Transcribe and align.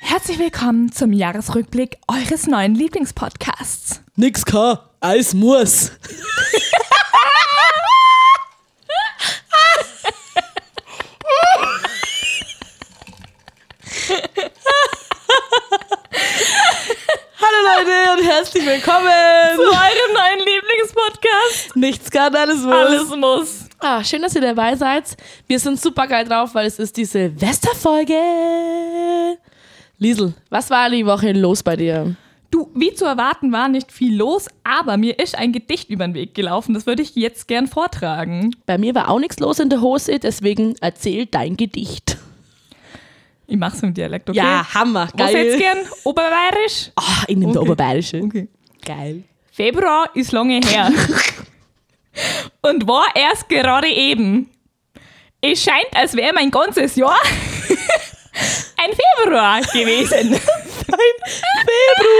Herzlich 0.00 0.38
willkommen 0.38 0.92
zum 0.92 1.12
Jahresrückblick 1.12 1.98
eures 2.06 2.46
neuen 2.46 2.74
Lieblingspodcasts. 2.74 4.00
Nix 4.16 4.44
kann, 4.44 4.78
Eis 5.00 5.34
muss. 5.34 5.92
Hallo 17.40 17.58
Leute 17.76 18.20
und 18.20 18.28
herzlich 18.28 18.66
willkommen. 18.66 19.08
Zu 19.56 19.62
eurem 19.62 20.12
neuen 20.14 20.38
Lieblingspodcast. 20.46 21.76
Nichts 21.76 22.10
kann, 22.10 22.34
alles 22.34 22.58
muss. 22.62 22.74
Alles 22.74 23.08
muss. 23.16 23.64
Ah, 23.80 24.02
schön, 24.02 24.22
dass 24.22 24.34
ihr 24.34 24.40
dabei 24.40 24.74
seid. 24.76 25.16
Wir 25.46 25.58
sind 25.58 25.80
super 25.80 26.06
geil 26.06 26.24
drauf, 26.26 26.50
weil 26.54 26.66
es 26.66 26.78
ist 26.78 26.96
die 26.96 27.04
Silvesterfolge. 27.04 28.14
Liesel, 29.98 30.34
was 30.50 30.70
war 30.70 30.90
die 30.90 31.04
Woche 31.06 31.32
los 31.32 31.62
bei 31.62 31.76
dir? 31.76 32.14
Du, 32.50 32.70
wie 32.74 32.94
zu 32.94 33.04
erwarten, 33.04 33.52
war 33.52 33.68
nicht 33.68 33.92
viel 33.92 34.16
los, 34.16 34.46
aber 34.64 34.96
mir 34.96 35.18
ist 35.18 35.36
ein 35.36 35.52
Gedicht 35.52 35.90
über 35.90 36.06
den 36.06 36.14
Weg 36.14 36.34
gelaufen. 36.34 36.72
Das 36.72 36.86
würde 36.86 37.02
ich 37.02 37.14
jetzt 37.14 37.46
gern 37.46 37.66
vortragen. 37.66 38.54
Bei 38.64 38.78
mir 38.78 38.94
war 38.94 39.10
auch 39.10 39.18
nichts 39.18 39.38
los 39.38 39.58
in 39.58 39.68
der 39.68 39.80
Hose, 39.82 40.18
deswegen 40.18 40.74
erzähl 40.80 41.26
dein 41.26 41.56
Gedicht. 41.56 42.16
Ich 43.46 43.56
mach's 43.56 43.82
im 43.82 43.92
Dialekt, 43.92 44.30
okay? 44.30 44.38
Ja, 44.38 44.66
Hammer, 44.74 45.08
Was 45.14 45.32
geil. 45.32 45.46
jetzt 45.46 45.58
gern? 45.58 45.78
Oberbayerisch? 46.04 46.90
Ah, 46.96 47.24
ich 47.26 47.36
nehme 47.36 47.50
Okay. 47.50 47.58
Oberbayerische. 47.60 48.22
Okay. 48.22 48.48
Geil. 48.84 49.24
Februar 49.50 50.08
ist 50.14 50.32
lange 50.32 50.60
her. 50.64 50.90
Und 52.62 52.86
war 52.86 53.06
erst 53.14 53.48
gerade 53.48 53.88
eben. 53.88 54.48
Es 55.40 55.62
scheint, 55.62 55.88
als 55.94 56.14
wäre 56.14 56.32
mein 56.34 56.50
ganzes 56.50 56.96
Jahr 56.96 57.16
ein 58.76 58.90
Februar 58.92 59.60
gewesen. 59.60 60.40
Februar. 60.88 62.18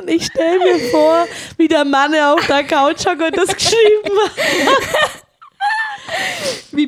Und 0.00 0.08
ich 0.08 0.26
stelle 0.26 0.58
mir 0.58 0.90
vor, 0.90 1.28
wie 1.56 1.68
der 1.68 1.84
Mann 1.84 2.14
auf 2.14 2.46
der 2.46 2.64
Couch 2.64 3.06
hockt 3.06 3.22
und 3.22 3.36
das 3.36 3.54
geschrieben 3.54 4.18
hat. 4.18 5.21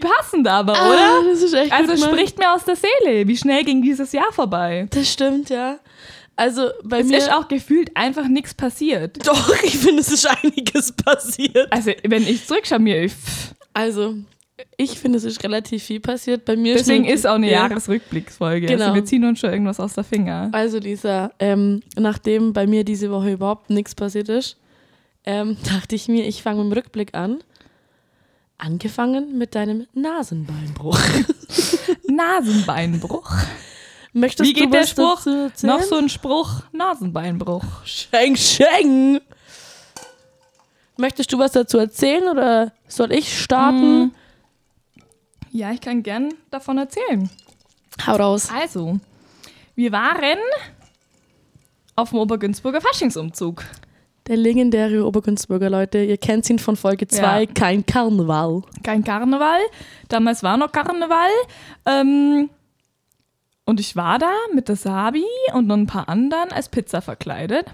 Passend 0.05 0.47
aber, 0.49 0.75
Ah, 0.77 0.89
oder? 0.89 1.31
das 1.31 1.43
ist 1.43 1.55
echt 1.55 1.73
Also 1.73 1.93
gut, 1.95 2.05
spricht 2.05 2.39
mir 2.39 2.53
aus 2.53 2.65
der 2.65 2.77
Seele. 2.77 3.27
Wie 3.27 3.37
schnell 3.37 3.65
ging 3.65 3.83
dieses 3.83 4.13
Jahr 4.13 4.33
vorbei? 4.33 4.87
Das 4.91 5.11
stimmt, 5.13 5.51
ja. 5.51 5.79
Also 6.37 6.69
bei 6.83 7.01
Es 7.01 7.07
mir 7.07 7.19
ist 7.19 7.33
auch 7.33 7.47
gefühlt 7.49 7.91
einfach 7.97 8.27
nichts 8.29 8.55
passiert. 8.55 9.27
Doch, 9.27 9.51
ich 9.63 9.79
finde, 9.79 10.01
es 10.01 10.11
ist 10.11 10.27
einiges 10.27 10.93
passiert. 10.93 11.73
Also, 11.73 11.93
wenn 12.03 12.23
ich 12.27 12.47
zurückschaue, 12.47 12.81
mir. 12.81 13.09
pff, 13.09 13.55
Also, 13.73 14.15
ich 14.77 14.99
finde, 14.99 15.19
es 15.19 15.25
ist 15.25 15.43
relativ 15.45 15.83
viel 15.85 16.01
passiert. 16.01 16.45
Bei 16.45 16.57
mir 16.57 16.75
Deswegen 16.75 17.05
ist 17.05 17.27
auch 17.27 17.35
eine 17.37 17.47
Ja. 17.51 17.69
Jahresrückblicksfolge. 17.69 18.67
Genau. 18.67 18.83
Also, 18.87 18.95
wir 18.97 19.05
ziehen 19.05 19.25
uns 19.25 19.39
schon 19.41 19.51
irgendwas 19.51 19.79
aus 19.81 19.95
der 19.95 20.03
Finger. 20.05 20.49
Also, 20.53 20.79
Lisa, 20.79 21.31
ähm, 21.39 21.83
nachdem 21.97 22.53
bei 22.53 22.67
mir 22.67 22.85
diese 22.85 23.11
Woche 23.11 23.33
überhaupt 23.33 23.71
nichts 23.71 23.95
passiert 23.95 24.29
ist, 24.29 24.57
ähm, 25.25 25.57
dachte 25.73 25.95
ich 25.95 26.09
mir, 26.09 26.27
ich 26.27 26.43
fange 26.43 26.63
mit 26.65 26.73
dem 26.73 26.79
Rückblick 26.79 27.15
an. 27.15 27.43
Angefangen 28.65 29.37
mit 29.37 29.55
deinem 29.55 29.87
Nasenbeinbruch. 29.93 30.99
Nasenbeinbruch. 32.09 33.31
Möchtest 34.15 34.49
Wie 34.49 34.55
geht 34.55 34.67
du 34.67 34.71
der 34.71 34.87
Spruch? 34.87 35.27
Noch 35.63 35.83
so 35.83 35.97
ein 35.97 36.09
Spruch: 36.09 36.63
Nasenbeinbruch. 36.73 37.63
Scheng, 37.85 38.37
scheng. 38.37 39.21
Möchtest 40.97 41.31
du 41.35 41.39
was 41.39 41.53
dazu 41.53 41.77
erzählen 41.77 42.27
oder 42.27 42.73
soll 42.89 43.13
ich 43.13 43.39
starten? 43.39 44.15
Ja, 45.51 45.73
ich 45.73 45.83
kann 45.83 46.03
gern 46.03 46.33
davon 46.51 46.79
erzählen. 46.79 47.29
Hau 48.07 48.17
raus. 48.17 48.49
Also, 48.51 48.99
wir 49.75 49.93
waren 49.93 50.39
auf 51.97 52.11
dem 52.11 52.19
Obergünzburger 52.19 52.81
Faschingsumzug. 52.81 53.63
Der 54.27 54.37
legendäre 54.39 55.05
Obergunzburger, 55.07 55.69
Leute. 55.69 55.99
Ihr 56.03 56.17
kennt 56.17 56.49
ihn 56.49 56.59
von 56.59 56.77
Folge 56.77 57.07
2, 57.07 57.43
Ja. 57.43 57.47
kein 57.47 57.85
Karneval. 57.85 58.63
Kein 58.83 59.05
Karneval. 59.05 59.61
Damals 60.09 60.43
war 60.43 60.57
noch 60.57 60.73
Karneval. 60.73 61.29
Ähm, 61.85 62.49
und 63.67 63.81
ich 63.81 63.97
war 63.97 64.19
da 64.19 64.31
mit 64.55 64.69
der 64.69 64.77
Sabi 64.77 65.25
und 65.53 65.67
noch 65.67 65.77
ein 65.77 65.87
paar 65.87 66.09
anderen 66.09 66.53
als 66.53 66.69
Pizza 66.71 67.03
verkleidet. 67.03 67.67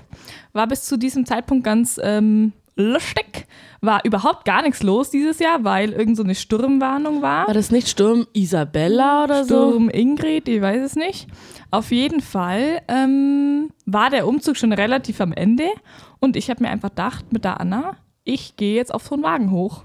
War 0.53 0.66
bis 0.66 0.84
zu 0.84 0.97
diesem 0.97 1.25
Zeitpunkt 1.25 1.62
ganz 1.65 2.00
ähm, 2.03 2.53
lustig. 2.75 3.47
War 3.81 4.05
überhaupt 4.05 4.44
gar 4.44 4.62
nichts 4.62 4.83
los 4.83 5.10
dieses 5.10 5.39
Jahr, 5.39 5.62
weil 5.65 5.93
irgend 5.93 6.16
so 6.16 6.22
eine 6.25 6.34
Sturmwarnung 6.34 7.22
war. 7.22 7.47
War 7.47 7.55
das 7.55 7.71
nicht 7.71 7.89
Sturm 7.89 8.27
Isabella 8.33 9.25
oder 9.25 9.44
so? 9.44 9.71
Sturm 9.71 9.89
Ingrid, 9.89 10.49
ich 10.49 10.60
weiß 10.60 10.83
es 10.83 10.97
nicht. 10.97 11.28
Auf 11.71 11.93
jeden 11.93 12.21
Fall 12.21 12.83
ähm, 12.89 13.71
war 13.87 14.10
der 14.10 14.27
Umzug 14.27 14.56
schon 14.56 14.72
relativ 14.72 15.21
am 15.21 15.33
Ende 15.33 15.69
und 16.20 16.36
ich 16.36 16.50
habe 16.50 16.62
mir 16.62 16.70
einfach 16.70 16.91
gedacht 16.91 17.32
mit 17.32 17.44
der 17.44 17.60
Anna, 17.60 17.97
ich 18.25 18.56
gehe 18.56 18.76
jetzt 18.76 18.92
auf 18.94 19.06
so 19.06 19.14
einen 19.14 19.25
Wagen 19.25 19.50
hoch. 19.50 19.82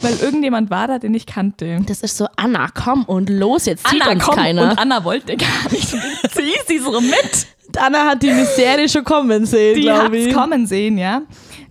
Weil 0.00 0.18
irgendjemand 0.20 0.70
war 0.70 0.86
da, 0.88 0.98
den 0.98 1.14
ich 1.14 1.26
kannte. 1.26 1.80
Das 1.86 2.02
ist 2.02 2.16
so, 2.16 2.26
Anna, 2.36 2.68
komm 2.74 3.04
und 3.04 3.30
los, 3.30 3.64
jetzt 3.66 3.86
zieht 3.86 4.06
uns 4.06 4.22
komm, 4.24 4.34
keiner. 4.34 4.70
Und 4.70 4.78
Anna 4.78 5.04
wollte 5.04 5.36
gar 5.36 5.70
nicht. 5.70 5.88
Zieh 5.88 6.54
sie 6.66 6.78
so 6.78 7.00
mit. 7.00 7.46
Anna 7.76 8.04
hat 8.06 8.22
die 8.22 8.30
Misere 8.32 8.88
schon 8.88 9.04
kommen 9.04 9.46
sehen, 9.46 9.76
Die 9.76 9.82
glaube 9.82 10.04
hat's 10.16 10.26
ich. 10.26 10.34
kommen 10.34 10.66
sehen, 10.66 10.98
ja. 10.98 11.22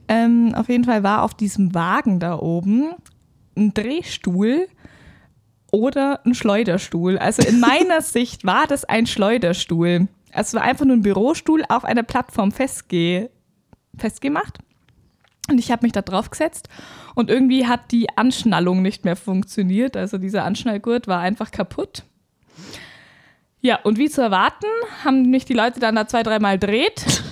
Ähm, 0.07 0.53
auf 0.55 0.67
jeden 0.69 0.83
Fall 0.83 1.03
war 1.03 1.23
auf 1.23 1.33
diesem 1.33 1.73
Wagen 1.73 2.19
da 2.19 2.37
oben 2.39 2.93
ein 3.55 3.73
Drehstuhl 3.73 4.67
oder 5.71 6.21
ein 6.25 6.33
Schleuderstuhl. 6.35 7.17
Also 7.17 7.41
in 7.47 7.59
meiner 7.59 8.01
Sicht 8.01 8.45
war 8.45 8.67
das 8.67 8.83
ein 8.85 9.05
Schleuderstuhl. 9.05 10.07
Es 10.33 10.53
war 10.53 10.61
einfach 10.61 10.85
nur 10.85 10.95
ein 10.95 11.01
Bürostuhl 11.01 11.63
auf 11.69 11.85
einer 11.85 12.03
Plattform 12.03 12.51
festge 12.51 13.29
festgemacht. 13.97 14.57
Und 15.49 15.59
ich 15.59 15.71
habe 15.71 15.85
mich 15.85 15.91
da 15.91 16.01
drauf 16.01 16.29
gesetzt 16.29 16.69
und 17.15 17.29
irgendwie 17.29 17.67
hat 17.67 17.91
die 17.91 18.07
Anschnallung 18.17 18.81
nicht 18.81 19.05
mehr 19.05 19.15
funktioniert. 19.15 19.97
Also 19.97 20.17
dieser 20.17 20.45
Anschnallgurt 20.45 21.07
war 21.07 21.19
einfach 21.19 21.51
kaputt. 21.51 22.03
Ja, 23.61 23.79
und 23.83 23.97
wie 23.97 24.09
zu 24.09 24.21
erwarten, 24.21 24.67
haben 25.03 25.29
mich 25.29 25.45
die 25.45 25.53
Leute 25.53 25.79
dann 25.79 25.95
da 25.95 26.07
zwei, 26.07 26.23
dreimal 26.23 26.57
dreht 26.57 27.23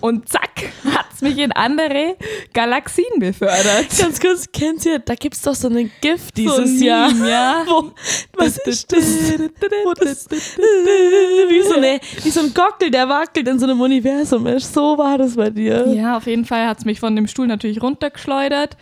und 0.00 0.28
zack, 0.28 0.72
hat 0.84 1.06
es 1.14 1.22
mich 1.22 1.38
in 1.38 1.52
andere 1.52 2.16
Galaxien 2.52 3.18
befördert. 3.18 3.86
Ganz 3.98 4.20
kurz, 4.20 4.50
kennt 4.52 4.84
ihr, 4.84 4.98
da 4.98 5.14
gibt 5.14 5.34
es 5.34 5.42
doch 5.42 5.54
so 5.54 5.68
einen 5.68 5.90
Gift 6.00 6.36
So 6.36 6.42
dieses 6.42 6.80
ein 6.80 6.82
Jahr. 6.82 7.10
Ja. 7.26 7.64
Wo, 7.66 7.92
was 8.34 8.58
ist 8.58 8.92
das? 8.92 9.38
Wo 9.84 9.92
das 9.94 10.28
wie, 10.30 11.62
so 11.62 11.76
eine, 11.76 12.00
wie 12.22 12.30
so 12.30 12.40
ein 12.40 12.52
Gockel, 12.52 12.90
der 12.90 13.08
wackelt 13.08 13.48
in 13.48 13.58
so 13.58 13.64
einem 13.64 13.80
Universum 13.80 14.46
ist. 14.46 14.72
So 14.72 14.98
war 14.98 15.16
das 15.16 15.36
bei 15.36 15.50
dir. 15.50 15.86
Ja, 15.88 16.16
auf 16.18 16.26
jeden 16.26 16.44
Fall 16.44 16.66
hat 16.66 16.78
es 16.78 16.84
mich 16.84 17.00
von 17.00 17.16
dem 17.16 17.26
Stuhl 17.26 17.46
natürlich 17.46 17.82
runtergeschleudert 17.82 18.76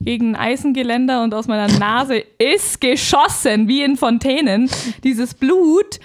gegen 0.00 0.34
ein 0.34 0.36
Eisengeländer 0.36 1.22
und 1.22 1.34
aus 1.34 1.46
meiner 1.46 1.68
Nase 1.78 2.24
ist 2.38 2.80
geschossen, 2.80 3.68
wie 3.68 3.82
in 3.82 3.96
Fontänen, 3.96 4.70
dieses 5.04 5.34
Blut 5.34 6.00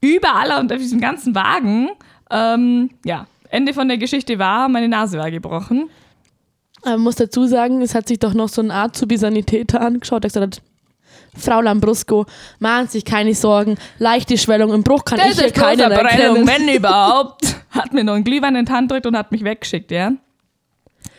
überall 0.00 0.58
und 0.58 0.72
auf 0.72 0.78
diesem 0.78 1.00
ganzen 1.00 1.34
Wagen. 1.34 1.90
Ähm, 2.30 2.90
ja, 3.04 3.26
Ende 3.50 3.74
von 3.74 3.88
der 3.88 3.98
Geschichte 3.98 4.38
war, 4.38 4.68
meine 4.68 4.88
Nase 4.88 5.18
war 5.18 5.30
gebrochen. 5.30 5.90
Aber 6.82 6.92
man 6.92 7.02
muss 7.02 7.16
dazu 7.16 7.46
sagen, 7.46 7.82
es 7.82 7.94
hat 7.94 8.08
sich 8.08 8.18
doch 8.18 8.34
noch 8.34 8.48
so 8.48 8.62
ein 8.62 8.70
Azubi-Sanitäter 8.70 9.80
angeschaut, 9.80 10.24
der 10.24 10.30
gesagt 10.30 10.56
hat, 10.56 10.62
Frau 11.36 11.60
Lambrusco, 11.60 12.26
machen 12.58 12.88
sich 12.88 13.04
keine 13.04 13.34
Sorgen, 13.34 13.76
leichte 13.98 14.38
Schwellung 14.38 14.72
im 14.72 14.82
Bruch 14.82 15.04
kann 15.04 15.18
ich 15.18 15.38
hier 15.38 15.50
bloß 15.50 15.52
keinen 15.52 15.80
eine 15.82 15.94
Verbrennung, 15.94 16.36
erkennen. 16.46 16.68
wenn 16.68 16.74
überhaupt. 16.76 17.56
Hat 17.70 17.92
mir 17.92 18.04
noch 18.04 18.14
einen 18.14 18.24
Glühwein 18.24 18.56
in 18.56 18.64
die 18.64 18.72
Hand 18.72 18.88
gedrückt 18.88 19.06
und 19.06 19.16
hat 19.16 19.32
mich 19.32 19.44
weggeschickt, 19.44 19.90
ja. 19.90 20.12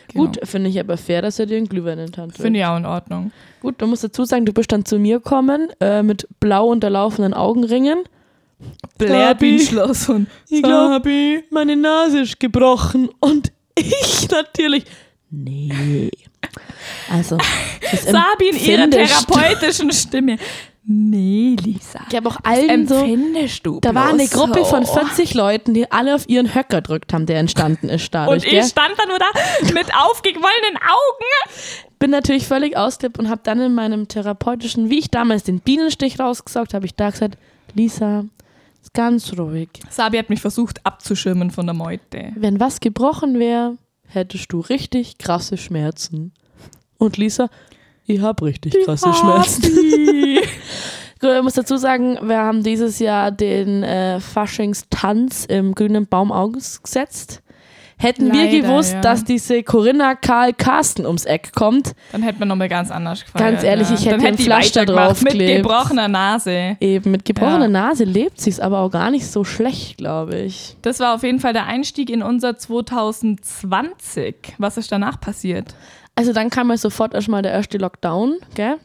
Genau. 0.08 0.24
Gut, 0.24 0.40
finde 0.44 0.70
ich 0.70 0.80
aber 0.80 0.96
fair, 0.96 1.22
dass 1.22 1.38
er 1.38 1.46
dir 1.46 1.58
einen 1.58 1.68
Glühwein 1.68 1.98
in 1.98 2.06
die 2.06 2.20
Hand 2.20 2.32
drückt. 2.32 2.42
Finde 2.42 2.60
ich 2.60 2.66
auch 2.66 2.76
in 2.78 2.86
Ordnung. 2.86 3.30
Gut, 3.60 3.80
man 3.80 3.90
muss 3.90 4.00
dazu 4.00 4.24
sagen, 4.24 4.46
du 4.46 4.52
bist 4.52 4.72
dann 4.72 4.84
zu 4.84 4.98
mir 4.98 5.18
gekommen 5.18 5.68
äh, 5.80 6.02
mit 6.02 6.26
blau 6.40 6.68
unterlaufenden 6.68 7.34
Augenringen. 7.34 7.98
Blärbinschloss 8.98 10.08
und 10.08 10.26
Ich 10.48 10.62
glaub- 10.62 10.90
Sabi. 10.92 11.44
Meine 11.50 11.76
Nase 11.76 12.20
ist 12.20 12.40
gebrochen 12.40 13.08
und 13.20 13.52
ich 13.74 14.28
natürlich. 14.30 14.84
Nee. 15.30 16.10
Also, 17.10 17.38
Sabi 18.04 18.48
in 18.50 18.56
ihrer 18.58 18.90
therapeutischen 18.90 19.92
Stimme. 19.92 20.38
Nee, 20.90 21.54
Lisa. 21.62 22.00
Ich 22.08 22.16
habe 22.16 22.30
auch 22.30 22.38
allen 22.44 22.88
so. 22.88 23.04
Du 23.62 23.78
Da 23.80 23.94
war 23.94 24.08
eine 24.08 24.26
Gruppe 24.26 24.64
von 24.64 24.86
so. 24.86 24.94
40 24.94 25.34
Leuten, 25.34 25.74
die 25.74 25.92
alle 25.92 26.14
auf 26.14 26.26
ihren 26.30 26.54
Höcker 26.54 26.80
drückt 26.80 27.12
haben, 27.12 27.26
der 27.26 27.38
entstanden 27.40 27.90
ist 27.90 28.14
dadurch. 28.14 28.46
Und 28.46 28.50
ich 28.50 28.64
stand 28.64 28.94
da 28.96 29.04
nur 29.06 29.18
da 29.18 29.26
mit 29.74 29.94
aufgequollenen 29.94 30.78
Augen. 30.78 31.58
bin 31.98 32.10
natürlich 32.10 32.46
völlig 32.46 32.78
ausgeflippt 32.78 33.18
und 33.18 33.28
habe 33.28 33.42
dann 33.44 33.60
in 33.60 33.74
meinem 33.74 34.08
therapeutischen, 34.08 34.88
wie 34.88 34.98
ich 34.98 35.10
damals 35.10 35.42
den 35.44 35.60
Bienenstich 35.60 36.18
rausgesaugt 36.18 36.72
habe, 36.72 36.86
ich 36.86 36.94
da 36.94 37.10
gesagt, 37.10 37.36
Lisa, 37.74 38.24
ganz 38.92 39.32
ruhig. 39.38 39.68
Sabi 39.90 40.18
hat 40.18 40.30
mich 40.30 40.40
versucht 40.40 40.84
abzuschirmen 40.84 41.50
von 41.50 41.66
der 41.66 41.74
Meute. 41.74 42.32
Wenn 42.36 42.60
was 42.60 42.80
gebrochen 42.80 43.38
wäre, 43.38 43.76
hättest 44.06 44.52
du 44.52 44.60
richtig 44.60 45.18
krasse 45.18 45.56
Schmerzen. 45.56 46.32
Und 46.98 47.16
Lisa, 47.16 47.48
ich 48.06 48.20
habe 48.20 48.46
richtig 48.46 48.74
krasse 48.84 49.12
Schmerzen. 49.12 49.62
Gut, 51.20 51.30
Ich 51.36 51.42
muss 51.42 51.54
dazu 51.54 51.76
sagen, 51.76 52.18
wir 52.22 52.38
haben 52.38 52.62
dieses 52.62 53.00
Jahr 53.00 53.30
den 53.30 53.82
äh, 53.82 54.20
Faschingstanz 54.20 55.44
im 55.46 55.74
grünen 55.74 56.06
Baum 56.06 56.30
ausgesetzt. 56.30 57.42
Hätten 58.00 58.32
wir 58.32 58.44
Leider, 58.44 58.60
gewusst, 58.68 58.92
ja. 58.94 59.00
dass 59.00 59.24
diese 59.24 59.62
Corinna 59.64 60.14
Karl 60.14 60.52
Carsten 60.52 61.04
ums 61.04 61.24
Eck 61.24 61.50
kommt, 61.52 61.94
Dann 62.12 62.22
hätte 62.22 62.38
man 62.38 62.46
nochmal 62.48 62.68
ganz 62.68 62.92
anders 62.92 63.24
gefeiert. 63.24 63.52
Ganz 63.54 63.64
ehrlich, 63.64 63.88
ja. 63.88 63.94
ich 63.96 64.06
hätte 64.06 64.16
Dann 64.18 64.26
ein 64.26 64.36
die 64.36 64.44
Pflaster 64.44 64.82
weitergemacht 64.82 65.24
Mit 65.24 65.38
gebrochener 65.38 66.06
Nase. 66.08 66.76
eben 66.78 67.10
mit 67.10 67.24
gebrochener 67.24 67.62
Ja. 67.62 67.68
Nase 67.68 68.04
lebt 68.04 68.40
sich's 68.40 68.60
aber 68.60 68.78
auch 68.80 68.90
gar 68.90 69.10
nicht 69.10 69.26
so 69.26 69.42
schlecht, 69.42 69.98
glaube 69.98 70.36
ich. 70.38 70.76
Das 70.82 71.00
war 71.00 71.14
auf 71.16 71.24
jeden 71.24 71.40
Fall 71.40 71.52
der 71.52 71.66
Einstieg 71.66 72.08
in 72.08 72.22
unser 72.22 72.56
2020. 72.56 74.54
Was 74.58 74.76
ist 74.76 74.92
danach 74.92 75.20
passiert? 75.20 75.74
Also 76.14 76.32
dann 76.32 76.50
kam 76.50 76.70
ja 76.70 76.76
sofort 76.76 77.14
erstmal 77.14 77.42
der 77.42 77.52
erste 77.52 77.78
Lockdown, 77.78 78.36
gell? 78.54 78.76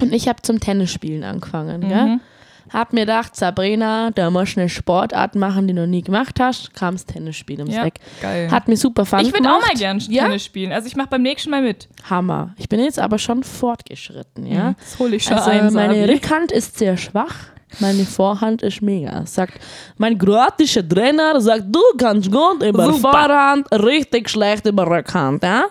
Und 0.00 0.12
ich 0.12 0.28
habe 0.28 0.42
zum 0.42 0.60
Tennisspielen 0.60 1.22
angefangen, 1.22 1.80
gell? 1.88 2.18
Mhm. 2.66 2.72
Hab 2.72 2.92
mir 2.92 3.00
gedacht, 3.00 3.36
Sabrina, 3.36 4.10
da 4.10 4.30
musst 4.30 4.56
du 4.56 4.60
eine 4.60 4.68
Sportart 4.68 5.34
machen, 5.34 5.66
die 5.68 5.74
du 5.74 5.82
noch 5.82 5.86
nie 5.86 6.02
gemacht 6.02 6.38
hast. 6.40 6.74
Kam's 6.74 7.04
Tennisspielen 7.06 7.62
ums 7.62 7.74
Ja, 7.76 7.84
Eck. 7.86 7.94
geil. 8.20 8.50
Hat 8.50 8.68
mir 8.68 8.76
super 8.76 9.04
Fun 9.06 9.20
ich 9.20 9.32
würde 9.32 9.48
auch 9.50 9.60
mal 9.60 9.74
gern 9.76 9.98
Ja? 10.08 10.24
Tennis 10.24 10.44
spielen. 10.44 10.72
Also 10.72 10.86
ich 10.88 10.96
mache 10.96 11.08
beim 11.08 11.22
nächsten 11.22 11.50
Mal 11.50 11.62
mit. 11.62 11.88
Hammer. 12.08 12.54
Ich 12.58 12.68
bin 12.68 12.80
jetzt 12.80 12.98
aber 12.98 13.18
schon 13.18 13.42
fortgeschritten, 13.42 14.46
ja? 14.46 14.74
Das 14.78 14.98
hole 14.98 15.16
ich 15.16 15.24
schon 15.24 15.34
Also 15.34 15.50
ein, 15.50 15.72
meine. 15.72 16.08
Rückhand 16.08 16.52
ist 16.52 16.78
sehr 16.78 16.96
schwach. 16.96 17.34
Meine 17.80 18.04
Vorhand 18.04 18.62
ist 18.62 18.82
mega. 18.82 19.26
Sagt 19.26 19.54
mein 19.98 20.16
kroatischer 20.16 20.88
Trainer, 20.88 21.40
sagt, 21.40 21.64
du 21.74 21.80
kannst 21.98 22.30
gut 22.30 22.62
über 22.62 22.92
Super. 22.92 23.10
Vorhand, 23.10 23.66
richtig 23.72 24.30
schlecht 24.30 24.64
über 24.66 24.86
Rückhand. 24.88 25.42
Ja? 25.42 25.64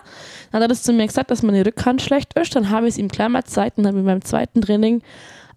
Dann 0.52 0.60
hat 0.60 0.62
er 0.62 0.68
das 0.68 0.82
zu 0.82 0.92
mir 0.92 1.06
gesagt, 1.06 1.30
dass 1.30 1.42
meine 1.42 1.64
Rückhand 1.64 2.02
schlecht 2.02 2.38
ist. 2.38 2.54
Dann 2.54 2.68
habe 2.68 2.86
ich 2.88 2.94
es 2.94 2.98
ihm 2.98 3.08
klar 3.08 3.30
mal 3.30 3.40
gezeigt 3.40 3.78
und 3.78 3.86
habe 3.86 3.96
mir 3.96 4.04
beim 4.04 4.22
zweiten 4.22 4.60
Training 4.60 5.00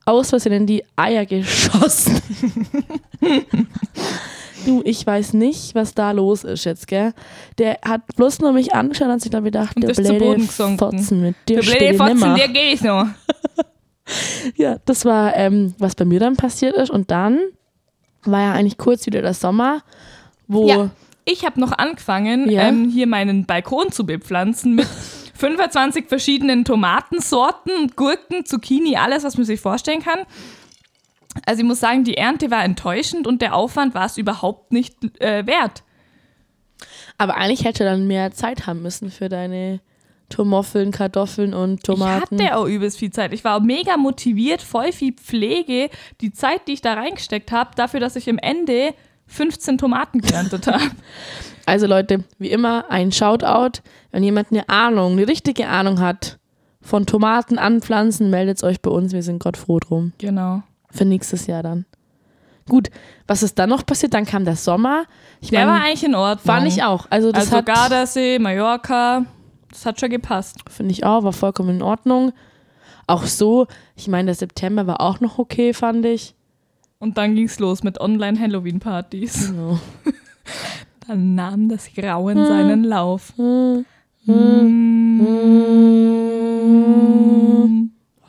aus 0.08 0.30
Versehen 0.30 0.54
in 0.54 0.66
die 0.66 0.84
Eier 0.96 1.26
geschossen. 1.26 2.22
du, 4.66 4.82
ich 4.86 5.06
weiß 5.06 5.34
nicht, 5.34 5.76
was 5.76 5.94
da 5.94 6.12
los 6.12 6.44
ist 6.44 6.66
jetzt, 6.66 6.88
gell? 6.88 7.14
Der 7.58 7.78
hat 7.84 8.02
bloß 8.16 8.40
nur 8.40 8.54
mich 8.54 8.74
angeschaut 8.74 9.10
und 9.10 9.22
sich 9.22 9.32
dann 9.32 9.44
gedacht, 9.44 9.76
Und 9.76 9.86
der 9.86 9.94
blöde. 9.94 10.40
Fotzen 10.40 11.22
mit 11.22 11.36
dir 11.48 11.62
spiel 11.64 11.78
blöde 11.78 11.94
Fotzen, 11.98 12.20
nimmer. 12.20 12.36
dir 12.36 12.48
geh 12.50 12.74
ich 12.74 12.82
noch. 12.82 13.06
Ja, 14.56 14.78
das 14.86 15.04
war, 15.04 15.36
ähm, 15.36 15.74
was 15.80 15.94
bei 15.94 16.06
mir 16.06 16.22
dann 16.22 16.38
passiert 16.38 16.78
ist. 16.78 16.90
Und 16.90 17.12
dann 17.12 17.40
war 18.24 18.40
ja 18.42 18.54
eigentlich 18.54 18.78
kurz 18.78 19.06
wieder 19.06 19.22
der 19.22 19.34
Sommer, 19.34 19.82
wo 20.48 20.66
Ja. 20.70 20.90
Ich 21.26 21.46
habe 21.46 21.60
noch 21.60 21.74
angefangen, 21.74 22.50
Ja. 22.50 22.70
ähm, 22.70 22.90
hier 22.90 23.06
meinen 23.06 23.46
Balkon 23.46 23.92
zu 23.92 24.06
bepflanzen 24.06 24.76
mit 24.76 24.88
25 25.38 26.08
verschiedenen 26.08 26.66
Tomatensorten, 26.66 27.92
Gurken, 27.96 28.46
Zucchini, 28.46 28.98
alles, 28.98 29.24
was 29.24 29.38
man 29.38 29.46
sich 29.46 29.60
vorstellen 29.60 30.02
kann. 30.02 30.26
Also 31.46 31.62
ich 31.62 31.68
muss 31.68 31.80
sagen, 31.80 32.04
die 32.04 32.18
Ernte 32.18 32.50
war 32.52 32.64
enttäuschend 32.64 33.28
und 33.28 33.42
der 33.42 33.56
Aufwand 33.56 33.94
war 33.94 34.06
es 34.06 34.18
überhaupt 34.18 34.72
nicht 34.72 34.96
äh, 35.22 35.46
wert. 35.46 35.84
aber 37.18 37.36
eigentlich 37.38 37.64
hätte 37.66 37.84
dann 37.84 38.08
mehr 38.08 38.32
Zeit 38.32 38.68
haben 38.68 38.82
müssen 38.82 39.12
für 39.12 39.30
deine 39.30 39.80
Tomoffeln, 40.30 40.92
Kartoffeln 40.92 41.54
und 41.54 41.84
Tomaten. 41.84 42.36
Ich 42.36 42.46
hatte 42.46 42.58
auch 42.58 42.66
übelst 42.66 42.98
viel 42.98 43.12
Zeit. 43.12 43.34
Ich 43.34 43.44
war 43.44 43.60
mega 43.60 43.96
motiviert, 43.96 44.62
voll 44.62 44.92
viel 44.92 45.14
Pflege. 45.14 45.90
Die 46.20 46.34
Zeit, 46.34 46.68
die 46.68 46.74
ich 46.74 46.82
da 46.82 46.96
reingesteckt 46.96 47.52
habe, 47.52 47.72
dafür, 47.76 48.00
dass 48.00 48.16
ich 48.18 48.30
am 48.30 48.38
Ende 48.38 48.94
15 49.28 49.78
Tomaten 49.78 50.22
geerntet 50.22 50.68
habe. 50.68 50.84
Also 51.66 51.86
Leute, 51.86 52.24
wie 52.40 52.50
immer 52.50 52.90
ein 52.90 53.12
Shoutout, 53.12 53.82
wenn 54.12 54.24
jemand 54.24 54.52
eine 54.52 54.70
Ahnung, 54.70 55.14
eine 55.14 55.28
richtige 55.28 55.68
Ahnung 55.68 56.00
hat 56.00 56.40
von 56.82 57.06
Tomaten 57.06 57.58
anpflanzen, 57.58 58.30
meldet 58.30 58.64
euch 58.64 58.82
bei 58.82 58.90
uns, 58.90 59.12
wir 59.12 59.22
sind 59.22 59.40
Gott 59.40 59.58
froh 59.58 59.80
drum. 59.80 60.14
Genau. 60.18 60.64
Für 60.90 61.04
nächstes 61.04 61.46
Jahr 61.48 61.64
dann. 61.64 61.86
Gut, 62.70 62.90
was 63.28 63.44
ist 63.44 63.60
dann 63.60 63.70
noch 63.70 63.86
passiert? 63.86 64.14
Dann 64.14 64.26
kam 64.26 64.46
der 64.46 64.56
Sommer. 64.56 65.04
Ich 65.42 65.50
Der 65.50 65.66
mein, 65.66 65.76
war 65.76 65.84
eigentlich 65.84 66.04
in 66.04 66.16
Ordnung. 66.16 66.46
fand 66.46 66.68
ich 66.68 66.84
auch. 66.84 67.08
Also 67.10 67.32
das 67.32 67.46
also 67.46 67.58
hat 67.58 67.66
Gardasee, 67.66 68.40
Mallorca, 68.40 69.26
das 69.70 69.86
hat 69.86 70.00
schon 70.00 70.10
gepasst. 70.10 70.60
Finde 70.70 70.92
ich 70.92 71.06
auch, 71.06 71.24
war 71.24 71.34
vollkommen 71.34 71.70
in 71.70 71.82
Ordnung. 71.82 72.32
Auch 73.08 73.24
so, 73.24 73.68
ich 73.96 74.08
meine, 74.08 74.28
der 74.28 74.36
September 74.36 74.88
war 74.88 75.02
auch 75.02 75.20
noch 75.20 75.38
okay, 75.38 75.74
fand 75.74 76.06
ich. 76.06 76.36
Und 77.00 77.18
dann 77.18 77.36
ging's 77.36 77.60
los 77.60 77.84
mit 77.84 78.00
Online-Halloween-Partys. 78.00 79.50
Genau. 79.52 79.80
Dann 81.08 81.36
nahm 81.36 81.70
das 81.70 81.94
Grauen 81.94 82.36
seinen 82.36 82.84
Lauf. 82.84 83.34
Oh, 83.38 83.84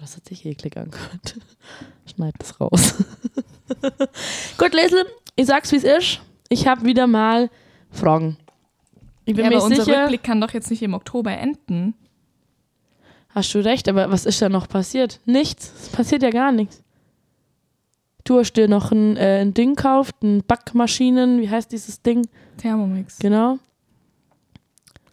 das 0.01 0.17
hat 0.17 0.27
sich 0.27 0.45
eklig 0.47 0.77
angehört. 0.77 1.37
Schneid 2.15 2.35
das 2.39 2.61
raus. 2.61 2.95
Gut, 4.59 4.73
Leslie, 4.75 5.05
ich 5.37 5.47
sag's 5.47 5.73
wie 5.73 5.77
es 5.77 5.85
ist. 5.85 6.21
Ich 6.49 6.67
habe 6.67 6.85
wieder 6.85 7.07
mal 7.07 7.51
Fragen. 7.91 8.37
Ich 9.25 9.35
bin 9.35 9.45
Ja, 9.45 9.51
mir 9.51 9.57
aber 9.57 9.65
unser 9.67 9.85
sicher, 9.85 10.03
Rückblick 10.03 10.23
kann 10.23 10.41
doch 10.41 10.53
jetzt 10.53 10.71
nicht 10.71 10.83
im 10.83 10.95
Oktober 10.95 11.33
enden. 11.33 11.95
hast 13.31 13.53
du 13.55 13.59
recht, 13.65 13.89
aber 13.89 14.11
was 14.11 14.25
ist 14.25 14.41
da 14.41 14.49
noch 14.49 14.69
passiert? 14.69 15.21
Nichts. 15.27 15.73
Es 15.83 15.89
passiert 15.91 16.23
ja 16.23 16.31
gar 16.31 16.53
nichts. 16.53 16.83
Du 18.29 18.39
hast 18.39 18.53
dir 18.53 18.69
noch 18.69 18.93
ein, 18.93 19.17
äh, 19.17 19.41
ein 19.41 19.55
Ding 19.55 19.75
gekauft, 19.75 20.23
ein 20.23 20.43
Backmaschinen, 20.47 21.41
wie 21.41 21.49
heißt 21.49 21.73
dieses 21.73 22.03
Ding? 22.03 22.29
Thermomix. 22.59 23.19
Genau. 23.21 23.59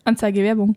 Anzeige 0.04 0.44
Werbung. 0.44 0.76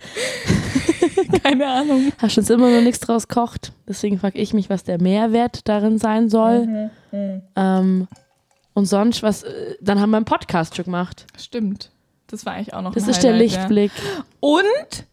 Keine 1.42 1.66
Ahnung. 1.68 2.10
Hast 2.16 2.38
uns 2.38 2.48
immer 2.48 2.70
noch 2.70 2.80
nichts 2.80 3.00
draus 3.00 3.28
gekocht. 3.28 3.74
Deswegen 3.86 4.18
frage 4.18 4.38
ich 4.38 4.54
mich, 4.54 4.70
was 4.70 4.82
der 4.82 4.98
Mehrwert 4.98 5.68
darin 5.68 5.98
sein 5.98 6.30
soll. 6.30 6.90
Ähm, 7.12 8.08
und 8.72 8.86
sonst, 8.86 9.22
was, 9.22 9.42
äh, 9.42 9.76
dann 9.82 10.00
haben 10.00 10.08
wir 10.08 10.16
einen 10.16 10.24
Podcast 10.24 10.74
schon 10.74 10.86
gemacht. 10.86 11.26
Stimmt. 11.36 11.90
Das 12.28 12.46
war 12.46 12.54
eigentlich 12.54 12.72
auch 12.72 12.80
noch 12.80 12.94
Das 12.94 13.06
ist 13.06 13.22
der 13.22 13.34
Highlight, 13.34 13.50
ja. 13.50 13.58
Lichtblick. 13.58 13.92
Und 14.40 15.04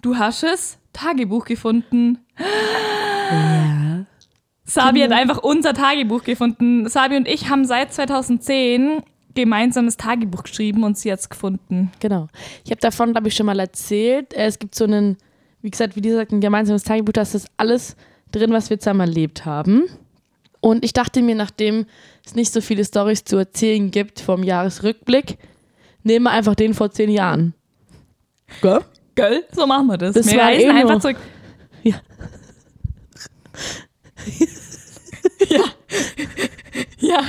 du 0.00 0.16
hast 0.16 0.42
es 0.42 0.78
Tagebuch 0.94 1.44
gefunden. 1.44 2.24
Ja. 2.38 3.83
Sabi 4.74 5.02
hat 5.02 5.12
einfach 5.12 5.38
unser 5.38 5.72
Tagebuch 5.72 6.24
gefunden. 6.24 6.88
Sabi 6.88 7.16
und 7.16 7.28
ich 7.28 7.48
haben 7.48 7.64
seit 7.64 7.94
2010 7.94 9.02
gemeinsames 9.34 9.96
Tagebuch 9.96 10.42
geschrieben 10.42 10.82
und 10.82 10.98
sie 10.98 11.12
hat 11.12 11.20
es 11.20 11.28
gefunden. 11.28 11.92
Genau. 12.00 12.26
Ich 12.64 12.72
habe 12.72 12.80
davon, 12.80 13.12
glaube 13.12 13.28
ich, 13.28 13.36
schon 13.36 13.46
mal 13.46 13.60
erzählt. 13.60 14.34
Äh, 14.34 14.46
Es 14.46 14.58
gibt 14.58 14.74
so 14.74 14.82
einen, 14.84 15.16
wie 15.62 15.70
gesagt, 15.70 15.94
wie 15.94 16.00
gesagt, 16.00 16.32
ein 16.32 16.40
gemeinsames 16.40 16.82
Tagebuch, 16.82 17.12
da 17.12 17.22
ist 17.22 17.36
das 17.36 17.46
alles 17.56 17.94
drin, 18.32 18.52
was 18.52 18.68
wir 18.68 18.80
zusammen 18.80 19.00
erlebt 19.00 19.44
haben. 19.46 19.84
Und 20.60 20.84
ich 20.84 20.92
dachte 20.92 21.22
mir, 21.22 21.36
nachdem 21.36 21.86
es 22.26 22.34
nicht 22.34 22.52
so 22.52 22.60
viele 22.60 22.84
Storys 22.84 23.22
zu 23.22 23.36
erzählen 23.36 23.92
gibt 23.92 24.18
vom 24.18 24.42
Jahresrückblick, 24.42 25.38
nehmen 26.02 26.24
wir 26.24 26.32
einfach 26.32 26.56
den 26.56 26.74
vor 26.74 26.90
zehn 26.90 27.10
Jahren. 27.10 27.54
Gell? 28.60 28.80
Gell? 29.14 29.44
So 29.52 29.68
machen 29.68 29.86
wir 29.86 29.98
das. 29.98 30.14
Das 30.14 30.26
wir 30.26 30.38
war 30.38 30.46
reisen 30.46 30.70
eh 30.70 30.80
einfach 30.80 30.98
zurück. 30.98 31.18
Ja. 31.84 31.94
ja. 35.48 35.64
ja. 36.98 37.20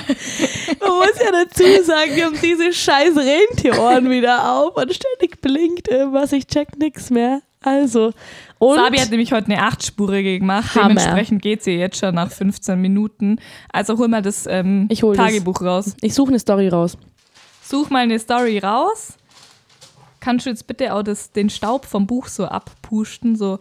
Man 0.79 0.89
muss 0.89 1.19
ja 1.24 1.31
dazu 1.31 1.63
sagen, 1.84 2.15
wir 2.15 2.25
haben 2.25 2.39
diese 2.41 2.74
scheiß 2.74 3.15
Rentierohren 3.15 4.10
wieder 4.10 4.51
auf 4.51 4.75
und 4.75 4.93
ständig 4.93 5.41
blinkt 5.41 5.88
irgendwas. 5.88 6.31
Ich 6.31 6.48
check 6.48 6.77
nix 6.77 7.10
mehr. 7.10 7.41
Also. 7.62 8.12
Und 8.60 8.77
Sabi 8.77 9.00
hat 9.00 9.10
nämlich 9.10 9.31
heute 9.34 9.48
eine 9.48 9.63
achtspurige 9.63 10.39
gemacht. 10.39 10.75
Hammer. 10.75 10.89
Dementsprechend 10.89 11.41
geht 11.41 11.63
sie 11.63 11.74
jetzt 11.74 11.98
schon 11.98 12.15
nach 12.15 12.31
15 12.31 12.79
Minuten. 12.79 13.39
Also 13.72 13.98
hol 13.98 14.07
mal 14.07 14.22
das 14.22 14.45
ähm, 14.48 14.88
Ich 14.89 15.03
hol 15.03 15.15
das. 15.15 15.25
Tagebuch 15.25 15.62
raus. 15.62 15.95
ich 16.01 16.13
suche 16.13 16.29
eine 16.29 16.39
Story 16.39 16.69
raus. 16.69 16.98
Such 17.63 17.89
mal 17.89 18.03
eine 18.03 18.19
Story 18.19 18.60
raus. 18.60 19.17
Kannst 20.19 20.45
du 20.45 20.51
jetzt 20.51 20.67
bitte 20.67 20.93
auch 20.93 21.03
das, 21.03 21.31
den 21.31 21.50
Staub 21.50 21.86
vom 21.86 22.07
Buch 22.07 22.27
so 22.27 22.45
abpusten? 22.45 23.36
So. 23.36 23.60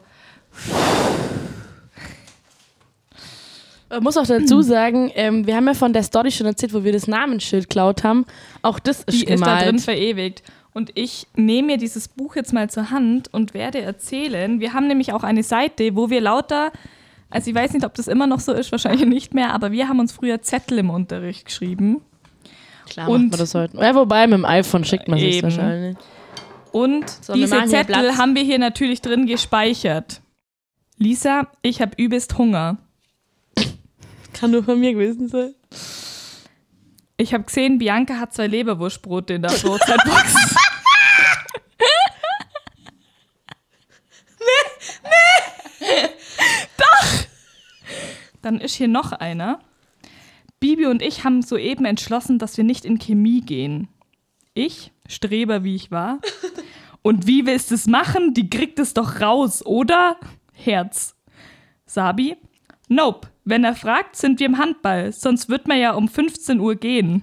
Man 3.95 4.03
muss 4.03 4.17
auch 4.17 4.27
dazu 4.27 4.63
sagen, 4.63 5.11
ähm, 5.15 5.47
wir 5.47 5.57
haben 5.57 5.67
ja 5.67 5.75
von 5.75 5.93
der 5.93 6.03
Story 6.03 6.31
schon 6.31 6.47
erzählt, 6.47 6.75
wo 6.75 6.85
wir 6.85 6.93
das 6.93 7.07
Namensschild 7.07 7.65
geklaut 7.69 8.05
haben. 8.05 8.27
Auch 8.63 8.79
das 8.79 9.01
ist 9.05 9.23
Die 9.23 9.25
ist 9.25 9.41
da 9.41 9.57
drin 9.59 9.67
gemalt. 9.77 9.81
verewigt. 9.83 10.43
Und 10.73 10.91
ich 10.95 11.27
nehme 11.37 11.67
mir 11.69 11.77
dieses 11.79 12.09
Buch 12.09 12.35
jetzt 12.37 12.53
mal 12.53 12.69
zur 12.69 12.91
Hand 12.91 13.33
und 13.33 13.55
werde 13.55 13.81
erzählen. 13.81 14.59
Wir 14.61 14.73
haben 14.73 14.89
nämlich 14.89 15.13
auch 15.13 15.23
eine 15.23 15.43
Seite, 15.45 15.95
wo 15.95 16.11
wir 16.11 16.21
lauter 16.21 16.73
Also 17.31 17.51
ich 17.51 17.57
weiß 17.57 17.73
nicht, 17.73 17.85
ob 17.85 17.95
das 17.95 18.07
immer 18.09 18.27
noch 18.29 18.39
so 18.41 18.53
ist, 18.53 18.71
wahrscheinlich 18.73 19.07
nicht 19.09 19.35
mehr, 19.35 19.53
aber 19.55 19.73
wir 19.73 19.89
haben 19.89 19.99
uns 19.99 20.13
früher 20.13 20.41
Zettel 20.43 20.79
im 20.79 20.91
Unterricht 20.91 21.47
geschrieben. 21.47 22.01
Klar, 22.89 23.09
Und- 23.09 23.23
macht 23.23 23.31
man 23.33 23.41
das 23.41 23.55
heute. 23.55 23.77
Ja, 23.79 23.95
wobei, 23.95 24.27
mit 24.27 24.35
dem 24.39 24.45
iPhone 24.45 24.85
schickt 24.85 25.09
man 25.09 25.19
es 25.19 25.25
Eben. 25.25 25.43
wahrscheinlich. 25.45 25.97
Und 26.71 27.09
So, 27.09 27.33
diese 27.35 27.65
Zettel 27.67 28.17
haben 28.19 28.35
wir 28.37 28.43
hier 28.43 28.59
natürlich 28.59 29.01
drin 29.01 29.27
gespeichert. 29.27 30.21
Lisa, 30.97 31.49
ich 31.63 31.81
habe 31.81 31.93
übelst 31.97 32.37
Hunger. 32.39 32.79
Kann 34.45 34.51
nur 34.51 34.63
von 34.63 34.79
mir 34.79 34.93
gewesen 34.93 35.27
sein. 35.27 35.55
Ich 37.17 37.33
habe 37.33 37.45
gesehen, 37.45 37.79
Bianca 37.79 38.21
hat 38.21 38.35
zwei 38.35 38.47
Leberwurstbrote 38.47 39.33
in 39.33 39.41
der 39.41 39.49
Brotzeitbox. 39.49 40.35
Doch! 46.77 47.25
Dann 48.43 48.61
ist 48.61 48.75
hier 48.75 48.89
noch 48.89 49.13
einer. 49.13 49.61
Bibi 50.61 50.85
und 50.89 51.01
ich 51.01 51.25
haben 51.25 51.41
soeben 51.41 51.87
entschlossen, 51.87 52.39
dass 52.39 52.59
wir 52.59 52.65
nicht 52.65 52.85
in 52.85 52.99
Chemie 52.99 53.41
gehen. 53.41 53.89
Ich, 54.53 54.93
Streber 55.09 55.65
wie 55.65 55.75
ich 55.75 55.91
war. 55.91 56.21
Und 57.01 57.27
wie 57.27 57.47
willst 57.47 57.71
du 57.71 57.77
es 57.77 57.87
machen? 57.87 58.35
Die 58.35 58.51
kriegt 58.51 58.79
es 58.79 58.93
doch 58.93 59.23
raus, 59.23 59.65
oder? 59.65 60.19
Herz. 60.53 61.17
Sabi, 61.87 62.37
nope. 62.89 63.29
Wenn 63.45 63.65
er 63.65 63.75
fragt, 63.75 64.17
sind 64.17 64.41
wir 64.41 64.47
im 64.47 64.59
Handball. 64.59 65.13
Sonst 65.13 65.49
wird 65.49 65.69
man 65.69 65.79
ja 65.79 65.93
um 65.93 66.09
15 66.09 66.61
Uhr 66.61 66.77
gehen. 66.77 67.23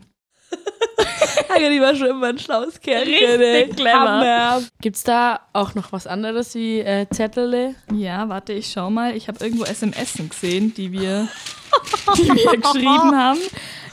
die 1.58 1.82
war 1.82 1.96
schon 1.96 2.08
immer 2.08 2.28
ein 2.28 2.40
schlaues 2.40 2.80
Kerl. 2.80 3.04
Richtig 3.04 3.76
clever. 3.76 4.62
Gibt 4.82 4.98
es 4.98 5.04
da 5.04 5.40
auch 5.54 5.74
noch 5.76 5.92
was 5.92 6.08
anderes 6.08 6.54
wie 6.56 6.80
äh, 6.80 7.08
Zettel? 7.10 7.76
Ja, 7.94 8.30
warte, 8.30 8.54
ich 8.54 8.72
schau 8.72 8.90
mal. 8.90 9.16
Ich 9.16 9.28
habe 9.28 9.44
irgendwo 9.44 9.64
SMS 9.64 10.14
gesehen, 10.30 10.74
die 10.74 10.92
wir, 10.92 11.28
die 12.18 12.28
wir 12.28 12.60
geschrieben 12.60 13.16
haben. 13.16 13.40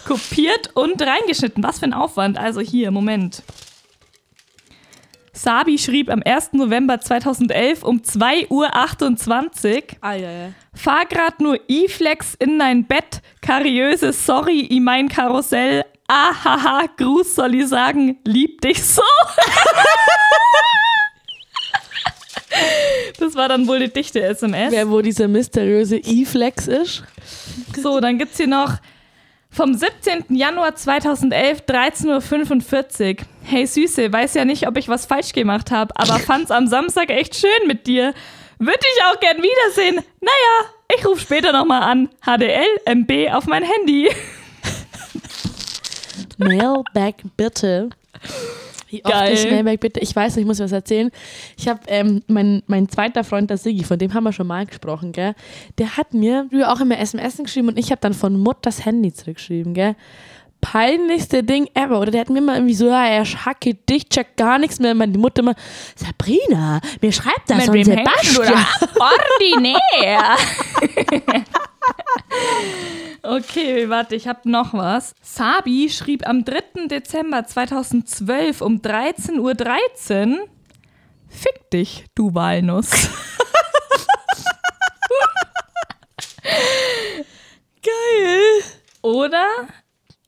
Kopiert 0.07 0.71
und 0.75 1.01
reingeschnitten. 1.01 1.63
Was 1.63 1.79
für 1.79 1.87
ein 1.87 1.93
Aufwand. 1.93 2.39
Also 2.39 2.61
hier, 2.61 2.91
Moment. 2.91 3.43
Sabi 5.39 5.79
schrieb 5.79 6.11
am 6.11 6.21
1. 6.25 6.55
November 6.55 7.01
2011 7.01 7.85
um 7.85 8.01
2.28 8.01 8.51
Uhr. 8.51 8.75
Ah, 10.01 10.15
ja, 10.15 10.31
ja. 10.31 10.53
Fahr 10.75 11.07
grad 11.07 11.41
nur 11.41 11.61
E-Flex 11.69 12.35
in 12.41 12.59
dein 12.59 12.87
Bett. 12.87 13.23
Kariöse, 13.41 14.13
sorry, 14.13 14.67
i 14.69 14.81
mein 14.81 15.09
Karussell. 15.09 15.85
Ahaha, 16.09 16.87
Gruß 16.97 17.37
soll 17.37 17.55
ich 17.55 17.69
sagen, 17.69 18.19
lieb 18.25 18.61
dich 18.63 18.83
so. 18.83 19.01
das 23.21 23.37
war 23.37 23.49
dann 23.49 23.69
wohl 23.69 23.79
die 23.79 23.93
dichte 23.93 24.21
SMS. 24.21 24.73
Wer 24.73 24.91
wo 24.91 25.03
dieser 25.03 25.29
mysteriöse 25.29 25.99
E-Flex 25.99 26.67
ist? 26.67 27.05
So, 27.81 28.01
dann 28.01 28.19
gibt's 28.19 28.39
hier 28.39 28.49
noch 28.49 28.73
vom 29.51 29.73
17. 29.73 30.25
Januar 30.31 30.75
2011, 30.75 31.61
13.45 31.61 33.21
Uhr. 33.21 33.27
Hey 33.51 33.67
Süße, 33.67 34.13
weiß 34.13 34.35
ja 34.35 34.45
nicht, 34.45 34.69
ob 34.69 34.77
ich 34.77 34.91
was 34.91 35.07
falsch 35.07 35.33
gemacht 35.33 35.71
habe, 35.71 35.97
aber 35.97 36.19
fand's 36.19 36.51
am 36.51 36.67
Samstag 36.67 37.09
echt 37.09 37.35
schön 37.35 37.67
mit 37.67 37.87
dir. 37.87 38.13
Würde 38.59 38.79
ich 38.79 39.05
auch 39.05 39.19
gern 39.21 39.39
wiedersehen. 39.39 40.05
Naja, 40.21 40.71
ich 40.95 41.07
rufe 41.07 41.23
später 41.23 41.51
nochmal 41.51 41.83
an. 41.83 42.11
HDL 42.21 42.67
MB 42.85 43.33
auf 43.33 43.47
mein 43.47 43.63
Handy. 43.63 44.11
Mailback 46.37 47.23
bitte. 47.39 47.89
Wie 48.91 49.03
oft 49.03 49.15
Geil. 49.15 49.33
ist 49.33 49.51
Mailback 49.51 49.81
bitte? 49.81 50.01
Ich 50.01 50.15
weiß, 50.15 50.37
ich 50.37 50.45
muss 50.45 50.61
was 50.61 50.73
erzählen. 50.73 51.11
Ich 51.57 51.69
habe 51.69 51.81
ähm, 51.87 52.23
mein, 52.27 52.63
mein 52.67 52.87
zweiter 52.91 53.25
Freund, 53.25 53.49
der 53.49 53.57
Sigi, 53.57 53.83
von 53.83 53.99
dem 53.99 54.13
haben 54.13 54.25
wir 54.25 54.33
schon 54.33 54.47
mal 54.47 54.67
gesprochen, 54.67 55.13
gell? 55.13 55.35
Der 55.79 55.97
hat 55.97 56.13
mir 56.13 56.47
früher 56.51 56.71
auch 56.71 56.81
immer 56.81 56.99
SMS 56.99 57.39
geschrieben 57.39 57.69
und 57.69 57.79
ich 57.79 57.91
habe 57.93 58.03
dann 58.03 58.13
von 58.13 58.39
Mutters 58.39 58.85
Handy 58.85 59.11
zurückgeschrieben, 59.11 59.73
gell? 59.73 59.97
Peinlichste 60.61 61.43
Ding 61.45 61.69
ever. 61.75 62.01
Oder 62.01 62.11
der 62.11 62.23
hat 62.23 62.31
mir 62.31 62.39
immer 62.39 62.55
irgendwie 62.55 62.75
so, 62.75 62.87
ja, 62.87 63.07
er 63.07 63.25
schacke 63.25 63.75
dich, 63.75 64.09
checkt 64.09 64.37
gar 64.37 64.59
nichts 64.59 64.81
mehr. 64.81 64.95
Meine 64.95 65.17
Mutter 65.19 65.43
immer, 65.43 65.55
Sabrina, 65.95 66.81
mir 67.01 67.13
schreibt 67.13 67.49
das 67.49 67.69
und 67.69 67.85
Sebastian. 67.85 68.67
Ordinär. 69.41 70.37
okay, 73.23 73.89
warte, 73.89 74.17
ich 74.17 74.27
habe 74.29 74.51
noch 74.51 74.75
was. 74.75 75.15
Sabi 75.23 75.89
schrieb 75.89 76.29
am 76.29 76.45
3. 76.45 76.87
Dezember 76.89 77.45
2012 77.45 78.61
um 78.61 78.81
13.13 78.81 79.39
Uhr 79.39 80.49
Fick 81.29 81.71
dich, 81.71 82.07
du 82.15 82.35
Walnuss. 82.35 82.91
Geil. 87.83 88.63
Oder, 89.03 89.47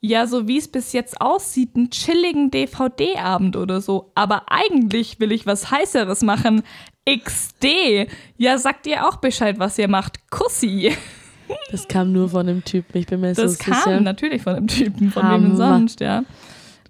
ja, 0.01 0.25
so 0.27 0.47
wie 0.47 0.57
es 0.57 0.67
bis 0.67 0.93
jetzt 0.93 1.21
aussieht, 1.21 1.75
einen 1.75 1.89
chilligen 1.91 2.49
DVD-Abend 2.51 3.55
oder 3.55 3.79
so. 3.81 4.11
Aber 4.15 4.51
eigentlich 4.51 5.19
will 5.19 5.31
ich 5.31 5.45
was 5.45 5.69
Heißeres 5.71 6.21
machen. 6.23 6.63
XD. 7.07 8.07
Ja, 8.37 8.57
sagt 8.57 8.87
ihr 8.87 9.07
auch 9.07 9.17
Bescheid, 9.17 9.59
was 9.59 9.77
ihr 9.77 9.87
macht. 9.87 10.29
Kussi. 10.31 10.91
Das 11.71 11.87
kam 11.87 12.11
nur 12.13 12.29
von 12.29 12.47
dem 12.47 12.63
Typen, 12.63 12.97
ich 12.97 13.05
bin 13.07 13.19
mir 13.21 13.33
Das 13.33 13.57
so 13.57 13.63
kam 13.63 13.73
sicher. 13.75 13.99
natürlich 13.99 14.41
von 14.41 14.55
dem 14.55 14.67
Typen, 14.67 15.11
von 15.11 15.23
wem 15.23 15.43
denn 15.43 15.51
Hammer. 15.53 15.77
sonst, 15.79 15.99
ja. 15.99 16.23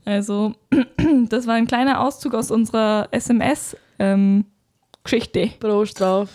Also, 0.06 0.54
das 1.30 1.48
war 1.48 1.56
ein 1.56 1.68
kleiner 1.68 2.00
Auszug 2.02 2.34
aus 2.34 2.50
unserer 2.52 3.08
SMS-Geschichte. 3.12 5.50
Prost 5.60 6.00
drauf. 6.00 6.30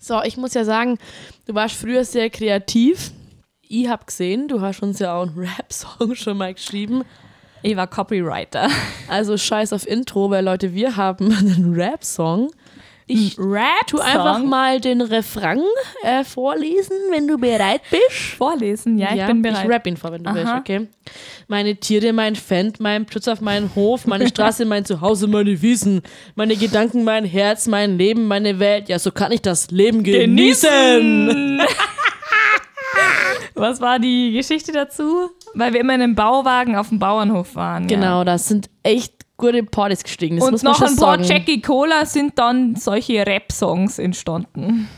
So, 0.00 0.22
ich 0.22 0.36
muss 0.38 0.54
ja 0.54 0.64
sagen, 0.64 0.98
du 1.46 1.54
warst 1.54 1.76
früher 1.76 2.04
sehr 2.04 2.30
kreativ. 2.30 3.12
Ich 3.72 3.86
habe 3.86 4.04
gesehen, 4.04 4.48
du 4.48 4.60
hast 4.60 4.82
uns 4.82 4.98
ja 4.98 5.14
auch 5.14 5.28
einen 5.28 5.38
Rap-Song 5.38 6.16
schon 6.16 6.36
mal 6.38 6.52
geschrieben. 6.52 7.04
ich 7.62 7.76
war 7.76 7.86
Copywriter. 7.86 8.68
Also 9.08 9.38
scheiß 9.38 9.72
auf 9.72 9.86
Intro, 9.86 10.28
weil 10.28 10.44
Leute, 10.44 10.74
wir 10.74 10.96
haben 10.96 11.32
einen 11.38 11.72
Rap-Song. 11.74 12.50
Ich 13.06 13.36
Rap 13.38 13.86
tu 13.86 13.98
einfach 14.00 14.40
mal 14.42 14.80
den 14.80 15.00
Refrain 15.00 15.62
äh, 16.02 16.24
vorlesen, 16.24 16.96
wenn 17.12 17.28
du 17.28 17.38
bereit 17.38 17.80
bist. 17.90 18.34
vorlesen. 18.38 18.98
Ja, 18.98 19.14
ich 19.14 19.24
bin 19.26 19.40
bereit. 19.42 19.64
Ich 19.64 19.70
rap 19.70 19.86
ihn 19.86 19.96
vor, 19.96 20.10
wenn 20.12 20.24
du 20.24 20.30
Aha. 20.30 20.36
willst, 20.36 20.52
okay? 20.52 20.88
Meine 21.46 21.76
Tiere, 21.76 22.12
mein 22.12 22.34
Fendt, 22.34 22.80
mein 22.80 23.06
Platz 23.06 23.28
auf 23.28 23.40
meinen 23.40 23.72
Hof, 23.76 24.04
meine 24.06 24.26
Straße, 24.28 24.64
mein 24.64 24.84
Zuhause, 24.84 25.28
meine 25.28 25.62
Wiesen, 25.62 26.02
meine 26.34 26.56
Gedanken, 26.56 27.04
mein 27.04 27.24
Herz, 27.24 27.66
mein 27.68 27.98
Leben, 27.98 28.26
meine 28.26 28.58
Welt. 28.58 28.88
Ja, 28.88 28.98
so 28.98 29.12
kann 29.12 29.30
ich 29.30 29.42
das 29.42 29.70
Leben 29.70 30.02
genießen. 30.02 31.60
Was 33.60 33.80
war 33.80 33.98
die 33.98 34.32
Geschichte 34.32 34.72
dazu? 34.72 35.30
Weil 35.54 35.72
wir 35.72 35.80
immer 35.80 35.94
in 35.94 36.02
einem 36.02 36.14
Bauwagen 36.14 36.76
auf 36.76 36.88
dem 36.88 36.98
Bauernhof 36.98 37.54
waren. 37.54 37.86
Genau, 37.86 38.24
das 38.24 38.48
sind 38.48 38.68
echt 38.82 39.14
gute 39.36 39.62
Partys 39.62 40.02
gestiegen. 40.02 40.36
Das 40.36 40.46
Ja. 40.46 40.50
muss 40.50 40.60
Und 40.60 40.64
man 40.64 40.72
noch 40.72 40.78
schon 40.78 40.88
ein 40.88 40.96
paar 40.96 41.16
sagen. 41.18 41.24
Jackie 41.24 41.60
Cola 41.60 42.04
sind 42.06 42.38
dann 42.38 42.76
solche 42.76 43.26
Rap-Songs 43.26 43.98
entstanden. 43.98 44.88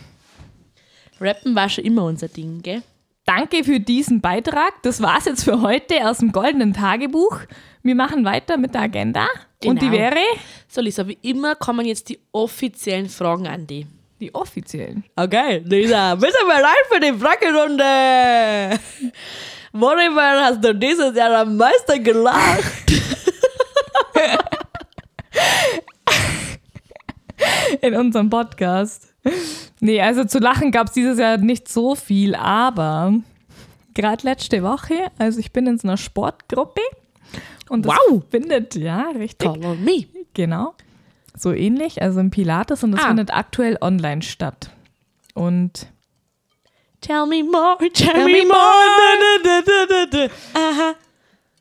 Rappen 1.21 1.54
war 1.54 1.69
schon 1.69 1.85
immer 1.85 2.04
unser 2.04 2.28
Ding, 2.28 2.62
gell? 2.62 2.83
Danke 3.25 3.62
für 3.62 3.78
diesen 3.78 4.21
Beitrag. 4.21 4.83
Das 4.83 5.00
war's 5.00 5.26
jetzt 5.26 5.45
für 5.45 5.62
heute 5.62 6.09
aus 6.09 6.19
dem 6.19 6.33
Goldenen 6.33 6.73
Tagebuch. 6.75 7.38
Wir 7.83 7.95
machen 7.95 8.25
weiter 8.25 8.57
mit 8.57 8.75
der 8.75 8.83
Agenda. 8.83 9.26
Und 9.64 9.81
die 9.81 9.87
Genau. 9.87 9.99
wäre 9.99 10.19
So, 10.66 10.81
Lisa, 10.81 11.07
wie 11.07 11.19
immer 11.23 11.54
kommen 11.54 11.87
jetzt 11.87 12.09
die 12.09 12.19
offiziellen 12.33 13.09
Fragen 13.09 13.47
an 13.47 13.66
die. 13.69 13.87
Die 14.23 14.35
offiziellen. 14.35 15.05
Okay, 15.17 15.62
Lisa, 15.64 16.14
bist 16.14 16.37
du 16.41 16.47
bereit 16.47 16.87
für 16.91 17.00
die 17.00 17.12
Fragerunde? 17.12 18.79
Worüber 19.73 20.45
hast 20.45 20.62
du 20.64 20.75
dieses 20.75 21.14
Jahr 21.17 21.41
am 21.41 21.57
meisten 21.57 22.02
gelacht? 22.05 22.93
in 27.81 27.95
unserem 27.95 28.31
Podcast. 28.31 29.14
Nee, 29.81 30.00
also 30.00 30.25
zu 30.25 30.38
lachen 30.38 30.71
gab 30.71 30.88
es 30.88 30.93
dieses 30.93 31.19
Jahr 31.19 31.38
nicht 31.38 31.69
so 31.69 31.95
viel, 31.95 32.35
aber 32.35 33.14
gerade 33.95 34.25
letzte 34.25 34.62
Woche, 34.62 35.11
also 35.19 35.41
ich 35.41 35.52
bin 35.52 35.67
in 35.67 35.79
so 35.79 35.88
einer 35.88 35.97
Sportgruppe 35.97 36.81
und 37.69 37.87
das 37.87 37.95
Wow. 38.11 38.23
findet, 38.31 38.75
ja, 38.76 39.07
richtig, 39.17 39.49
Call 39.49 39.64
on 39.64 39.83
me. 39.85 40.05
genau, 40.35 40.75
so 41.37 41.53
ähnlich, 41.53 42.03
also 42.03 42.21
im 42.21 42.31
Pilates 42.31 42.83
und 42.85 42.93
das 42.93 43.03
Ah. 43.03 43.09
findet 43.09 43.33
aktuell 43.33 43.79
online 43.81 44.23
statt. 44.23 44.71
Und 45.35 45.87
Tell 47.01 47.27
me 47.27 47.43
more, 47.43 47.77
tell, 47.79 47.91
Tell 48.12 48.25
me 48.27 48.43
me 48.43 48.45
more. 48.47 50.09
Da. 50.11 50.27
Aha. 50.55 50.95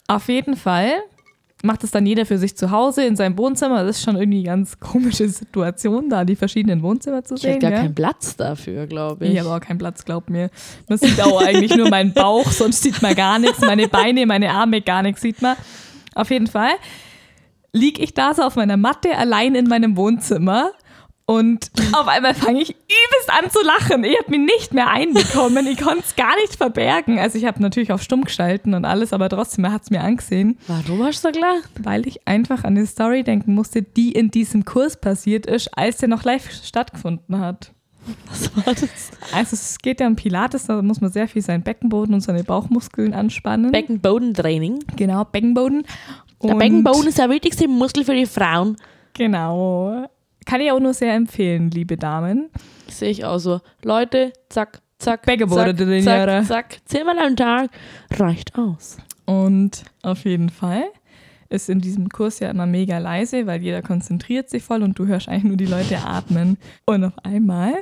auf 0.08 0.28
jeden 0.28 0.56
Fall 0.56 0.92
macht 1.64 1.84
es 1.84 1.92
dann 1.92 2.06
jeder 2.08 2.26
für 2.26 2.38
sich 2.40 2.56
zu 2.58 2.72
Hause 2.72 3.06
in 3.06 3.16
seinem 3.16 3.38
Wohnzimmer. 3.38 3.84
Das 3.84 3.98
ist 3.98 4.04
schon 4.04 4.16
irgendwie 4.18 4.40
eine 4.40 4.58
ganz 4.58 4.80
komische 4.80 5.28
Situation, 5.30 6.10
da 6.10 6.26
die 6.26 6.36
verschiedenen 6.36 6.82
Wohnzimmer 6.82 7.24
zu 7.24 7.36
Ich 7.36 7.44
hätte 7.44 7.54
sehen. 7.54 7.60
gar 7.60 7.72
gell? 7.72 7.80
keinen 7.82 7.96
Platz 7.96 8.36
dafür, 8.36 8.88
glaube 8.88 9.26
ich. 9.26 9.34
Ich 9.34 9.40
habe 9.40 9.50
auch 9.50 9.60
keinen 9.60 9.78
Platz, 9.78 10.04
glaub 10.06 10.30
mir. 10.30 10.50
Man 10.90 10.98
sieht 10.98 11.20
auch 11.22 11.40
eigentlich 11.42 11.76
nur 11.76 11.90
meinen 11.90 12.14
Bauch, 12.14 12.50
sonst 12.52 12.82
sieht 12.84 13.02
man 13.02 13.14
gar 13.16 13.38
nichts. 13.40 13.60
Meine 13.62 13.88
Beine, 13.88 14.26
meine 14.26 14.50
Arme, 14.52 14.82
gar 14.82 15.02
nichts 15.04 15.22
sieht 15.22 15.42
man. 15.42 15.56
Auf 16.16 16.30
jeden 16.32 16.48
Fall 16.48 16.72
lieg 17.74 18.00
ich 18.00 18.14
da 18.14 18.34
so 18.34 18.44
auf 18.44 18.56
meiner 18.56 18.78
Matte 18.78 19.16
allein 19.18 19.56
in 19.56 19.68
meinem 19.68 19.96
Wohnzimmer 19.98 20.72
Und 21.26 21.72
auf 21.94 22.08
einmal 22.08 22.34
fange 22.34 22.62
ich 22.62 22.72
übelst 22.72 23.30
an 23.30 23.50
zu 23.50 23.60
lachen. 23.64 24.04
Ich 24.04 24.18
habe 24.18 24.32
mich 24.32 24.40
nicht 24.40 24.74
mehr 24.74 24.90
einbekommen. 24.90 25.66
Ich 25.68 25.80
konnte 25.80 26.04
es 26.06 26.16
gar 26.16 26.36
nicht 26.42 26.56
verbergen. 26.56 27.20
Also 27.20 27.38
ich 27.38 27.46
habe 27.46 27.62
natürlich 27.62 27.94
auf 27.94 28.02
stumm 28.02 28.26
geschalten 28.26 28.74
und 28.74 28.84
alles, 28.84 29.14
aber 29.14 29.30
trotzdem 29.30 29.72
hat 29.72 29.84
es 29.84 29.90
mir 29.90 30.02
angesehen. 30.02 30.58
Warum 30.68 31.04
hast 31.04 31.24
du 31.24 31.30
so 31.30 31.40
klar? 31.40 31.56
Weil 31.80 32.06
ich 32.08 32.28
einfach 32.28 32.66
an 32.66 32.76
die 32.76 32.86
Story 32.86 33.24
denken 33.24 33.54
musste, 33.54 33.82
die 33.82 34.12
in 34.12 34.30
diesem 34.32 34.66
Kurs 34.66 35.00
passiert 35.00 35.46
ist, 35.46 35.70
als 35.78 35.98
der 35.98 36.10
noch 36.10 36.24
live 36.24 36.52
stattgefunden 36.52 37.40
hat. 37.40 37.72
Was 38.28 38.54
war 38.58 38.74
das? 38.74 39.12
Also 39.32 39.54
es 39.54 39.78
geht 39.78 40.00
ja 40.02 40.08
um 40.08 40.16
Pilates, 40.16 40.66
da 40.66 40.82
muss 40.82 41.02
man 41.02 41.12
sehr 41.12 41.28
viel 41.28 41.44
seinen 41.44 41.62
Beckenboden 41.62 42.16
und 42.16 42.22
seine 42.22 42.44
Bauchmuskeln 42.44 43.14
anspannen. 43.14 43.72
Beckenbodentraining. 43.72 44.80
genau, 44.98 45.24
Beckenboden. 45.24 45.84
Der 46.44 46.56
Beckenboden 46.56 47.08
ist 47.08 47.18
der 47.18 47.30
wichtigste 47.30 47.68
Muskel 47.68 48.04
für 48.04 48.16
die 48.16 48.26
Frauen. 48.26 48.78
Genau. 49.14 50.08
Kann 50.46 50.62
ich 50.62 50.72
auch 50.72 50.80
nur 50.80 50.94
sehr 50.94 51.14
empfehlen, 51.14 51.70
liebe 51.72 51.98
Damen. 51.98 52.50
Sehe 52.88 53.10
ich 53.10 53.26
auch 53.26 53.38
so. 53.38 53.62
Leute, 53.84 54.34
zack, 54.50 54.82
zack, 54.98 55.26
Beckenboden 55.26 55.78
zack, 56.04 56.28
zack, 56.28 56.48
zack. 56.48 56.78
Zehnmal 56.86 57.20
am 57.20 57.36
Tag 57.36 57.70
reicht 58.12 58.58
aus. 58.58 58.98
Und 59.26 59.84
auf 60.02 60.26
jeden 60.26 60.50
Fall 60.50 60.84
ist 61.50 61.70
in 61.70 61.80
diesem 61.80 62.10
Kurs 62.10 62.40
ja 62.40 62.50
immer 62.50 62.66
mega 62.66 62.98
leise, 62.98 63.46
weil 63.46 63.62
jeder 63.62 63.82
konzentriert 63.82 64.50
sich 64.50 64.64
voll 64.64 64.84
und 64.84 64.98
du 64.98 65.06
hörst 65.06 65.28
eigentlich 65.28 65.44
nur 65.44 65.58
die 65.58 65.66
Leute 65.66 66.00
atmen. 66.00 66.58
Und 66.86 67.04
auf 67.04 67.14
einmal, 67.24 67.76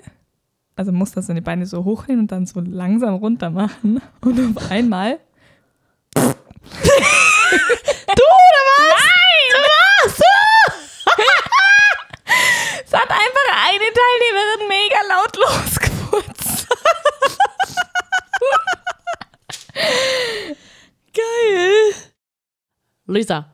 also 0.75 0.91
musst 0.91 1.15
du 1.15 1.21
seine 1.21 1.41
Beine 1.41 1.65
so 1.65 1.85
hochnehmen 1.85 2.21
und 2.21 2.31
dann 2.31 2.45
so 2.45 2.59
langsam 2.59 3.15
runter 3.15 3.51
machen. 3.51 4.01
Und 4.21 4.57
auf 4.57 4.71
einmal. 4.71 5.19
du 7.51 8.23
oder 8.23 8.63
was? 8.69 8.95
Nein! 8.95 9.63
Was? 10.05 10.21
es 12.85 12.93
hat 12.93 13.09
einfach 13.09 13.47
eine 13.67 13.87
Teilnehmerin 13.99 14.67
mega 14.67 15.01
laut 15.09 15.35
losgefurzt. 15.37 16.67
Geil. 21.13 21.93
Lisa, 23.07 23.51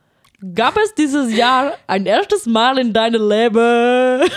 gab 0.54 0.78
es 0.78 0.94
dieses 0.94 1.34
Jahr 1.34 1.78
ein 1.88 2.06
erstes 2.06 2.46
Mal 2.46 2.78
in 2.80 2.92
deinem 2.94 3.28
Leben? 3.30 4.30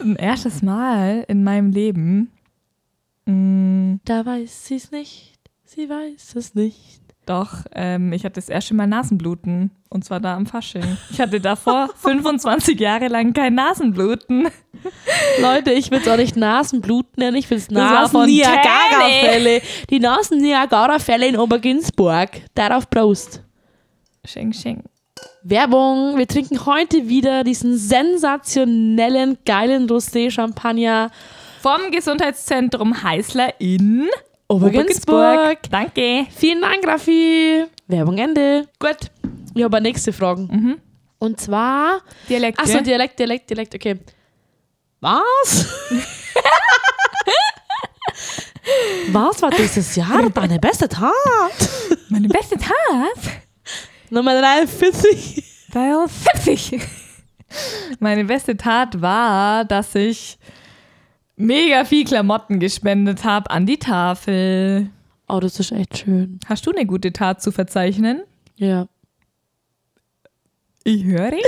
Ein 0.00 0.16
erstes 0.16 0.62
Mal 0.62 1.24
in 1.28 1.42
meinem 1.44 1.70
Leben. 1.72 2.30
Mm, 3.26 3.96
Da 4.04 4.24
weiß 4.24 4.66
sie 4.66 4.76
es 4.76 4.90
nicht. 4.90 5.32
Sie 5.64 5.88
weiß 5.88 6.34
es 6.36 6.54
nicht. 6.54 7.00
Doch, 7.26 7.64
ähm, 7.74 8.12
ich 8.12 8.24
hatte 8.24 8.34
das 8.34 8.48
erste 8.48 8.74
Mal 8.74 8.86
Nasenbluten. 8.86 9.70
Und 9.88 10.04
zwar 10.04 10.20
da 10.20 10.36
am 10.36 10.46
Fasching. 10.46 10.98
Ich 11.10 11.20
hatte 11.20 11.40
davor 11.40 11.88
25 11.96 12.78
Jahre 12.78 13.08
lang 13.08 13.32
kein 13.32 13.54
Nasenbluten. 13.54 14.48
Leute, 15.40 15.72
ich 15.72 15.90
will 15.90 16.00
es 16.00 16.08
auch 16.08 16.16
nicht 16.16 16.36
Nasenblut 16.36 17.16
nennen, 17.16 17.36
ich 17.36 17.48
will 17.48 17.58
es 17.58 17.70
Nasen-Niagara-Fälle. 17.70 19.62
Die 19.88 20.00
Nasen-Niagara-Fälle 20.00 21.28
in 21.28 21.36
Oberginsburg. 21.36 22.30
Darauf 22.54 22.90
Prost. 22.90 23.42
Schenk, 24.24 24.54
schenk. 24.54 24.84
Werbung. 25.42 26.18
Wir 26.18 26.26
trinken 26.26 26.66
heute 26.66 27.08
wieder 27.08 27.44
diesen 27.44 27.78
sensationellen, 27.78 29.38
geilen 29.44 29.88
Rosé-Champagner. 29.88 31.10
Vom 31.60 31.90
Gesundheitszentrum 31.90 33.02
Heißler 33.02 33.58
in 33.60 34.08
Oberginsburg. 34.48 35.58
Danke. 35.70 36.26
Vielen 36.36 36.60
Dank, 36.60 36.86
Raffi. 36.86 37.64
Werbung 37.86 38.18
Ende. 38.18 38.68
Gut. 38.78 39.10
Ich 39.54 39.62
habe 39.62 39.76
eine 39.76 39.88
nächste 39.88 40.12
Fragen. 40.12 40.80
Und 41.18 41.40
zwar. 41.40 42.00
Dialekt. 42.28 42.58
Achso, 42.58 42.80
Dialekt, 42.80 43.18
Dialekt, 43.18 43.48
Dialekt, 43.48 43.74
okay. 43.74 43.98
Was? 45.00 45.66
Was 49.12 49.42
war 49.42 49.50
dieses 49.50 49.94
Jahr 49.96 50.30
deine 50.30 50.58
beste 50.58 50.88
Tat? 50.88 51.12
Meine 52.08 52.28
beste 52.28 52.56
Tat. 52.56 52.72
Nummer 54.10 54.38
43. 54.40 55.44
43. 55.72 56.80
Meine 58.00 58.24
beste 58.24 58.56
Tat 58.56 59.00
war, 59.00 59.64
dass 59.64 59.94
ich 59.94 60.38
mega 61.36 61.84
viel 61.84 62.04
Klamotten 62.04 62.60
gespendet 62.60 63.24
habe 63.24 63.50
an 63.50 63.66
die 63.66 63.78
Tafel. 63.78 64.90
Oh, 65.28 65.40
das 65.40 65.58
ist 65.60 65.72
echt 65.72 65.98
schön. 65.98 66.38
Hast 66.46 66.66
du 66.66 66.70
eine 66.70 66.86
gute 66.86 67.12
Tat 67.12 67.42
zu 67.42 67.50
verzeichnen? 67.50 68.22
Ja. 68.56 68.86
Ich 70.84 71.04
höre. 71.04 71.32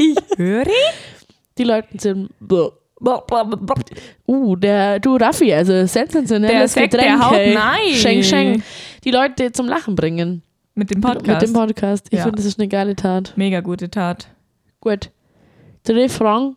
Ich 0.00 0.16
höre. 0.36 0.64
Die 1.58 1.64
Leute 1.64 1.88
sind. 1.98 2.30
Uh, 4.26 4.54
der, 4.56 5.00
du 5.00 5.16
Raffi, 5.16 5.52
also 5.52 5.86
sensationelles 5.86 6.50
Der 6.50 6.68
Sekt, 6.68 6.92
der 6.92 7.00
Getränk. 7.00 7.24
haut 7.24 7.34
hey. 7.34 7.56
rein. 7.56 7.94
Schenk, 7.94 8.24
schenk. 8.24 8.62
Die 9.02 9.10
Leute 9.10 9.50
zum 9.50 9.66
Lachen 9.66 9.96
bringen. 9.96 10.42
Mit 10.76 10.90
dem 10.90 11.00
Mit 11.00 11.08
Podcast. 11.08 11.46
dem 11.46 11.52
Podcast. 11.52 12.06
Ich 12.10 12.18
Ja. 12.18 12.22
finde, 12.24 12.36
das 12.36 12.44
ist 12.46 12.60
eine 12.60 12.68
geile 12.68 12.94
Tat. 12.94 13.32
Mega 13.36 13.58
gute 13.60 13.90
Tat. 13.90 14.28
Gut. 14.80 15.10
Drei 15.82 16.08
Fragen. 16.08 16.54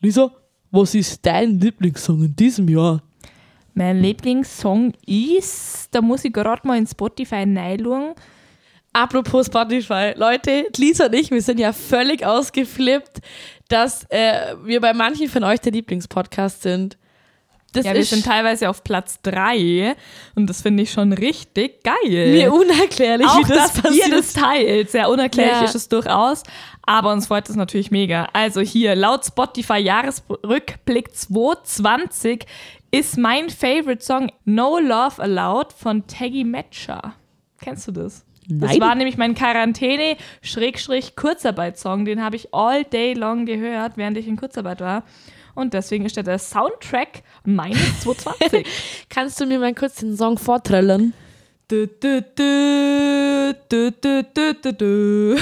Lisa, 0.00 0.32
was 0.74 0.94
ist 0.94 1.24
dein 1.24 1.60
Lieblingssong 1.60 2.24
in 2.24 2.36
diesem 2.36 2.68
Jahr? 2.68 3.02
Mein 3.74 4.00
Lieblingssong 4.00 4.92
ist, 5.06 5.88
da 5.92 6.00
muss 6.00 6.24
ich 6.24 6.32
gerade 6.32 6.66
mal 6.66 6.78
in 6.78 6.86
Spotify 6.86 7.44
reinschauen. 7.44 8.14
Apropos 8.92 9.46
Spotify, 9.46 10.12
Leute, 10.16 10.66
Lisa 10.76 11.06
und 11.06 11.14
ich, 11.14 11.30
wir 11.30 11.42
sind 11.42 11.58
ja 11.58 11.72
völlig 11.72 12.24
ausgeflippt, 12.24 13.20
dass 13.68 14.04
äh, 14.10 14.54
wir 14.64 14.80
bei 14.80 14.92
manchen 14.92 15.28
von 15.28 15.42
euch 15.42 15.60
der 15.60 15.72
Lieblingspodcast 15.72 16.62
sind. 16.62 16.96
Das 17.74 17.84
Ja, 17.84 17.92
wir 17.94 18.04
sind 18.04 18.24
teilweise 18.24 18.70
auf 18.70 18.82
Platz 18.84 19.20
3 19.22 19.94
und 20.34 20.48
das 20.48 20.62
finde 20.62 20.82
ich 20.84 20.90
schon 20.92 21.12
richtig 21.12 21.82
geil. 21.84 22.32
mir 22.32 22.52
unerklärlich, 22.52 23.26
auch, 23.26 23.38
wie 23.38 23.42
das 23.52 23.72
dass 23.74 23.82
passiert. 23.82 24.08
ihr 24.08 24.16
das 24.16 24.32
teilt. 24.32 24.90
Sehr 24.90 25.08
unerklärlich 25.10 25.54
Ja. 25.60 25.64
ist 25.64 25.74
es 25.74 25.88
durchaus, 25.88 26.42
aber 26.82 27.12
uns 27.12 27.26
freut 27.26 27.48
es 27.48 27.56
natürlich 27.56 27.90
mega. 27.90 28.28
Also 28.32 28.60
hier, 28.60 28.94
laut 28.94 29.24
Spotify 29.26 29.78
Jahresrückblick 29.78 31.14
2020 31.16 32.46
ist 32.90 33.16
mein 33.18 33.50
Favorite 33.50 34.02
Song 34.04 34.30
No 34.44 34.78
Love 34.78 35.20
Allowed 35.22 35.72
von 35.72 36.06
Taggy 36.06 36.44
Matcher. 36.44 37.14
Kennst 37.60 37.88
du 37.88 37.92
das? 37.92 38.24
Das 38.46 38.72
Nein. 38.72 38.80
war 38.82 38.94
nämlich 38.94 39.16
mein 39.16 39.34
Quarantäne-Kurzarbeit-Song. 39.34 42.04
Den 42.04 42.22
habe 42.22 42.36
ich 42.36 42.52
all 42.52 42.84
day 42.84 43.14
long 43.14 43.46
gehört, 43.46 43.92
während 43.96 44.18
ich 44.18 44.28
in 44.28 44.36
Kurzarbeit 44.36 44.80
war. 44.80 45.02
Und 45.54 45.74
deswegen 45.74 46.04
ist 46.04 46.16
der 46.16 46.22
der 46.24 46.38
Soundtrack 46.38 47.22
meines 47.44 48.00
2020. 48.02 48.66
Kannst 49.08 49.40
du 49.40 49.46
mir 49.46 49.58
mal 49.58 49.74
kurz 49.74 49.96
den 49.96 50.16
Song 50.16 50.38
vortrillen? 50.38 51.14
du, 51.68 51.86
du, 54.62 54.72
du. 54.72 55.36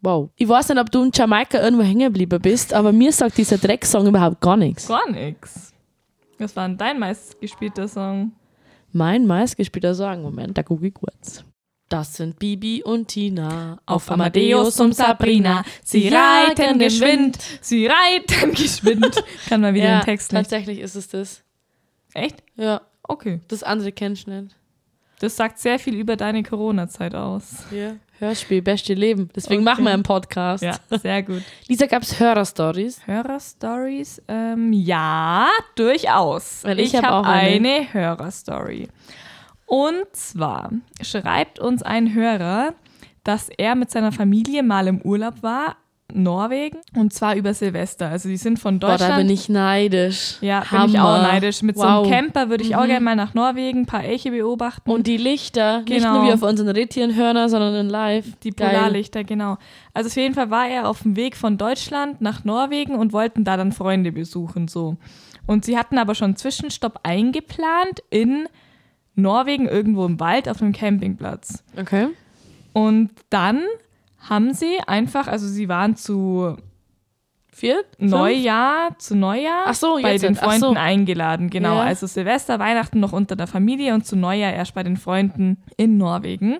Wow. 0.00 0.30
Ich 0.36 0.48
weiß 0.48 0.68
nicht, 0.68 0.80
ob 0.80 0.90
du 0.90 1.02
in 1.02 1.10
Jamaika 1.14 1.62
irgendwo 1.62 1.82
hängen 1.82 2.12
geblieben 2.12 2.40
bist, 2.40 2.74
aber 2.74 2.92
mir 2.92 3.10
sagt 3.10 3.38
dieser 3.38 3.56
Drecksong 3.56 4.06
überhaupt 4.06 4.40
gar 4.40 4.56
nichts. 4.56 4.86
Gar 4.88 5.10
nix. 5.10 5.72
Was 6.38 6.54
war 6.56 6.68
denn 6.68 6.76
dein 6.76 6.98
meistgespielter 6.98 7.88
Song? 7.88 8.32
Mein 8.92 9.26
meistgespielter 9.26 9.94
Song, 9.94 10.22
Moment, 10.22 10.58
da 10.58 10.62
gucke 10.62 10.86
ich 10.88 10.94
kurz. 10.94 11.44
Das 11.94 12.14
sind 12.14 12.40
Bibi 12.40 12.82
und 12.82 13.06
Tina 13.06 13.78
Auf 13.86 14.10
Amadeus 14.10 14.80
und 14.80 14.96
Sabrina. 14.96 15.62
Sie 15.84 16.08
reiten 16.08 16.80
geschwind. 16.80 17.38
Sie 17.60 17.86
reiten 17.86 18.50
geschwind. 18.56 19.22
Kann 19.48 19.60
man 19.60 19.74
wieder 19.74 19.84
Ja, 19.84 20.00
den 20.00 20.04
Text 20.06 20.32
nicht. 20.32 20.42
tatsächlich 20.42 20.80
ist 20.80 20.96
es 20.96 21.06
das. 21.06 21.44
Echt? 22.12 22.42
Ja, 22.56 22.80
Okay. 23.06 23.38
das 23.46 23.62
andere 23.62 23.92
kennst 23.92 24.26
du 24.26 24.32
nicht. 24.32 24.56
Das 25.20 25.36
sagt 25.36 25.60
sehr 25.60 25.78
viel 25.78 25.94
über 25.94 26.16
deine 26.16 26.42
Corona-Zeit 26.42 27.14
aus. 27.14 27.44
Ja. 27.70 27.94
Hörspiel, 28.18 28.60
beste 28.60 28.94
Leben. 28.94 29.30
Deswegen 29.36 29.62
Okay. 29.62 29.64
machen 29.70 29.84
wir 29.84 29.92
einen 29.92 30.02
Podcast. 30.02 30.64
Ja, 30.64 30.76
sehr 31.00 31.22
gut. 31.22 31.42
Lisa, 31.68 31.86
gab 31.86 32.02
es 32.02 32.18
Hörerstories? 32.18 33.06
Hörerstories? 33.06 34.20
Ähm, 34.26 34.72
ja, 34.72 35.46
durchaus. 35.76 36.64
Weil 36.64 36.80
ich 36.80 36.86
ich 36.88 36.96
hab 36.96 37.04
habe 37.04 37.16
auch 37.18 37.24
eine. 37.32 37.68
eine 37.70 37.92
Hörerstory. 37.94 38.88
Und 39.66 40.04
zwar 40.12 40.70
schreibt 41.00 41.58
uns 41.58 41.82
ein 41.82 42.14
Hörer, 42.14 42.74
dass 43.24 43.48
er 43.48 43.74
mit 43.74 43.90
seiner 43.90 44.12
Familie 44.12 44.62
mal 44.62 44.86
im 44.86 45.00
Urlaub 45.00 45.42
war, 45.42 45.76
Norwegen, 46.12 46.78
und 46.94 47.12
zwar 47.14 47.34
über 47.34 47.54
Silvester. 47.54 48.08
Also 48.10 48.28
die 48.28 48.36
sind 48.36 48.58
von 48.58 48.78
Boah, 48.78 48.90
Deutschland. 48.90 49.12
da 49.14 49.16
bin 49.16 49.30
ich 49.30 49.48
neidisch. 49.48 50.36
ja, 50.42 50.60
bin 50.60 50.90
ich 50.90 51.00
auch 51.00 51.04
Hammer. 51.14 51.22
neidisch. 51.22 51.62
Mit 51.62 51.76
so 51.76 51.82
Wow. 51.82 52.04
einem 52.06 52.10
Camper 52.12 52.50
würde 52.50 52.62
ich 52.62 52.76
auch 52.76 52.82
Mhm. 52.82 52.88
gerne 52.88 53.04
mal 53.04 53.16
nach 53.16 53.32
Norwegen, 53.34 53.80
ein 53.80 53.86
paar 53.86 54.04
Elche 54.04 54.30
beobachten. 54.30 54.88
Und 54.90 55.06
die 55.06 55.16
Lichter, 55.16 55.78
nicht 55.80 55.88
Genau. 55.88 56.18
nur 56.18 56.28
wie 56.28 56.32
auf 56.34 56.42
unseren 56.42 56.68
Retieren-Hörner, 56.68 57.48
sondern 57.48 57.74
in 57.74 57.88
live. 57.88 58.26
Die 58.44 58.50
Geil. 58.50 58.68
Polarlichter, 58.68 59.24
genau. 59.24 59.56
Also 59.94 60.08
auf 60.08 60.16
jeden 60.16 60.34
Fall 60.34 60.50
war 60.50 60.68
er 60.68 60.88
auf 60.88 61.02
dem 61.02 61.16
Weg 61.16 61.36
von 61.36 61.56
Deutschland 61.56 62.20
nach 62.20 62.44
Norwegen 62.44 62.94
und 62.96 63.12
wollten 63.14 63.42
da 63.44 63.56
dann 63.56 63.72
Freunde 63.72 64.12
besuchen, 64.12 64.68
so. 64.68 64.96
Und 65.46 65.64
sie 65.64 65.76
hatten 65.76 65.98
aber 65.98 66.14
schon 66.14 66.26
einen 66.26 66.36
Zwischenstopp 66.36 67.00
eingeplant 67.02 68.02
in 68.10 68.46
Norwegen, 69.14 69.66
irgendwo 69.68 70.06
im 70.06 70.18
Wald 70.20 70.48
auf 70.48 70.60
einem 70.60 70.72
Campingplatz. 70.72 71.62
Okay. 71.76 72.08
Und 72.72 73.10
dann 73.30 73.62
haben 74.18 74.52
sie 74.54 74.78
einfach, 74.86 75.28
also 75.28 75.46
sie 75.46 75.68
waren 75.68 75.96
zu 75.96 76.56
Vier? 77.54 77.84
Fünf? 78.00 78.10
Neujahr 78.10 78.98
zu 78.98 79.14
Neujahr 79.14 79.72
so, 79.74 80.00
bei 80.02 80.18
den 80.18 80.34
Freunden 80.34 80.58
so. 80.60 80.74
eingeladen. 80.74 81.50
Genau, 81.50 81.76
Ja. 81.76 81.82
also 81.82 82.08
Silvester, 82.08 82.58
Weihnachten 82.58 82.98
noch 82.98 83.12
unter 83.12 83.36
der 83.36 83.46
Familie 83.46 83.94
und 83.94 84.04
zu 84.04 84.16
Neujahr 84.16 84.52
erst 84.52 84.74
bei 84.74 84.82
den 84.82 84.96
Freunden 84.96 85.62
in 85.76 85.96
Norwegen. 85.96 86.56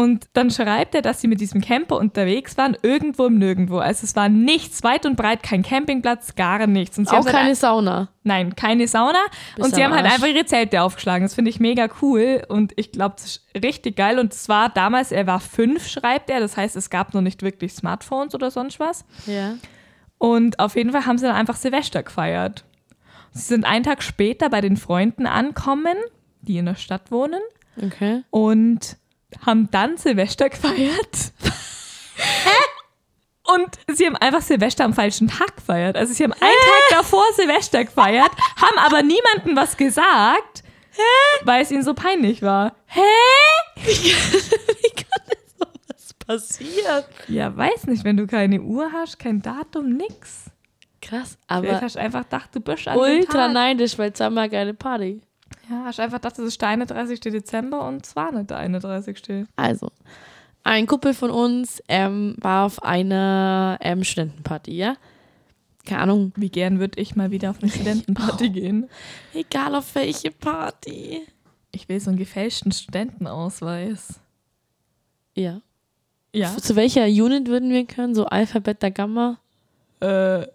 Und 0.00 0.28
dann 0.32 0.50
schreibt 0.50 0.94
er, 0.94 1.02
dass 1.02 1.20
sie 1.20 1.28
mit 1.28 1.42
diesem 1.42 1.60
Camper 1.60 1.98
unterwegs 1.98 2.56
waren, 2.56 2.74
irgendwo 2.80 3.26
im 3.26 3.38
Nirgendwo. 3.38 3.80
Also 3.80 4.04
es 4.04 4.16
war 4.16 4.30
nichts, 4.30 4.82
weit 4.82 5.04
und 5.04 5.14
breit, 5.14 5.42
kein 5.42 5.62
Campingplatz, 5.62 6.36
gar 6.36 6.66
nichts. 6.66 6.96
Und 6.96 7.06
sie 7.06 7.10
Auch 7.10 7.18
haben 7.18 7.26
dann 7.26 7.34
keine 7.34 7.54
Sauna. 7.54 8.08
Nein, 8.22 8.56
keine 8.56 8.88
Sauna. 8.88 9.18
Bist 9.56 9.68
und 9.68 9.74
sie 9.74 9.84
haben 9.84 9.92
halt 9.92 10.06
Arsch. 10.06 10.14
einfach 10.14 10.28
ihre 10.28 10.46
Zelte 10.46 10.80
aufgeschlagen. 10.80 11.26
Das 11.26 11.34
finde 11.34 11.50
ich 11.50 11.60
mega 11.60 11.86
cool. 12.00 12.42
Und 12.48 12.72
ich 12.76 12.92
glaube, 12.92 13.16
das 13.18 13.26
ist 13.26 13.46
richtig 13.62 13.96
geil. 13.96 14.18
Und 14.18 14.32
zwar 14.32 14.70
damals, 14.70 15.12
er 15.12 15.26
war 15.26 15.38
fünf, 15.38 15.86
schreibt 15.86 16.30
er. 16.30 16.40
Das 16.40 16.56
heißt, 16.56 16.76
es 16.76 16.88
gab 16.88 17.12
noch 17.12 17.20
nicht 17.20 17.42
wirklich 17.42 17.74
Smartphones 17.74 18.34
oder 18.34 18.50
sonst 18.50 18.80
was. 18.80 19.04
Ja. 19.26 19.56
Und 20.16 20.60
auf 20.60 20.76
jeden 20.76 20.92
Fall 20.92 21.04
haben 21.04 21.18
sie 21.18 21.26
dann 21.26 21.36
einfach 21.36 21.56
Silvester 21.56 22.02
gefeiert. 22.02 22.64
Sie 23.32 23.42
sind 23.42 23.66
einen 23.66 23.84
Tag 23.84 24.02
später 24.02 24.48
bei 24.48 24.62
den 24.62 24.78
Freunden 24.78 25.26
ankommen, 25.26 25.98
die 26.40 26.56
in 26.56 26.64
der 26.64 26.76
Stadt 26.76 27.10
wohnen. 27.10 27.40
Okay. 27.82 28.22
Und 28.30 28.96
haben 29.44 29.70
dann 29.70 29.96
Silvester 29.96 30.48
gefeiert. 30.48 31.32
Und 33.54 33.78
sie 33.96 34.06
haben 34.06 34.16
einfach 34.16 34.42
Silvester 34.42 34.84
am 34.84 34.94
falschen 34.94 35.28
Tag 35.28 35.56
gefeiert. 35.56 35.96
Also 35.96 36.12
sie 36.12 36.22
haben 36.22 36.32
einen 36.32 36.40
Tag 36.42 36.98
davor 36.98 37.24
Silvester 37.34 37.84
gefeiert, 37.84 38.30
haben 38.60 38.78
aber 38.78 39.02
niemandem 39.02 39.56
was 39.56 39.76
gesagt, 39.76 40.62
weil 41.44 41.62
es 41.62 41.70
ihnen 41.70 41.82
so 41.82 41.94
peinlich 41.94 42.42
war. 42.42 42.74
Hä? 42.86 43.00
Was 45.88 46.14
passiert? 46.14 47.08
Ja, 47.28 47.56
weiß 47.56 47.86
nicht, 47.86 48.04
wenn 48.04 48.16
du 48.16 48.26
keine 48.26 48.60
Uhr 48.60 48.90
hast, 48.92 49.18
kein 49.18 49.40
Datum, 49.42 49.96
nix. 49.96 50.44
Krass, 51.00 51.38
Vielleicht 51.48 51.72
aber 51.72 51.80
hast 51.80 51.96
du 51.96 52.00
einfach 52.00 52.24
gedacht, 52.24 52.50
du 52.54 52.60
bist 52.60 52.86
an 52.86 52.98
ultra 52.98 53.48
neidisch, 53.48 53.98
weil 53.98 54.12
es 54.12 54.20
eine 54.20 54.48
geile 54.48 54.74
Party. 54.74 55.22
Ja, 55.70 55.84
hast 55.84 56.00
einfach 56.00 56.18
gedacht, 56.18 56.36
das 56.38 56.44
ist 56.46 56.60
der 56.60 56.68
31. 56.70 57.20
Dezember 57.20 57.86
und 57.86 58.04
es 58.04 58.16
war 58.16 58.32
nicht 58.32 58.50
der 58.50 58.56
31. 58.58 59.46
Also, 59.56 59.90
ein 60.64 60.86
Kumpel 60.86 61.14
von 61.14 61.30
uns 61.30 61.82
ähm, 61.88 62.34
war 62.38 62.66
auf 62.66 62.82
einer 62.82 63.78
ähm, 63.80 64.02
Studentenparty, 64.04 64.72
ja? 64.76 64.96
Keine 65.86 66.02
Ahnung, 66.02 66.32
Wie 66.36 66.50
gern 66.50 66.78
würde 66.80 67.00
ich 67.00 67.16
mal 67.16 67.30
wieder 67.30 67.50
auf 67.50 67.62
eine 67.62 67.70
Studentenparty 67.72 68.50
gehen. 68.50 68.90
egal 69.32 69.74
auf 69.74 69.94
welche 69.94 70.30
Party. 70.30 71.22
Ich 71.72 71.88
will 71.88 72.00
so 72.00 72.10
einen 72.10 72.18
gefälschten 72.18 72.72
Studentenausweis. 72.72 74.20
Ja. 75.36 75.60
Ja. 76.34 76.56
Zu 76.56 76.76
welcher 76.76 77.04
Unit 77.06 77.48
würden 77.48 77.70
wir 77.70 77.86
können? 77.86 78.14
So 78.14 78.26
Alpha, 78.26 78.58
Beta, 78.58 78.88
Gamma? 78.88 79.38
Äh, 80.00 80.46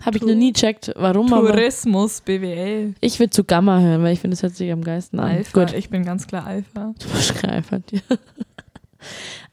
Habe 0.00 0.18
ich 0.18 0.22
noch 0.22 0.34
nie 0.34 0.52
checkt, 0.52 0.92
warum, 0.96 1.28
Tourismus, 1.28 2.20
BWL, 2.20 2.94
ich 3.00 3.18
würde 3.18 3.30
zu 3.30 3.44
Gamma 3.44 3.80
hören, 3.80 4.02
weil 4.02 4.12
ich 4.12 4.20
finde, 4.20 4.34
das 4.36 4.42
hört 4.42 4.54
sich 4.54 4.70
am 4.70 4.82
geilsten 4.84 5.18
an. 5.18 5.30
Alpha. 5.30 5.64
Gut, 5.64 5.72
Ich 5.74 5.88
bin 5.88 6.04
ganz 6.04 6.26
klar 6.26 6.46
Alpha. 6.46 6.94
du 6.98 7.08
bist 7.08 7.34
kein 7.36 7.50
Alpha. 7.50 7.78
ja. 7.90 8.00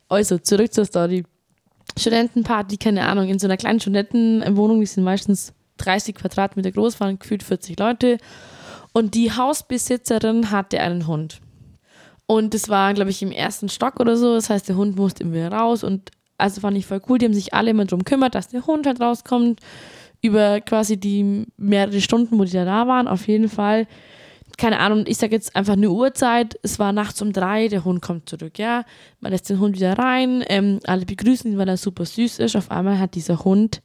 Also, 0.10 0.38
zurück 0.39 0.73
zur 0.73 0.86
Story. 0.86 1.23
Studentenparty, 1.97 2.77
keine 2.77 3.06
Ahnung, 3.06 3.27
in 3.30 3.39
so 3.39 3.47
einer 3.47 3.58
kleinen 3.58 3.80
Studentenwohnung, 3.80 4.80
die 4.80 4.86
sind 4.86 5.04
meistens 5.04 5.54
30 5.77 6.15
Quadratmeter 6.15 6.71
groß, 6.71 6.99
waren 6.99 7.19
gefühlt 7.19 7.43
40 7.43 7.80
Leute. 7.80 8.17
Und 8.93 9.15
die 9.15 9.32
Hausbesitzerin 9.32 10.51
hatte 10.51 10.80
einen 10.82 11.08
Hund. 11.08 11.41
Und 12.27 12.54
das 12.54 12.69
war, 12.69 12.93
glaube 12.93 13.10
ich, 13.10 13.21
im 13.21 13.32
ersten 13.32 13.69
Stock 13.69 13.99
oder 13.99 14.15
so. 14.17 14.34
Das 14.36 14.49
heißt, 14.49 14.67
der 14.69 14.75
Hund 14.77 14.95
musste 14.95 15.23
immer 15.23 15.34
wieder 15.34 15.51
raus. 15.51 15.84
Und 15.84 16.12
also 16.38 16.62
fand 16.62 16.77
ich 16.77 16.86
voll 16.86 17.01
cool. 17.10 17.17
Die 17.17 17.25
haben 17.25 17.34
sich 17.34 17.54
alle 17.54 17.71
immer 17.71 17.86
darum 17.86 18.04
gekümmert, 18.04 18.36
dass 18.36 18.47
der 18.49 18.65
Hund 18.67 18.86
halt 18.88 18.99
rauskommt. 19.01 19.60
Über 20.21 20.62
quasi 20.62 20.97
die 20.99 21.45
mehrere 21.57 22.01
Stunden, 22.01 22.38
wo 22.38 22.43
die 22.43 22.51
da, 22.51 22.65
da 22.65 22.88
waren. 22.88 23.07
Auf 23.07 23.27
jeden 23.27 23.49
Fall. 23.49 23.88
Keine 24.57 24.79
Ahnung, 24.79 25.05
ich 25.07 25.17
sage 25.17 25.34
jetzt 25.34 25.55
einfach 25.55 25.73
eine 25.73 25.89
Uhrzeit. 25.89 26.60
Es 26.62 26.77
war 26.77 26.91
nachts 26.91 27.21
um 27.21 27.34
drei, 27.34 27.67
der 27.67 27.84
Hund 27.84 28.01
kommt 28.01 28.29
zurück, 28.29 28.60
ja. 28.60 28.84
Man 29.19 29.31
lässt 29.31 29.49
den 29.49 29.60
Hund 29.60 29.75
wieder 29.75 29.97
rein. 29.97 30.43
Ähm, 30.47 30.79
alle 30.86 31.05
begrüßen 31.05 31.51
ihn, 31.51 31.57
weil 31.57 31.69
er 31.69 31.77
super 31.77 32.05
süß 32.05 32.39
ist. 32.39 32.55
Auf 32.55 32.69
einmal 32.69 32.99
hat 32.99 33.15
dieser 33.15 33.43
Hund 33.43 33.81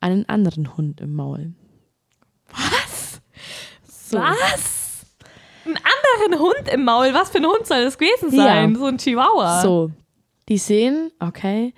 einen 0.00 0.28
anderen 0.28 0.76
Hund 0.76 1.00
im 1.00 1.14
Maul. 1.14 1.52
Was? 2.50 3.20
So. 3.88 4.18
Was? 4.18 5.06
Einen 5.64 5.76
anderen 5.76 6.42
Hund 6.42 6.68
im 6.72 6.84
Maul? 6.84 7.12
Was 7.12 7.30
für 7.30 7.38
ein 7.38 7.46
Hund 7.46 7.66
soll 7.66 7.84
das 7.84 7.98
gewesen 7.98 8.30
sein? 8.30 8.72
Ja. 8.72 8.78
So 8.78 8.86
ein 8.86 8.98
Chihuahua. 8.98 9.62
So, 9.62 9.90
die 10.48 10.58
sehen, 10.58 11.10
okay, 11.18 11.74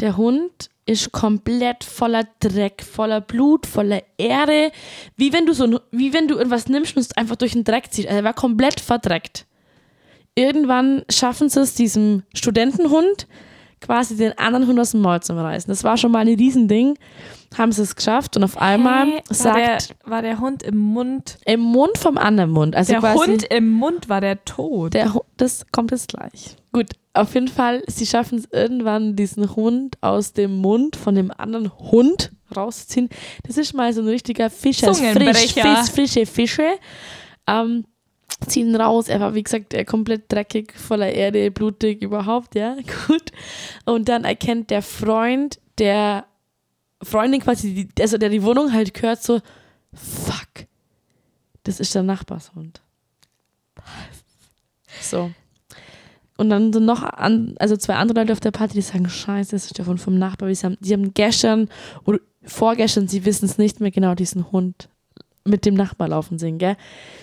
der 0.00 0.16
Hund 0.16 0.70
ist 0.88 1.12
komplett 1.12 1.84
voller 1.84 2.24
Dreck, 2.40 2.82
voller 2.82 3.20
Blut, 3.20 3.66
voller 3.66 4.02
Erde, 4.16 4.72
wie 5.16 5.34
wenn 5.34 5.44
du 5.44 5.52
so, 5.52 5.80
wie 5.90 6.14
wenn 6.14 6.28
du 6.28 6.36
irgendwas 6.36 6.68
nimmst 6.68 6.96
und 6.96 7.02
es 7.02 7.16
einfach 7.16 7.36
durch 7.36 7.52
den 7.52 7.64
Dreck 7.64 7.92
ziehst. 7.92 8.08
Also 8.08 8.18
er 8.18 8.24
war 8.24 8.32
komplett 8.32 8.80
verdreckt. 8.80 9.44
Irgendwann 10.34 11.04
schaffen 11.10 11.50
sie 11.50 11.60
es 11.60 11.74
diesem 11.74 12.22
Studentenhund 12.32 13.26
quasi 13.80 14.16
den 14.16 14.36
anderen 14.38 14.66
Hund 14.66 14.78
aus 14.78 14.92
dem 14.92 15.00
Maul 15.00 15.20
zu 15.20 15.34
reißen. 15.34 15.68
Das 15.70 15.84
war 15.84 15.96
schon 15.96 16.12
mal 16.12 16.20
ein 16.26 16.28
Riesending. 16.34 16.98
Haben 17.56 17.72
sie 17.72 17.82
es 17.82 17.96
geschafft 17.96 18.36
und 18.36 18.44
auf 18.44 18.58
einmal 18.58 19.06
war, 19.06 19.22
sagt 19.30 19.56
der, 19.56 19.78
war 20.10 20.20
der 20.22 20.38
Hund 20.38 20.62
im 20.62 20.76
Mund. 20.76 21.38
im 21.46 21.60
Mund 21.60 21.96
vom 21.96 22.18
anderen 22.18 22.50
Mund, 22.50 22.76
also 22.76 22.92
Der 22.92 23.00
quasi 23.00 23.18
Hund 23.18 23.42
im 23.44 23.70
Mund 23.70 24.08
war 24.10 24.20
der 24.20 24.44
tot. 24.44 24.92
der 24.92 25.14
das 25.38 25.64
kommt 25.72 25.90
jetzt 25.90 26.08
gleich. 26.08 26.56
Gut, 26.72 26.88
auf 27.14 27.32
jeden 27.34 27.48
Fall, 27.48 27.82
sie 27.86 28.04
schaffen 28.04 28.38
es 28.38 28.48
irgendwann, 28.52 29.16
diesen 29.16 29.56
Hund 29.56 29.96
aus 30.02 30.34
dem 30.34 30.58
Mund 30.58 30.94
von 30.96 31.14
dem 31.14 31.30
anderen 31.30 31.72
Hund 31.78 32.32
rauszuziehen. 32.54 33.08
Das 33.46 33.56
ist 33.56 33.72
mal 33.72 33.92
so 33.94 34.02
ein 34.02 34.08
richtiger 34.08 34.50
Fischer. 34.50 34.94
Frisch, 34.94 34.98
Zungenbrecher. 35.12 35.62
frisch, 35.62 35.90
frische 35.90 36.26
Fische. 36.26 36.68
Ähm, 37.46 37.84
ziehen 38.46 38.74
raus. 38.76 39.08
Er 39.08 39.20
war, 39.20 39.34
wie 39.34 39.42
gesagt, 39.42 39.74
komplett 39.86 40.30
dreckig, 40.32 40.72
voller 40.74 41.12
Erde, 41.12 41.50
blutig 41.50 42.02
überhaupt, 42.02 42.54
ja, 42.54 42.76
gut. 43.06 43.32
Und 43.84 44.08
dann 44.08 44.24
erkennt 44.24 44.70
der 44.70 44.82
Freund 44.82 45.60
der 45.78 46.26
Freundin 47.02 47.40
quasi, 47.40 47.74
die, 47.74 48.02
also 48.02 48.18
der 48.18 48.28
die 48.28 48.42
Wohnung 48.42 48.72
halt 48.72 48.92
gehört, 48.94 49.22
so, 49.22 49.40
fuck, 49.94 50.66
das 51.62 51.80
ist 51.80 51.94
der 51.94 52.02
Nachbarshund. 52.02 52.80
So. 55.00 55.30
Und 56.36 56.50
dann 56.50 56.72
sind 56.72 56.84
noch 56.84 57.02
an, 57.02 57.54
also 57.58 57.76
zwei 57.76 57.94
andere 57.94 58.20
Leute 58.20 58.32
auf 58.32 58.40
der 58.40 58.52
Party, 58.52 58.74
die 58.74 58.82
sagen, 58.82 59.08
scheiße, 59.08 59.52
das 59.52 59.66
ist 59.66 59.78
der 59.78 59.86
Hund 59.86 60.00
vom 60.00 60.18
Nachbar. 60.18 60.48
Die 60.48 60.56
haben, 60.56 60.76
die 60.80 60.92
haben 60.92 61.14
gestern 61.14 61.68
oder 62.04 62.20
vorgestern, 62.44 63.08
sie 63.08 63.24
wissen 63.24 63.44
es 63.44 63.58
nicht 63.58 63.80
mehr 63.80 63.90
genau, 63.90 64.14
diesen 64.14 64.50
Hund 64.52 64.88
mit 65.44 65.64
dem 65.64 65.74
Nachbar 65.74 66.08
laufen 66.08 66.38
sehen, 66.38 66.58
gell? 66.58 66.76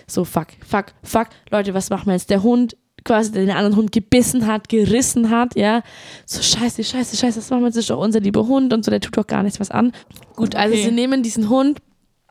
So, 0.08 0.26
fuck, 0.26 0.48
fuck, 0.66 0.88
fuck. 1.04 1.28
Leute, 1.52 1.74
was 1.74 1.90
machen 1.90 2.08
wir 2.08 2.14
jetzt? 2.14 2.30
Der 2.30 2.44
Hund 2.44 2.76
quasi 3.04 3.32
den 3.32 3.52
anderen 3.52 3.76
Hund 3.76 3.92
gebissen 3.92 4.48
hat, 4.48 4.68
gerissen 4.68 5.30
hat, 5.30 5.56
ja. 5.56 5.84
So, 6.26 6.42
scheiße, 6.42 6.84
scheiße, 6.84 7.16
scheiße, 7.16 7.40
das 7.40 7.50
machen 7.52 7.62
wir 7.62 7.68
jetzt, 7.68 7.76
das 7.76 7.84
ist 7.84 7.90
doch 7.92 8.00
unser 8.00 8.20
lieber 8.20 8.48
Hund 8.48 8.74
und 8.74 8.84
so, 8.84 8.90
der 8.90 9.00
tut 9.00 9.16
doch 9.16 9.28
gar 9.28 9.44
nichts 9.44 9.60
was 9.60 9.70
an. 9.70 9.92
Gut, 10.36 10.56
also 10.56 10.74
Okay. 10.74 10.86
sie 10.86 10.92
nehmen 10.92 11.22
diesen 11.22 11.50
Hund 11.50 11.80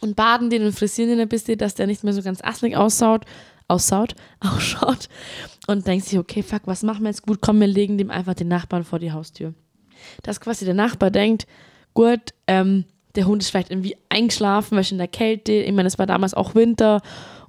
und 0.01 0.17
baden 0.17 0.51
den 0.51 0.65
und 0.65 0.73
frisieren 0.73 1.11
den 1.11 1.21
ein 1.21 1.29
bisschen, 1.29 1.59
dass 1.59 1.77
der 1.77 1.87
nicht 1.87 2.03
mehr 2.03 2.13
so 2.13 2.23
ganz 2.23 2.41
asselig 2.43 2.77
aussaut, 2.77 3.25
aussaut, 3.69 4.17
ausschaut 4.41 5.09
und 5.69 5.87
denkt 5.87 6.07
sich, 6.07 6.19
okay, 6.19 6.43
fuck, 6.43 6.63
was 6.65 6.83
machen 6.83 7.03
wir 7.05 7.11
jetzt? 7.11 7.23
Gut, 7.23 7.39
komm, 7.41 7.61
wir 7.61 7.69
legen 7.69 7.97
dem 7.97 8.11
einfach 8.11 8.35
den 8.35 8.49
Nachbarn 8.49 8.83
vor 8.83 8.99
die 8.99 9.13
Haustür. 9.13 9.55
Dass 10.25 10.41
quasi 10.41 10.65
der 10.65 10.75
Nachbar 10.75 11.13
denkt, 11.13 11.47
gut, 11.95 12.21
ähm, 12.49 12.85
der 13.15 13.27
Hund 13.27 13.43
ist 13.43 13.51
vielleicht 13.51 13.71
irgendwie 13.71 13.97
eingeschlafen, 14.09 14.77
weil 14.77 14.87
in 14.91 14.99
der 14.99 15.09
Kälte, 15.09 15.53
ich 15.53 15.73
meine, 15.73 15.87
es 15.87 15.99
war 15.99 16.07
damals 16.07 16.35
auch 16.35 16.55
Winter 16.55 17.01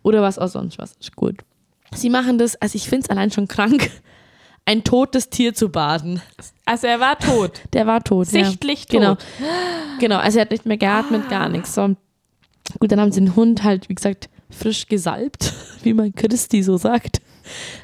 oder 0.03 0.21
was 0.21 0.37
auch 0.37 0.47
sonst 0.47 0.77
was. 0.77 0.93
Ist 0.99 1.15
gut. 1.15 1.37
Sie 1.93 2.09
machen 2.09 2.37
das, 2.37 2.55
also 2.57 2.75
ich 2.75 2.89
finde 2.89 3.05
es 3.05 3.09
allein 3.09 3.31
schon 3.31 3.47
krank, 3.47 3.89
ein 4.65 4.83
totes 4.83 5.29
Tier 5.29 5.53
zu 5.53 5.69
baden. 5.69 6.21
Also 6.65 6.87
er 6.87 6.99
war 6.99 7.17
tot. 7.17 7.61
Der 7.73 7.87
war 7.87 8.03
tot. 8.03 8.31
ja. 8.31 8.45
Sichtlich 8.45 8.87
tot. 8.87 8.91
Genau. 8.91 9.17
Genau, 9.99 10.17
also 10.17 10.39
er 10.39 10.41
hat 10.41 10.51
nicht 10.51 10.65
mehr 10.65 10.77
geatmet, 10.77 11.29
gar 11.29 11.49
nichts. 11.49 11.75
So. 11.75 11.95
Gut, 12.79 12.91
dann 12.91 12.99
haben 12.99 13.11
sie 13.11 13.21
den 13.21 13.35
Hund 13.35 13.63
halt, 13.63 13.89
wie 13.89 13.95
gesagt, 13.95 14.29
frisch 14.49 14.87
gesalbt, 14.87 15.53
wie 15.83 15.93
man 15.93 16.13
Christi 16.13 16.63
so 16.63 16.77
sagt, 16.77 17.21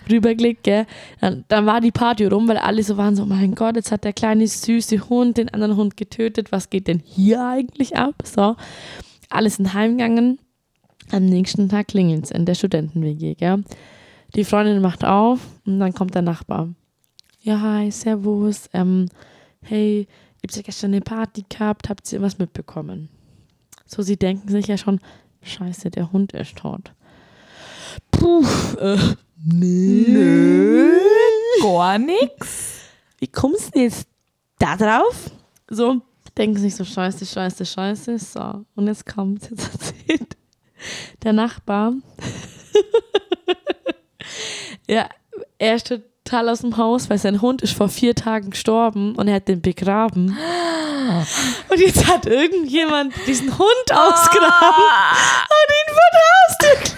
rübergelegt, 0.09 0.63
gell. 0.63 0.85
Dann, 1.19 1.45
dann 1.47 1.65
war 1.65 1.81
die 1.81 1.91
Party 1.91 2.25
rum, 2.25 2.47
weil 2.47 2.57
alle 2.57 2.83
so 2.83 2.97
waren 2.97 3.15
so, 3.15 3.25
mein 3.25 3.55
Gott, 3.55 3.75
jetzt 3.75 3.91
hat 3.91 4.03
der 4.03 4.13
kleine 4.13 4.47
süße 4.47 5.09
Hund 5.09 5.37
den 5.37 5.49
anderen 5.49 5.75
Hund 5.75 5.97
getötet, 5.97 6.51
was 6.51 6.69
geht 6.69 6.87
denn 6.87 7.01
hier 7.03 7.45
eigentlich 7.45 7.97
ab? 7.97 8.15
So, 8.23 8.55
alle 9.29 9.49
sind 9.49 9.73
heimgegangen. 9.73 10.39
Am 11.11 11.25
nächsten 11.25 11.67
Tag 11.69 11.89
klingelt 11.89 12.25
es 12.25 12.31
in 12.31 12.45
der 12.45 12.55
Studenten-WG, 12.55 13.35
gell. 13.35 13.63
Die 14.35 14.45
Freundin 14.45 14.81
macht 14.81 15.03
auf 15.03 15.39
und 15.65 15.79
dann 15.79 15.93
kommt 15.93 16.15
der 16.15 16.21
Nachbar. 16.21 16.69
Ja, 17.41 17.59
hi, 17.59 17.91
servus, 17.91 18.69
ähm, 18.73 19.07
hey, 19.61 20.07
Habt 20.43 20.57
ihr 20.57 20.63
gestern 20.63 20.91
eine 20.91 21.01
Party 21.01 21.45
gehabt? 21.47 21.89
Habt 21.89 22.11
ihr 22.11 22.21
was 22.21 22.39
mitbekommen? 22.39 23.09
So, 23.85 24.01
sie 24.01 24.17
denken 24.17 24.49
sich 24.49 24.67
ja 24.67 24.77
schon, 24.77 24.99
scheiße, 25.43 25.91
der 25.91 26.11
Hund 26.11 26.33
ist 26.33 26.57
tot. 26.57 26.93
Puh, 28.11 28.45
äh, 28.79 28.97
nee. 29.43 30.05
Nö. 30.07 30.99
Gar 31.61 31.97
nix. 31.99 32.79
Wie 33.17 33.27
kommst 33.27 33.67
du 33.67 33.71
denn 33.71 33.83
jetzt 33.83 34.07
da 34.59 34.75
drauf? 34.75 35.31
So, 35.69 36.01
denken 36.37 36.57
sich 36.57 36.75
so, 36.75 36.83
scheiße, 36.83 37.25
scheiße, 37.25 37.65
scheiße. 37.65 38.19
So, 38.19 38.65
und 38.75 38.87
jetzt 38.87 39.05
kommt 39.05 39.49
jetzt 39.49 39.71
erzählt 39.73 40.37
der 41.23 41.33
Nachbar. 41.33 41.93
ja, 44.87 45.07
er 45.57 45.75
ist 45.75 45.87
total 45.87 46.49
aus 46.49 46.61
dem 46.61 46.77
Haus, 46.77 47.09
weil 47.09 47.17
sein 47.17 47.41
Hund 47.41 47.61
ist 47.61 47.73
vor 47.73 47.89
vier 47.89 48.15
Tagen 48.15 48.51
gestorben 48.51 49.15
und 49.15 49.27
er 49.27 49.35
hat 49.35 49.47
den 49.47 49.61
begraben. 49.61 50.37
Und 51.69 51.79
jetzt 51.79 52.07
hat 52.07 52.25
irgendjemand 52.25 53.13
diesen 53.27 53.57
Hund 53.57 53.91
ausgraben 53.91 54.83
und 55.49 55.69
ihn 55.71 55.89
vor 55.89 56.09
der 56.13 56.21
Haustür 56.37 56.97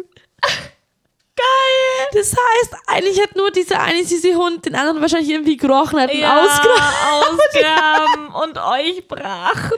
Das 2.21 2.33
heißt, 2.33 2.75
eigentlich 2.85 3.19
hat 3.19 3.35
nur 3.35 3.49
dieser 3.49 3.81
eine 3.81 4.03
süße 4.03 4.35
Hund 4.35 4.63
den 4.63 4.75
anderen 4.75 5.01
wahrscheinlich 5.01 5.31
irgendwie 5.31 5.57
gerochen, 5.57 5.99
hat 5.99 6.13
ihn 6.13 6.23
ausgraben. 6.23 6.93
ausgraben 7.19 8.27
und 8.43 8.57
euch 8.57 9.07
brach. 9.07 9.71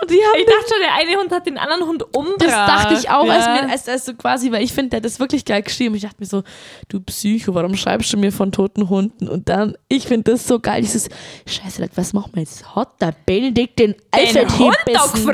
Und 0.00 0.10
die 0.10 0.16
haben 0.16 0.40
Ich 0.40 0.46
dachte 0.46 0.68
schon, 0.68 0.80
der 0.80 0.94
eine 0.94 1.20
Hund 1.20 1.30
hat 1.30 1.46
den 1.46 1.58
anderen 1.58 1.86
Hund 1.86 2.02
umgebracht. 2.16 2.40
Das 2.40 2.50
dachte 2.50 2.94
ich 2.94 3.10
auch, 3.10 3.26
ja. 3.26 3.32
als, 3.34 3.46
mir, 3.46 3.70
als, 3.70 3.88
als 3.88 4.04
so 4.06 4.14
quasi, 4.14 4.50
weil 4.50 4.62
ich 4.62 4.72
finde, 4.72 4.90
der 4.90 4.96
hat 4.98 5.04
das 5.04 5.20
wirklich 5.20 5.44
geil 5.44 5.62
geschrieben. 5.62 5.94
Ich 5.94 6.02
dachte 6.02 6.16
mir 6.18 6.26
so, 6.26 6.42
du 6.88 7.00
Psycho, 7.00 7.54
warum 7.54 7.76
schreibst 7.76 8.10
du 8.12 8.16
mir 8.16 8.32
von 8.32 8.52
toten 8.52 8.88
Hunden? 8.88 9.28
Und 9.28 9.50
dann, 9.50 9.76
ich 9.88 10.06
finde 10.06 10.32
das 10.32 10.46
so 10.46 10.60
geil, 10.60 10.80
dieses, 10.80 11.10
scheiße, 11.46 11.86
was 11.94 12.12
machen 12.14 12.30
wir 12.32 12.42
jetzt? 12.42 12.74
Hat 12.74 13.00
der 13.02 13.14
Benedikt 13.26 13.78
den 13.78 13.92
den 13.92 13.96
Alfred 14.10 14.58
Hund 14.58 14.76
doch 14.86 15.12
gebissen? 15.12 15.26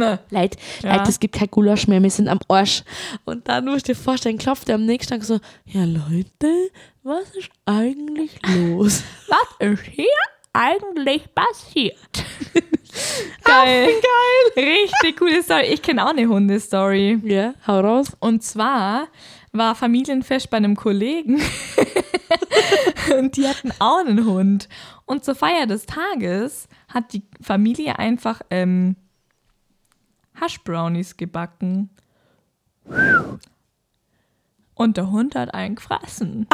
gefressen. 0.00 0.18
Leid, 0.30 0.56
Ja. 0.82 0.96
Leid, 0.96 1.08
es 1.08 1.20
gibt 1.20 1.34
kein 1.34 1.50
Gulasch 1.50 1.86
mehr, 1.86 2.02
wir 2.02 2.10
sind 2.10 2.28
am 2.28 2.40
Arsch. 2.48 2.82
Und 3.24 3.48
dann 3.48 3.64
musst 3.66 3.88
du 3.88 3.92
dir 3.92 3.98
vorstellen, 3.98 4.38
klopft 4.38 4.68
er 4.68 4.76
am 4.76 4.86
nächsten 4.86 5.14
Tag 5.14 5.24
so, 5.24 5.38
ja 5.66 5.84
Leute, 6.06 6.70
was 7.02 7.34
ist 7.34 7.50
eigentlich 7.66 8.38
los? 8.46 9.02
Was 9.28 9.68
ist 9.72 9.84
hier 9.84 10.06
eigentlich 10.52 11.34
passiert? 11.34 11.98
geil. 13.44 13.88
geil. 13.88 14.64
Richtig 14.64 15.16
coole 15.18 15.42
Story. 15.42 15.66
Ich 15.72 15.82
kenne 15.82 16.04
auch 16.04 16.10
eine 16.10 16.28
Hundestory. 16.28 17.18
Ja, 17.24 17.54
hau 17.66 17.80
raus. 17.80 18.16
Und 18.20 18.42
zwar 18.42 19.08
war 19.52 19.74
Familienfest 19.74 20.50
bei 20.50 20.58
einem 20.58 20.76
Kollegen 20.76 21.40
und 23.18 23.36
die 23.36 23.48
hatten 23.48 23.72
auch 23.78 23.98
einen 23.98 24.24
Hund. 24.24 24.68
Und 25.04 25.24
zur 25.24 25.34
Feier 25.34 25.66
des 25.66 25.86
Tages 25.86 26.68
hat 26.88 27.12
die 27.12 27.22
Familie 27.40 27.98
einfach 27.98 28.40
ähm, 28.50 28.96
Hash-Brownies 30.34 31.16
gebacken. 31.16 31.90
Und 34.78 34.96
der 34.96 35.10
Hund 35.10 35.34
hat 35.34 35.52
einen 35.52 35.74
gefressen. 35.74 36.46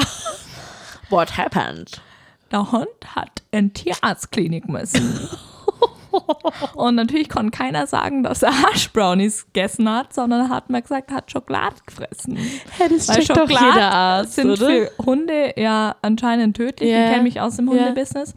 What 1.11 1.37
happened? 1.37 2.01
Der 2.51 2.73
Hund 2.73 2.89
hat 3.15 3.43
in 3.51 3.75
Tierarztklinik 3.75 4.67
müssen. 4.67 5.29
Und 6.75 6.95
natürlich 6.95 7.29
konnte 7.29 7.51
keiner 7.51 7.87
sagen, 7.87 8.23
dass 8.23 8.43
er 8.43 8.53
Hash-Brownies 8.53 9.47
gegessen 9.47 9.91
hat, 9.91 10.15
sondern 10.15 10.49
hat 10.49 10.71
mir 10.71 10.81
gesagt, 10.81 11.11
er 11.11 11.17
hat 11.17 11.31
Schokolade 11.31 11.77
gefressen. 11.85 12.39
Hey, 12.79 12.89
das 12.89 13.09
Weil 13.09 13.17
checkt 13.17 13.31
doch 13.31 13.37
Schokolade 13.49 13.67
jeder 13.67 13.93
Arzt, 13.93 14.35
sind 14.35 14.51
oder? 14.51 14.67
für 14.67 14.91
Hunde 15.05 15.53
ja 15.61 15.97
anscheinend 16.01 16.57
tödlich. 16.57 16.89
Ja. 16.91 17.05
Ich 17.05 17.11
kenne 17.11 17.23
mich 17.25 17.41
aus 17.41 17.57
dem. 17.57 17.69
Hundebusiness. 17.69 18.33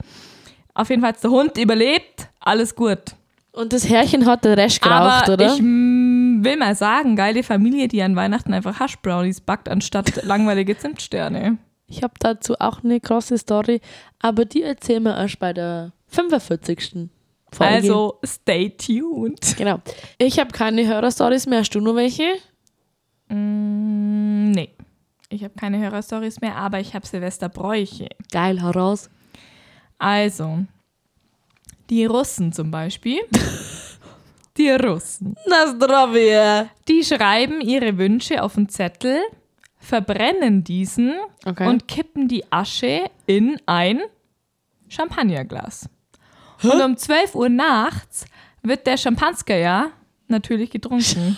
Auf 0.73 0.89
jeden 0.89 1.01
Fall 1.01 1.13
hat 1.13 1.23
der 1.23 1.31
Hund 1.31 1.57
überlebt. 1.57 2.27
Alles 2.41 2.75
gut. 2.75 2.99
Und 3.53 3.73
das 3.73 3.87
Herrchen 3.89 4.25
hat 4.25 4.43
den 4.43 4.53
Rest 4.53 4.81
geraucht, 4.81 5.23
Aber 5.23 5.33
oder? 5.33 5.53
ich 5.53 5.61
will 6.43 6.57
mal 6.57 6.75
sagen, 6.75 7.15
geile 7.15 7.43
Familie, 7.43 7.87
die 7.87 8.01
an 8.01 8.15
Weihnachten 8.15 8.53
einfach 8.53 8.79
Hash-Brownies 8.79 9.41
backt, 9.41 9.69
anstatt 9.69 10.15
langweilige 10.23 10.77
Zimtsterne. 10.77 11.57
Ich 11.87 12.03
habe 12.03 12.13
dazu 12.19 12.55
auch 12.59 12.83
eine 12.83 12.99
große 12.99 13.37
Story, 13.37 13.81
aber 14.19 14.45
die 14.45 14.63
erzählen 14.63 15.03
wir 15.03 15.17
erst 15.17 15.39
bei 15.39 15.53
der 15.53 15.93
45. 16.07 17.09
Folge. 17.51 17.73
Also, 17.73 18.19
stay 18.25 18.69
tuned. 18.69 19.55
Genau. 19.57 19.79
Ich 20.17 20.37
habe 20.39 20.51
keine 20.51 20.85
Hörerstories 20.85 21.45
mehr. 21.45 21.59
Hast 21.59 21.73
du 21.73 21.79
nur 21.79 21.95
welche? 21.95 22.35
Mm, 23.29 24.51
nee. 24.51 24.69
Ich 25.29 25.43
habe 25.43 25.53
keine 25.57 25.79
Hörerstories 25.79 26.41
mehr, 26.41 26.55
aber 26.55 26.79
ich 26.79 26.93
habe 26.93 27.05
Silvesterbräuche. 27.05 28.09
Geil, 28.31 28.61
hau 28.61 28.71
raus. 28.71 29.09
Also, 29.97 30.65
die 31.89 32.05
Russen 32.05 32.51
zum 32.51 32.71
Beispiel. 32.71 33.19
die 34.57 34.69
Russen. 34.71 35.35
Na, 35.47 35.67
zdrowie. 35.67 36.69
Die 36.87 37.03
schreiben 37.03 37.61
ihre 37.61 37.97
Wünsche 37.97 38.41
auf 38.43 38.57
einen 38.57 38.69
Zettel, 38.69 39.19
verbrennen 39.79 40.63
diesen 40.63 41.13
Okay. 41.45 41.67
und 41.67 41.87
kippen 41.87 42.27
die 42.27 42.43
Asche 42.51 43.09
in 43.25 43.59
ein 43.65 44.01
Champagnerglas. 44.89 45.89
Und 46.63 46.81
um 46.81 46.97
12 46.97 47.35
Uhr 47.35 47.49
nachts 47.49 48.25
wird 48.63 48.87
der 48.87 48.97
Champansker 48.97 49.55
ja 49.57 49.91
natürlich 50.27 50.69
getrunken. 50.71 51.37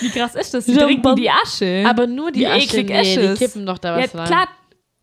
Wie 0.00 0.10
krass 0.10 0.34
ist 0.34 0.54
das? 0.54 0.64
Die 0.66 0.74
trinken 0.74 1.16
die 1.16 1.30
Asche. 1.30 1.84
aber 1.86 2.06
nur 2.06 2.30
die 2.32 2.40
Wie 2.40 2.46
Asche, 2.46 2.82
nee, 2.82 3.28
die 3.28 3.34
kippen 3.34 3.66
doch 3.66 3.78
da 3.78 3.98
ja, 3.98 4.04
was 4.04 4.14
rein. 4.14 4.26
klar 4.26 4.48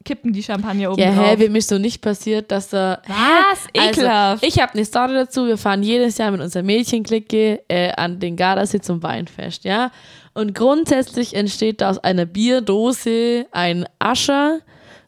kippen 0.04 0.34
die 0.34 0.44
Champagner 0.44 0.92
oben 0.92 1.02
Ja, 1.02 1.12
hä, 1.12 1.36
wie 1.40 1.50
mir 1.50 1.62
so 1.62 1.78
nicht 1.78 2.02
passiert, 2.02 2.52
dass 2.52 2.70
da. 2.70 3.02
Was? 3.08 3.68
Ekelhaft. 3.74 4.44
Also, 4.44 4.46
ich 4.46 4.62
habe 4.62 4.74
eine 4.74 4.86
Story 4.86 5.14
dazu. 5.14 5.48
Wir 5.48 5.58
fahren 5.58 5.84
jedes 5.84 6.18
Jahr 6.18 6.32
mit 6.32 6.42
unserer 6.42 6.64
Mädchenklicke 6.64 7.62
äh, 7.68 7.92
an 7.94 8.20
den 8.20 8.36
Gardasee 8.36 8.82
zum 8.82 9.02
Weinfest, 9.04 9.64
ja. 9.64 9.92
Und 10.34 10.56
grundsätzlich 10.56 11.36
entsteht 11.36 11.82
da 11.82 11.90
aus 11.90 11.98
einer 12.00 12.26
Bierdose 12.26 13.46
ein 13.52 13.86
Ascher. 14.00 14.60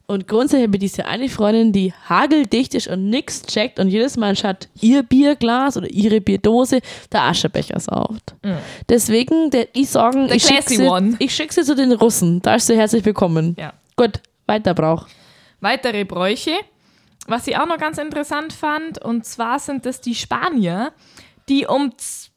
Und 0.06 0.28
grundsätzlich 0.28 0.66
habe 0.66 0.76
ich 0.76 0.80
diese 0.80 1.06
eine 1.06 1.30
Freundin, 1.30 1.72
die 1.72 1.94
hageldicht 2.08 2.74
ist 2.74 2.88
und 2.88 3.08
nichts 3.08 3.42
checkt 3.46 3.80
und 3.80 3.88
jedes 3.88 4.18
Mal 4.18 4.36
statt 4.36 4.68
ihr 4.82 5.02
Bierglas 5.02 5.78
oder 5.78 5.88
ihre 5.90 6.20
Bierdose 6.20 6.80
der 7.10 7.22
Aschebecher 7.22 7.80
saugt. 7.80 8.34
Deswegen, 8.90 9.48
der, 9.50 9.68
ich 9.72 9.88
sagen, 9.88 10.28
The 10.28 10.36
ich 10.36 10.42
schicke 10.42 10.62
sie, 10.68 11.28
schick 11.30 11.52
sie 11.54 11.62
zu 11.62 11.74
den 11.74 11.92
Russen. 11.92 12.42
Da 12.42 12.56
ist 12.56 12.66
sie 12.66 12.76
herzlich 12.76 13.02
willkommen. 13.06 13.56
Ja. 13.58 13.72
Gut, 13.96 14.20
weiter 14.46 14.74
Brauch. 14.74 15.06
Weitere 15.60 16.04
Bräuche, 16.04 16.56
was 17.26 17.46
ich 17.46 17.56
auch 17.56 17.66
noch 17.66 17.78
ganz 17.78 17.98
interessant 17.98 18.52
fand, 18.52 19.02
und 19.02 19.24
zwar 19.24 19.58
sind 19.58 19.86
das 19.86 20.00
die 20.00 20.14
Spanier, 20.14 20.92
die 21.48 21.66
um 21.66 21.96
z- 21.96 22.30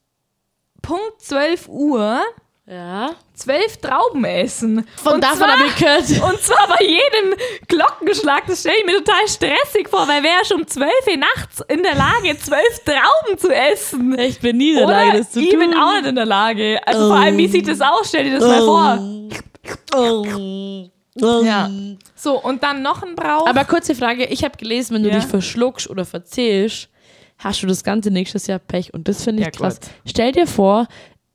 Punkt 0.81 1.19
12 1.21 1.67
Uhr 1.67 2.21
Ja. 2.65 3.09
zwölf 3.33 3.77
Trauben 3.77 4.23
essen. 4.23 4.87
Von 5.03 5.15
und 5.15 5.23
davon 5.23 5.39
zwar, 5.39 5.51
habe 5.57 5.67
ich 5.67 5.75
gehört. 5.75 6.03
Und 6.33 6.41
zwar 6.41 6.67
bei 6.67 6.85
jedem 6.85 7.37
Glockenschlag. 7.67 8.45
Das 8.47 8.61
stelle 8.61 8.77
ich 8.79 8.85
mir 8.85 8.97
total 9.03 9.27
stressig 9.27 9.89
vor, 9.89 10.07
weil 10.07 10.23
wer 10.23 10.41
ist 10.41 10.53
um 10.53 10.65
12 10.65 10.89
Uhr 11.09 11.17
nachts 11.17 11.61
in 11.67 11.83
der 11.83 11.95
Lage, 11.95 12.37
zwölf 12.37 12.79
Trauben 12.85 13.37
zu 13.37 13.49
essen? 13.53 14.17
Ich 14.19 14.39
bin 14.39 14.57
nie 14.57 14.69
in 14.71 14.75
der 14.77 14.85
Oder 14.87 15.05
Lage, 15.05 15.17
das 15.19 15.31
zu 15.31 15.39
ich 15.41 15.49
tun. 15.49 15.59
bin 15.59 15.73
auch 15.73 15.93
nicht 15.93 16.05
in 16.07 16.15
der 16.15 16.25
Lage. 16.25 16.79
Also 16.85 17.07
vor 17.09 17.17
allem, 17.17 17.37
wie 17.37 17.47
sieht 17.49 17.67
das 17.67 17.81
aus? 17.81 18.07
Stell 18.09 18.23
dir 18.25 18.39
das 18.39 18.47
mal 18.47 18.61
vor. 18.61 18.99
Ja. 21.21 21.69
So, 22.15 22.41
und 22.41 22.63
dann 22.63 22.81
noch 22.81 23.03
ein 23.03 23.15
Brauch. 23.15 23.47
Aber 23.47 23.65
kurze 23.65 23.95
Frage, 23.95 24.25
ich 24.25 24.43
habe 24.43 24.57
gelesen, 24.57 24.95
wenn 24.95 25.03
du 25.03 25.09
Ja. 25.09 25.15
dich 25.15 25.25
verschluckst 25.25 25.89
oder 25.89 26.05
verzählst, 26.05 26.89
hast 27.37 27.61
du 27.63 27.67
das 27.67 27.83
ganze 27.83 28.09
nächstes 28.11 28.47
Jahr 28.47 28.59
Pech. 28.59 28.93
Und 28.93 29.07
das 29.07 29.23
finde 29.23 29.41
ich 29.41 29.45
Ja, 29.47 29.51
krass. 29.51 29.79
gut. 29.79 29.89
Stell 30.05 30.31
dir 30.31 30.47
vor, 30.47 30.87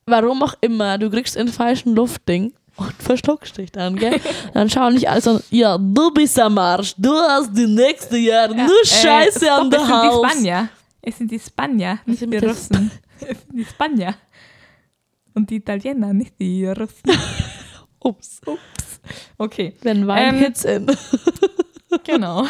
warum 0.07 0.43
auch 0.43 0.55
immer, 0.61 0.99
du 0.99 1.11
kriegst 1.11 1.37
einen 1.37 1.49
falschen 1.53 1.95
Luftding 1.95 2.53
und 2.77 2.93
verschluckst 2.99 3.57
dich 3.59 3.71
dann, 3.73 3.97
gell? 3.97 4.21
dann 4.55 4.69
schauen 4.71 4.95
nicht 4.95 5.09
alle 5.09 5.21
so, 5.21 5.41
ja, 5.51 5.79
du 5.79 6.11
bist 6.13 6.39
am 6.41 6.59
Arsch, 6.59 6.95
du 6.99 7.13
hast 7.13 7.57
die 7.57 7.67
nächste 7.67 8.17
Jahr 8.17 8.49
Ja, 8.51 8.67
nur 8.67 8.85
Scheiße 8.85 9.47
äh, 9.47 9.49
an 9.51 9.71
der 9.71 9.81
es 9.81 9.87
sind 9.87 9.95
die 9.95 10.09
Haus. 10.09 10.31
Spanier. 10.31 10.69
Es 11.03 11.19
sind 11.19 11.31
die 11.31 11.39
Spanier, 11.39 11.99
nicht 12.07 12.23
die? 12.23 12.37
Russen. 12.39 12.91
Es 13.21 13.29
sind 13.29 13.59
die 13.59 13.65
Spanier. 13.65 14.15
Und 15.35 15.49
die 15.49 15.57
Italiener, 15.57 16.13
nicht 16.13 16.35
die 16.39 16.67
Russen. 16.67 17.05
Ups, 18.05 18.41
Okay, 19.39 19.75
wenn 19.83 20.07
Wein 20.07 20.35
Ähm, 20.37 20.41
hits 20.41 20.65
in. 20.65 20.87
genau. 22.05 22.47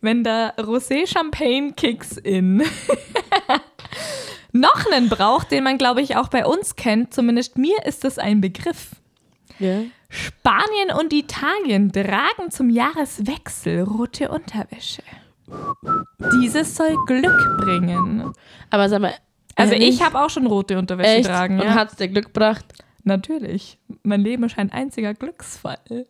Wenn 0.00 0.24
der 0.24 0.54
Rosé 0.56 1.06
Champagne 1.06 1.72
kicks 1.72 2.16
in. 2.16 2.62
Noch 4.52 4.84
einen 4.92 5.08
Brauch, 5.08 5.44
den 5.44 5.64
man, 5.64 5.78
glaube 5.78 6.02
ich, 6.02 6.16
auch 6.16 6.28
bei 6.28 6.44
uns 6.44 6.74
kennt, 6.76 7.14
zumindest 7.14 7.56
mir 7.56 7.84
ist 7.84 8.02
das 8.04 8.18
ein 8.18 8.40
Begriff. 8.40 8.90
Ja. 9.58 9.82
Spanien 10.08 10.90
und 10.98 11.12
Italien 11.12 11.92
tragen 11.92 12.50
zum 12.50 12.68
Jahreswechsel 12.68 13.82
rote 13.82 14.28
Unterwäsche. 14.28 15.02
Dieses 16.34 16.74
soll 16.76 16.96
Glück 17.06 17.58
bringen. 17.58 18.32
Aber 18.70 18.88
sag 18.88 19.02
mal, 19.02 19.14
Also 19.54 19.74
ehrlich? 19.74 19.96
ich 19.96 20.02
habe 20.02 20.18
auch 20.20 20.30
schon 20.30 20.46
rote 20.46 20.78
Unterwäsche 20.78 21.10
echt 21.18 21.26
tragen. 21.28 21.60
und 21.60 21.66
Ja. 21.66 21.74
hat's 21.74 21.94
dir 21.96 22.08
Glück 22.08 22.26
gebracht? 22.26 22.64
Natürlich. 23.04 23.78
Mein 24.02 24.20
Leben 24.22 24.44
ist 24.44 24.58
ein 24.58 24.70
einziger 24.72 25.14
Glücksfall. 25.14 26.06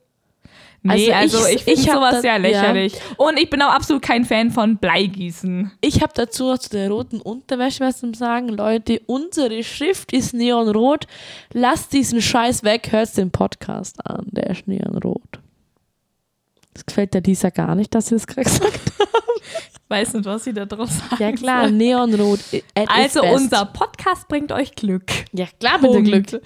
Nee, 0.82 1.12
Also 1.12 1.36
also 1.38 1.46
ich- 1.48 1.56
ich, 1.56 1.62
finde 1.64 1.92
sowas 1.92 2.22
sehr 2.22 2.38
lächerlich. 2.38 2.94
Und 3.18 3.38
ich 3.38 3.50
bin 3.50 3.60
auch 3.60 3.70
absolut 3.72 4.02
kein 4.02 4.24
Fan 4.24 4.50
von 4.50 4.78
Bleigießen. 4.78 5.70
Ich 5.82 6.00
habe 6.02 6.12
dazu 6.14 6.44
noch 6.48 6.58
zu 6.58 6.70
der 6.70 6.90
roten 6.90 7.20
Unterwäsche 7.20 7.84
was 7.84 7.98
zum 8.00 8.14
Sagen. 8.14 8.48
Leute, 8.48 9.00
unsere 9.06 9.62
Schrift 9.62 10.12
ist 10.14 10.32
neonrot. 10.32 11.06
Lasst 11.52 11.92
diesen 11.92 12.22
Scheiß 12.22 12.64
weg, 12.64 12.88
hört 12.92 13.14
den 13.16 13.30
Podcast 13.30 14.04
an. 14.06 14.26
Der 14.30 14.48
ist 14.50 14.66
neonrot. 14.66 15.40
Das 16.74 16.86
gefällt 16.86 17.14
der 17.14 17.22
Lisa 17.22 17.50
gar 17.50 17.74
nicht, 17.74 17.94
dass 17.94 18.06
sie 18.08 18.14
das 18.14 18.26
gerade 18.26 18.44
gesagt 18.48 18.72
hat. 18.98 19.08
Weiß 19.88 20.14
nicht, 20.14 20.24
was 20.24 20.44
sie 20.44 20.52
da 20.52 20.66
draus 20.66 20.90
sagen 20.98 21.16
Ja 21.18 21.32
klar, 21.32 21.62
soll. 21.64 21.72
Neonrot. 21.72 22.38
äh, 22.52 22.62
Also 22.86 23.24
unser 23.24 23.64
Podcast 23.64 24.28
bringt 24.28 24.52
euch 24.52 24.76
Glück. 24.76 25.10
Ja 25.32 25.46
klar, 25.58 25.80
bitte 25.80 25.94
Punkt. 25.94 26.28
Glück. 26.28 26.42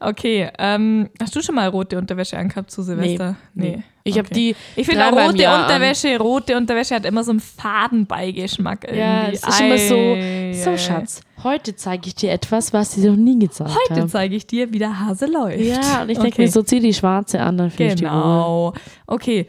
Okay, 0.00 0.50
ähm, 0.58 1.08
hast 1.22 1.36
du 1.36 1.40
schon 1.40 1.54
mal 1.54 1.68
rote 1.68 1.96
Unterwäsche 1.96 2.36
angehabt 2.36 2.72
zu 2.72 2.82
Silvester? 2.82 3.36
Nee. 3.54 3.84
Ich 4.02 4.18
habe 4.18 4.26
Okay. 4.26 4.34
die. 4.34 4.80
Ich 4.80 4.86
finde 4.86 5.04
rote 5.10 5.36
Jahr 5.42 5.58
an. 5.58 5.62
Unterwäsche, 5.66 6.18
rote 6.18 6.56
Unterwäsche 6.56 6.96
hat 6.96 7.04
immer 7.04 7.22
so 7.22 7.30
einen 7.30 7.40
Fadenbeigeschmack 7.40 8.84
irgendwie. 8.84 9.00
Ja, 9.00 9.28
es 9.28 9.46
ist 9.46 9.60
immer 9.60 9.78
so. 9.78 9.94
Ei, 9.94 10.52
So, 10.54 10.70
ei, 10.70 10.72
ei. 10.74 10.78
Schatz, 10.78 11.20
heute 11.44 11.76
zeige 11.76 12.08
ich 12.08 12.14
dir 12.16 12.32
etwas, 12.32 12.72
was 12.72 12.92
sie 12.92 13.06
noch 13.08 13.16
nie 13.16 13.38
gezeigt 13.38 13.70
Heute 13.90 14.00
haben. 14.00 14.08
zeige 14.08 14.34
ich 14.34 14.46
dir, 14.46 14.72
wie 14.72 14.78
der 14.78 14.98
Hase 14.98 15.26
läuft. 15.26 15.60
Ja, 15.60 16.02
und 16.02 16.08
ich 16.10 16.18
denke 16.18 16.32
Okay. 16.32 16.42
mir, 16.42 16.50
so 16.50 16.62
zieh 16.62 16.80
die 16.80 16.94
schwarze 16.94 17.40
an, 17.40 17.58
dann 17.58 17.70
fühle 17.70 17.90
ich 17.90 17.94
die. 17.96 18.04
Genau. 18.04 18.72
Okay. 19.06 19.46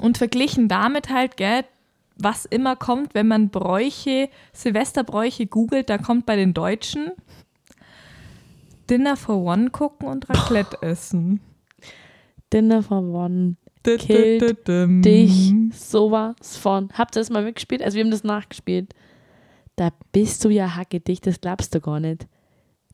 Und 0.00 0.18
verglichen 0.18 0.68
damit 0.68 1.10
halt, 1.10 1.36
gell, 1.36 1.64
was 2.18 2.44
immer 2.44 2.76
kommt, 2.76 3.14
wenn 3.14 3.28
man 3.28 3.50
Bräuche, 3.50 4.28
Silvesterbräuche 4.52 5.46
googelt, 5.46 5.90
da 5.90 5.98
kommt 5.98 6.26
bei 6.26 6.36
den 6.36 6.54
Deutschen 6.54 7.12
Dinner 8.88 9.16
for 9.16 9.36
One 9.42 9.70
gucken 9.70 10.08
und 10.08 10.28
Raclette 10.28 10.80
essen. 10.80 11.40
Dinner 12.52 12.82
for 12.82 13.02
One. 13.02 13.56
Killt. 13.82 14.66
Dich 14.66 15.54
sowas 15.72 16.56
von. 16.56 16.88
Habt 16.92 17.16
ihr 17.16 17.20
das 17.20 17.30
mal 17.30 17.44
mitgespielt? 17.44 17.82
Also 17.82 17.96
wir 17.96 18.04
haben 18.04 18.10
das 18.10 18.24
nachgespielt. 18.24 18.94
Da 19.76 19.90
bist 20.10 20.44
du 20.44 20.48
ja 20.48 20.74
hackedicht, 20.74 21.26
das 21.26 21.40
glaubst 21.40 21.74
du 21.74 21.80
gar 21.80 22.00
nicht. 22.00 22.26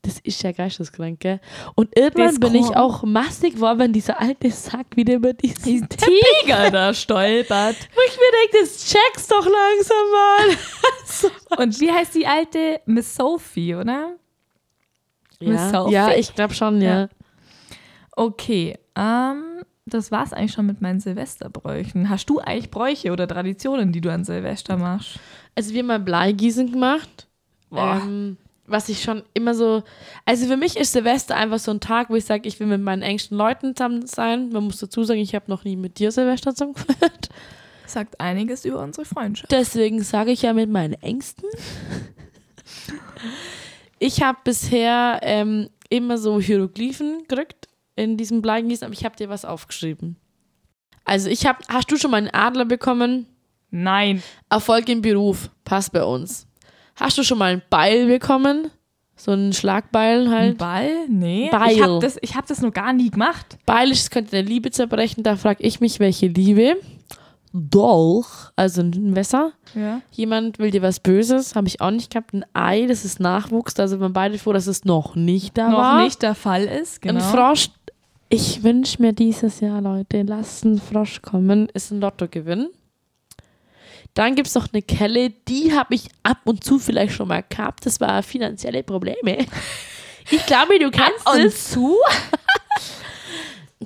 Das 0.05 0.19
ist 0.19 0.43
ja 0.43 0.51
geisteskrank, 0.51 1.21
gell? 1.21 1.39
Und 1.75 1.97
irgendwann 1.97 2.37
bin 2.39 2.55
ich 2.55 2.75
auch 2.75 3.03
massig 3.03 3.55
geworden, 3.55 3.79
wenn 3.79 3.93
dieser 3.93 4.19
alte 4.19 4.51
Sack 4.51 4.85
wieder 4.95 5.13
über 5.15 5.31
diesen 5.33 5.87
Teppich, 5.87 6.21
Tiger 6.41 6.69
da 6.71 6.93
stolpert. 6.93 7.75
wo 7.95 8.01
ich 8.07 8.17
mir 8.17 8.31
denke, 8.41 8.57
das 8.61 8.85
checkst 8.91 9.31
doch 9.31 9.45
langsam 9.45 10.11
mal. 10.11 11.57
Und 11.63 11.79
wie 11.79 11.89
heißt 11.91 12.15
die 12.15 12.27
alte 12.27 12.81
Miss 12.85 13.15
Sophie, 13.15 13.75
oder? 13.75 14.17
Miss 15.39 15.61
Ja, 15.61 15.69
Sophie? 15.69 15.93
ja 15.93 16.11
ich 16.15 16.35
glaube 16.35 16.53
schon, 16.53 16.81
ja. 16.81 17.01
Ja. 17.03 17.09
Okay, 18.15 18.77
ähm, 18.95 19.61
das 19.85 20.11
war's 20.11 20.33
eigentlich 20.33 20.51
schon 20.51 20.65
mit 20.65 20.81
meinen 20.81 20.99
Silvesterbräuchen. 20.99 22.09
Hast 22.09 22.25
du 22.29 22.39
eigentlich 22.39 22.71
Bräuche 22.71 23.11
oder 23.11 23.27
Traditionen, 23.27 23.91
die 23.93 24.01
du 24.01 24.11
an 24.11 24.23
Silvester 24.25 24.75
machst? 24.77 25.19
Also 25.55 25.71
wir 25.73 25.79
haben 25.79 25.87
mal 25.87 25.99
Bleigießen 25.99 26.71
gemacht. 26.71 27.27
Boah. 27.69 28.01
Ähm, 28.03 28.37
was 28.65 28.89
ich 28.89 29.03
schon 29.03 29.23
immer 29.33 29.53
so. 29.53 29.83
Also 30.25 30.47
für 30.47 30.57
mich 30.57 30.77
ist 30.77 30.93
Silvester 30.93 31.35
einfach 31.35 31.59
so 31.59 31.71
ein 31.71 31.79
Tag, 31.79 32.09
wo 32.09 32.15
ich 32.15 32.25
sage, 32.25 32.47
ich 32.47 32.59
will 32.59 32.67
mit 32.67 32.81
meinen 32.81 33.01
engsten 33.01 33.37
Leuten 33.37 33.75
zusammen 33.75 34.05
sein. 34.05 34.49
Man 34.49 34.65
muss 34.65 34.77
dazu 34.77 35.03
sagen, 35.03 35.19
ich 35.19 35.35
habe 35.35 35.45
noch 35.49 35.63
nie 35.63 35.75
mit 35.75 35.99
dir 35.99 36.11
Silvester 36.11 36.53
zusammen 36.53 36.73
gefeiert. 36.73 37.29
Sagt 37.85 38.19
einiges 38.19 38.65
über 38.65 38.81
unsere 38.81 39.05
Freundschaft. 39.05 39.51
Deswegen 39.51 40.01
sage 40.03 40.31
ich 40.31 40.41
ja 40.43 40.53
mit 40.53 40.69
meinen 40.69 40.93
Ängsten. 40.93 41.49
Ich 43.99 44.21
habe 44.21 44.39
bisher 44.43 45.19
ähm, 45.21 45.69
immer 45.89 46.17
so 46.17 46.39
Hieroglyphen 46.39 47.23
gerückt 47.27 47.67
in 47.95 48.17
diesem 48.17 48.41
Bleigießen, 48.41 48.85
aber 48.85 48.93
ich 48.93 49.05
habe 49.05 49.15
dir 49.15 49.29
was 49.29 49.45
aufgeschrieben. 49.45 50.17
Also 51.05 51.29
ich 51.29 51.45
habe, 51.45 51.59
hast 51.67 51.91
du 51.91 51.97
schon 51.97 52.11
mal 52.11 52.17
einen 52.17 52.33
Adler 52.33 52.65
bekommen? 52.65 53.27
Nein. 53.69 54.23
Erfolg 54.49 54.89
im 54.89 55.01
Beruf, 55.01 55.49
passt 55.63 55.91
bei 55.91 56.03
uns. 56.03 56.47
Hast 56.95 57.17
du 57.17 57.23
schon 57.23 57.37
mal 57.37 57.53
ein 57.53 57.61
Beil 57.69 58.07
bekommen? 58.07 58.69
So 59.15 59.31
ein 59.31 59.53
Schlagbeil 59.53 60.27
Ein 60.27 60.31
halt. 60.31 60.57
Ball? 60.57 60.89
Nee. 61.07 61.49
Beil. 61.51 61.71
Ich 61.71 61.81
habe 61.81 61.99
das, 61.99 62.17
ich 62.21 62.35
hab 62.35 62.47
das 62.47 62.61
noch 62.61 62.73
gar 62.73 62.93
nie 62.93 63.09
gemacht. 63.09 63.57
Beil 63.65 63.91
ist, 63.91 64.11
könnte 64.11 64.31
der 64.31 64.43
Liebe 64.43 64.71
zerbrechen. 64.71 65.23
Da 65.23 65.35
frage 65.35 65.63
ich 65.63 65.79
mich, 65.79 65.99
welche 65.99 66.27
Liebe? 66.27 66.75
Dolch, 67.55 68.25
also 68.55 68.81
ein 68.81 69.11
Messer. 69.11 69.53
Ja. 69.75 70.01
Jemand 70.11 70.57
will 70.57 70.71
dir 70.71 70.81
was 70.81 70.99
Böses, 70.99 71.55
habe 71.55 71.67
ich 71.67 71.81
auch 71.81 71.91
nicht 71.91 72.11
gehabt. 72.11 72.33
Ein 72.33 72.43
Ei, 72.53 72.87
das 72.87 73.05
ist 73.05 73.19
Nachwuchs. 73.19 73.75
Da 73.75 73.87
sind 73.87 74.01
wir 74.01 74.09
beide 74.09 74.39
froh, 74.39 74.53
dass 74.53 74.65
es 74.65 74.85
noch 74.85 75.15
nicht 75.15 75.55
da 75.57 75.69
Noch 75.69 75.77
war. 75.77 76.03
nicht 76.03 76.23
der 76.23 76.33
Fall 76.33 76.63
ist. 76.63 77.01
Genau. 77.01 77.19
Ein 77.19 77.25
Frosch. 77.31 77.69
Ich 78.29 78.63
wünsche 78.63 78.99
mir 78.99 79.13
dieses 79.13 79.59
Jahr, 79.59 79.79
Leute, 79.81 80.23
lasst 80.23 80.65
ein 80.65 80.79
Frosch 80.79 81.21
kommen. 81.21 81.69
Ist 81.69 81.91
ein 81.91 82.01
Lottogewinn. 82.01 82.69
Dann 84.13 84.35
gibt 84.35 84.47
es 84.47 84.55
noch 84.55 84.67
eine 84.71 84.81
Kelle, 84.81 85.31
die 85.31 85.73
habe 85.73 85.95
ich 85.95 86.09
ab 86.21 86.39
und 86.43 86.63
zu 86.63 86.77
vielleicht 86.77 87.13
schon 87.13 87.27
mal 87.27 87.43
gehabt. 87.47 87.85
Das 87.85 87.99
war 87.99 88.21
finanzielle 88.21 88.83
Probleme. 88.83 89.39
Ich 90.29 90.45
glaube, 90.45 90.77
du 90.79 90.91
kennst 90.91 91.27
und 91.29 91.39
es. 91.39 91.71
zu? 91.71 91.97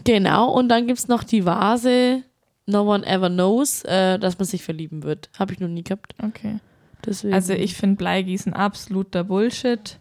Genau, 0.04 0.52
und 0.52 0.70
dann 0.70 0.88
gibt 0.88 1.00
es 1.00 1.08
noch 1.08 1.24
die 1.24 1.46
Vase, 1.46 2.24
No 2.66 2.94
One 2.94 3.06
Ever 3.06 3.30
Knows, 3.30 3.84
äh, 3.84 4.20
dass 4.20 4.38
man 4.38 4.46
sich 4.46 4.64
verlieben 4.64 5.04
wird. 5.04 5.30
Habe 5.38 5.54
ich 5.54 5.60
noch 5.60 5.68
nie 5.68 5.84
gehabt. 5.84 6.14
Okay. 6.24 6.60
Deswegen. 7.06 7.34
Also 7.34 7.54
ich 7.54 7.76
finde 7.76 7.96
Bleigießen 7.96 8.54
absoluter 8.54 9.24
Bullshit. 9.24 10.00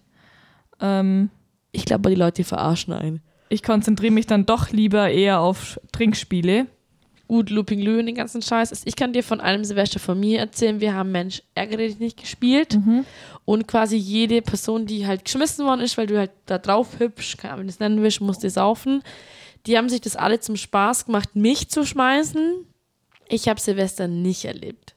Ähm, 0.81 1.31
ich 1.73 1.85
glaube, 1.85 2.11
die 2.11 2.17
Leute 2.17 2.45
verarschen 2.45 2.93
einen. 2.93 3.21
ich 3.49 3.63
konzentriere 3.63 4.13
mich 4.13 4.27
dann 4.27 4.47
doch 4.47 4.71
lieber 4.71 5.09
eher 5.11 5.41
auf 5.41 5.81
Trinkspiele. 5.93 6.67
Gut, 7.29 7.51
Looping 7.51 7.81
Lou 7.81 7.99
und 7.99 8.07
den 8.07 8.15
ganzen 8.15 8.41
Scheiß. 8.43 8.71
Also 8.71 8.83
Ich 8.87 8.97
kann 8.97 9.13
dir 9.13 9.23
von 9.23 9.41
einem 9.41 9.65
Silvester 9.65 9.99
von 9.99 10.19
mir 10.19 10.39
erzählen. 10.41 10.81
Wir 10.81 10.95
haben 10.95 11.13
Mensch, 11.13 11.43
ärgere 11.55 11.79
dich 11.79 11.99
nicht 11.99 12.19
gespielt. 12.21 12.75
Und 13.45 13.69
quasi 13.69 13.97
jede 13.97 14.43
Person, 14.43 14.87
die 14.87 15.07
halt 15.07 15.25
geschmissen 15.25 15.65
worden 15.65 15.81
ist, 15.81 15.97
weil 15.99 16.07
du 16.07 16.19
halt 16.19 16.33
da 16.47 16.59
drauf 16.59 16.99
hübsch, 16.99 17.37
keine 17.37 17.55
Ahnung, 17.55 17.65
wie 17.65 17.67
du 17.69 17.73
das 17.73 17.81
nennen 17.81 18.03
willst, 18.03 18.21
musste 18.21 18.51
saufen. 18.51 19.03
Die 19.67 19.77
haben 19.77 19.89
sich 19.89 20.01
das 20.01 20.17
alle 20.17 20.41
zum 20.41 20.57
Spaß 20.57 21.07
gemacht, 21.07 21.35
mich 21.35 21.69
zu 21.69 21.85
schmeißen. 21.85 22.67
Ich 23.29 23.49
habe 23.49 23.61
Silvester 23.61 24.09
nicht 24.09 24.45
erlebt. 24.45 24.96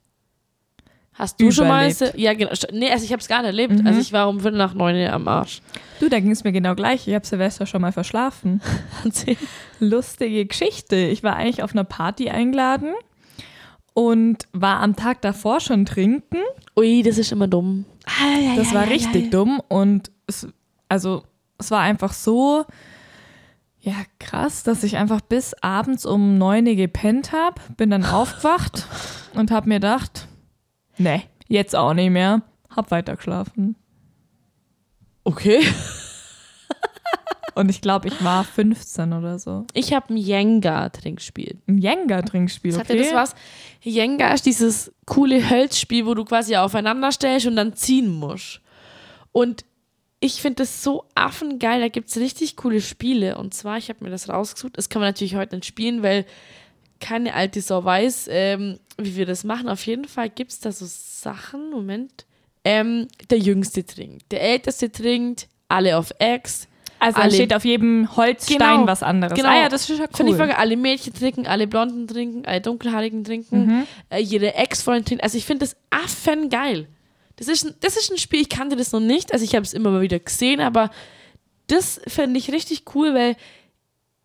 Hast 1.20 1.42
du 1.42 1.52
schon 1.52 1.68
mal? 1.68 1.92
Überlebt. 1.92 2.18
Ja, 2.18 2.34
genau. 2.34 2.52
Nee, 2.72 2.90
also 2.92 3.04
ich 3.04 3.12
habe 3.12 3.20
es 3.20 3.28
gar 3.28 3.40
nicht 3.42 3.48
erlebt. 3.48 3.86
Also 3.86 4.00
ich 4.00 4.14
war 4.14 4.30
um 4.30 4.40
Viertel 4.40 4.58
nach 4.58 4.74
neun 4.74 4.96
am 5.08 5.28
Arsch. 5.28 5.62
Du, 6.00 6.08
da 6.08 6.22
ging 6.22 6.32
es 6.32 6.46
mir 6.46 6.54
genau 6.54 6.76
gleich. 6.76 7.10
Ich 7.10 7.14
habe 7.14 7.28
Silvester 7.28 7.66
schon 7.66 7.82
mal 7.82 7.92
verschlafen. 7.92 8.62
Lustige 9.82 10.46
Geschichte. 10.46 10.96
Ich 10.96 11.22
war 11.22 11.36
eigentlich 11.36 11.62
auf 11.62 11.74
einer 11.74 11.84
Party 11.84 12.30
eingeladen 12.30 12.94
und 13.94 14.48
war 14.54 14.80
am 14.80 14.96
Tag 14.96 15.22
davor 15.22 15.60
schon 15.60 15.86
trinken. 15.86 16.38
Ui, 16.78 17.04
das 17.04 17.18
ist 17.18 17.34
immer 17.34 17.50
dumm. 17.50 17.84
Das 18.56 18.74
war 18.74 18.88
richtig 18.88 19.30
dumm 19.30 19.62
und 19.68 20.12
es, 20.26 20.48
also 20.88 21.24
es 21.58 21.70
war 21.70 21.82
einfach 21.82 22.14
so 22.14 22.66
ja 23.82 23.96
krass, 24.20 24.64
dass 24.64 24.84
ich 24.84 24.96
einfach 24.96 25.20
bis 25.20 25.54
abends 25.56 26.06
um 26.06 26.38
neun 26.38 26.66
Uhr 26.66 26.76
gepennt 26.76 27.34
habe, 27.34 27.60
bin 27.76 27.90
dann 27.90 28.06
aufgewacht 28.06 28.88
und 29.34 29.52
habe 29.52 29.68
mir 29.68 29.76
gedacht, 29.76 30.29
nee, 31.00 31.24
jetzt 31.48 31.76
auch 31.76 31.96
nicht 31.96 32.12
mehr, 32.12 32.44
hab 32.70 32.92
weiter 32.92 33.16
geschlafen. 33.16 33.76
Okay. 35.24 35.62
Und 37.56 37.68
ich 37.68 37.82
glaube, 37.82 38.08
ich 38.08 38.24
war 38.24 38.46
15 38.46 39.12
oder 39.12 39.38
so. 39.38 39.66
Ich 39.74 39.92
habe 39.92 40.14
ein 40.14 40.18
Jenga-Trinkspiel. 40.18 41.58
Ein 41.68 41.78
Jenga-Trinkspiel, 41.78 42.72
Sagt 42.72 42.90
okay? 42.90 43.00
ihr 43.00 43.04
das 43.04 43.14
was? 43.14 43.36
Jenga 43.82 44.34
ist 44.34 44.46
dieses 44.46 44.94
coole 45.06 45.50
Hölzspiel, 45.50 46.06
wo 46.06 46.14
du 46.14 46.24
quasi 46.24 46.56
aufeinander 46.56 47.12
stellst 47.12 47.48
und 47.48 47.58
dann 47.58 47.74
ziehen 47.74 48.14
musst. 48.14 48.62
Und 49.34 49.66
ich 50.22 50.42
finde 50.42 50.64
das 50.64 50.84
so 50.84 51.06
affengeil. 51.16 51.82
Da 51.82 51.90
gibt 51.90 52.10
es 52.10 52.18
richtig 52.18 52.56
coole 52.56 52.80
Spiele. 52.80 53.38
Und 53.38 53.54
zwar, 53.54 53.78
ich 53.78 53.90
habe 53.90 54.06
mir 54.06 54.10
das 54.10 54.30
rausgesucht. 54.30 54.78
Das 54.78 54.88
kann 54.88 55.02
man 55.02 55.10
natürlich 55.10 55.36
heute 55.36 55.56
nicht 55.58 55.66
spielen, 55.66 56.02
weil 56.02 56.26
keine 57.02 57.34
alte 57.34 57.62
Sau 57.62 57.84
weiß, 57.84 58.28
ähm, 58.32 58.80
wie 59.06 59.16
wir 59.16 59.26
das 59.26 59.44
machen. 59.44 59.70
Auf 59.70 59.86
jeden 59.86 60.06
Fall 60.06 60.30
gibt 60.30 60.52
es 60.52 60.60
da 60.60 60.72
so 60.72 60.86
Sachen. 60.88 61.70
Moment. 61.70 62.26
Ähm, 62.64 63.08
der 63.30 63.38
Jüngste 63.40 63.86
trinkt. 63.86 64.32
Der 64.32 64.42
Älteste 64.42 64.92
trinkt. 64.92 65.48
Alle 65.70 65.98
auf 65.98 66.12
Ex. 66.20 66.68
also 67.00 67.20
alle- 67.22 67.32
steht 67.32 67.54
auf 67.54 67.64
jedem 67.64 68.16
Holzstein 68.18 68.58
Genau, 68.58 68.88
was 68.88 69.04
anderes. 69.04 69.34
genau. 69.36 69.50
Ah 69.50 69.62
ja, 69.62 69.70
das 69.70 69.90
ist 69.90 69.98
ja 70.00 70.08
Finde 70.08 70.24
cool. 70.24 70.30
ich 70.32 70.36
voll 70.38 70.48
geil. 70.48 70.58
alle 70.58 70.76
Mädchen 70.78 71.14
trinken, 71.14 71.48
alle 71.48 71.68
Blonden 71.68 72.08
trinken, 72.08 72.46
alle 72.46 72.60
Dunkelhaarigen 72.62 73.24
trinken, 73.24 73.88
äh, 74.10 74.20
jede 74.20 74.56
Ex-Freundin 74.56 75.06
trinkt. 75.06 75.24
Also 75.24 75.38
ich 75.38 75.46
finde 75.46 75.66
das 75.66 75.78
affengeil. 75.92 76.88
Das 77.38 77.48
ist, 77.48 77.64
ein, 77.66 77.74
das 77.80 77.96
ist 77.96 78.12
ein 78.12 78.18
Spiel, 78.18 78.42
ich 78.42 78.50
kannte 78.50 78.76
das 78.76 78.92
noch 78.92 79.00
nicht, 79.00 79.32
also 79.32 79.46
ich 79.46 79.56
habe 79.56 79.64
es 79.64 79.74
immer 79.74 79.92
mal 79.92 80.02
wieder 80.02 80.20
gesehen, 80.20 80.60
aber 80.60 80.90
das 81.68 82.02
finde 82.08 82.38
ich 82.40 82.52
richtig 82.52 82.84
cool, 82.96 83.14
weil, 83.14 83.38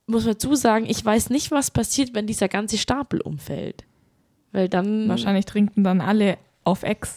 muss 0.06 0.24
man 0.24 0.32
dazu 0.34 0.56
sagen, 0.56 0.86
ich 0.88 1.04
weiß 1.04 1.30
nicht, 1.30 1.52
was 1.52 1.70
passiert, 1.70 2.12
wenn 2.14 2.26
dieser 2.26 2.48
ganze 2.48 2.76
Stapel 2.78 3.20
umfällt. 3.20 3.84
Weil 4.54 4.68
dann, 4.68 5.08
Wahrscheinlich 5.08 5.46
trinken 5.46 5.82
dann 5.82 6.00
alle 6.00 6.38
auf 6.62 6.84
Ex. 6.84 7.16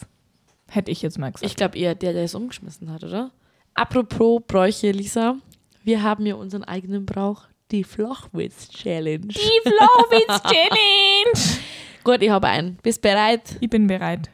Hätte 0.68 0.90
ich 0.90 1.02
jetzt 1.02 1.20
mal 1.20 1.30
gesagt. 1.30 1.48
ich 1.48 1.56
glaube 1.56 1.78
eher 1.78 1.94
der, 1.94 2.12
der 2.12 2.24
es 2.24 2.34
umgeschmissen 2.34 2.92
hat, 2.92 3.04
oder? 3.04 3.30
Apropos 3.74 4.42
Bräuche, 4.48 4.90
Lisa, 4.90 5.36
wir 5.84 6.02
haben 6.02 6.26
ja 6.26 6.34
unseren 6.34 6.64
eigenen 6.64 7.06
Brauch, 7.06 7.44
die 7.70 7.84
Flochwitz-Challenge. 7.84 9.28
Die 9.28 9.60
Flowwitz 9.62 10.42
Challenge! 10.50 11.60
Gut, 12.02 12.22
ich 12.22 12.30
habe 12.30 12.48
einen. 12.48 12.74
Bist 12.82 13.02
bereit? 13.02 13.56
Ich 13.60 13.70
bin 13.70 13.86
bereit. 13.86 14.30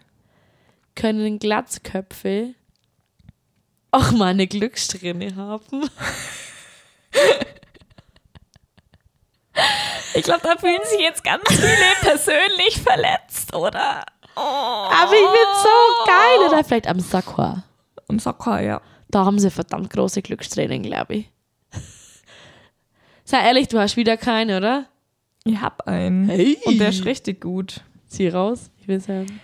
Können 0.94 1.38
Glatzköpfe 1.38 2.54
auch 3.90 4.12
mal 4.12 4.28
eine 4.28 4.46
Glückssträhne 4.46 5.36
haben? 5.36 5.90
Ich 10.14 10.22
glaube, 10.22 10.40
da 10.42 10.56
fühlen 10.56 10.80
sich 10.84 11.00
jetzt 11.00 11.24
ganz 11.24 11.42
viele 11.48 11.66
persönlich 12.00 12.80
verletzt, 12.80 13.54
oder? 13.54 14.04
Oh. 14.36 14.40
Aber 14.40 15.12
ich 15.12 15.20
bin 15.20 15.48
so 15.62 16.06
geil. 16.06 16.48
Oder 16.48 16.64
vielleicht 16.64 16.88
am 16.88 17.00
Sakwa. 17.00 17.64
Am 18.08 18.18
Soccer, 18.18 18.60
ja. 18.60 18.80
Da 19.08 19.24
haben 19.24 19.38
sie 19.38 19.50
verdammt 19.50 19.90
große 19.90 20.22
Glückstränen, 20.22 20.82
glaube 20.82 21.14
ich. 21.14 21.30
Sei 23.24 23.38
ehrlich, 23.38 23.68
du 23.68 23.78
hast 23.78 23.96
wieder 23.96 24.16
keine, 24.16 24.58
oder? 24.58 24.86
Ich 25.44 25.60
hab 25.60 25.86
einen. 25.86 26.28
Hey. 26.28 26.58
Und 26.64 26.78
der 26.78 26.88
ist 26.88 27.04
richtig 27.04 27.40
gut. 27.40 27.80
Zieh 28.08 28.28
raus. 28.28 28.70
Ich 28.80 28.88
will 28.88 29.00
sagen. 29.00 29.40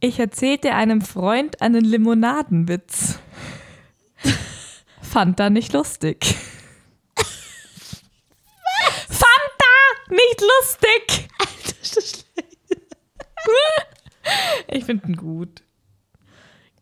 Ich 0.00 0.18
erzählte 0.20 0.74
einem 0.74 1.00
Freund 1.00 1.60
einen 1.60 1.84
Limonadenwitz. 1.84 3.18
Fand 5.02 5.40
er 5.40 5.50
nicht 5.50 5.72
lustig. 5.72 6.36
Fand 9.08 9.58
er 9.58 10.14
nicht 10.68 10.78
lustig. 10.78 11.28
Ist 11.82 11.96
das 11.96 12.10
schlecht? 12.10 12.58
Ich 14.68 14.84
finde 14.84 15.08
ihn 15.08 15.16
gut. 15.16 15.62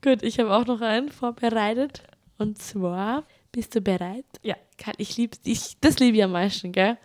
Gut, 0.02 0.22
ich 0.22 0.38
habe 0.38 0.54
auch 0.54 0.66
noch 0.66 0.80
einen 0.80 1.10
vorbereitet. 1.10 2.02
Und 2.38 2.60
zwar, 2.60 3.24
bist 3.52 3.74
du 3.74 3.80
bereit? 3.80 4.26
Ja. 4.42 4.56
Ich 4.98 5.16
liebe 5.16 5.36
ich, 5.44 5.78
das 5.80 5.98
liebe 5.98 6.18
ich 6.18 6.24
am 6.24 6.32
meisten, 6.32 6.72
gell? 6.72 6.98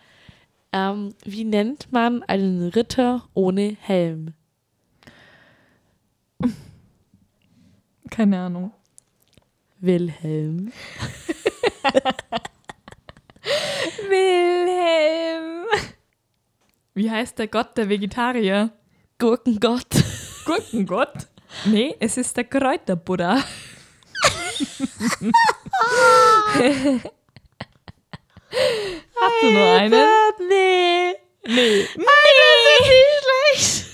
Ähm, 0.74 1.14
wie 1.24 1.44
nennt 1.44 1.92
man 1.92 2.24
einen 2.24 2.70
Ritter 2.70 3.28
ohne 3.34 3.78
Helm? 3.82 4.34
Keine 8.10 8.40
Ahnung. 8.40 8.74
Wilhelm. 9.80 10.72
Wilhelm. 14.10 15.66
Wie 16.94 17.10
heißt 17.10 17.40
der 17.40 17.48
Gott 17.48 17.78
der 17.78 17.88
Vegetarier? 17.88 18.72
Gurkengott. 19.18 19.88
Gurkengott? 20.46 21.28
Nee, 21.66 21.96
es 22.00 22.18
ist 22.18 22.36
der 22.36 22.44
Kräuterbuddha. 22.44 23.36
Hast 29.22 29.42
du 29.42 29.52
nur 29.52 29.72
einen? 29.72 30.06
Nee. 30.50 31.14
Nee. 31.48 31.88
schlecht. 33.54 33.86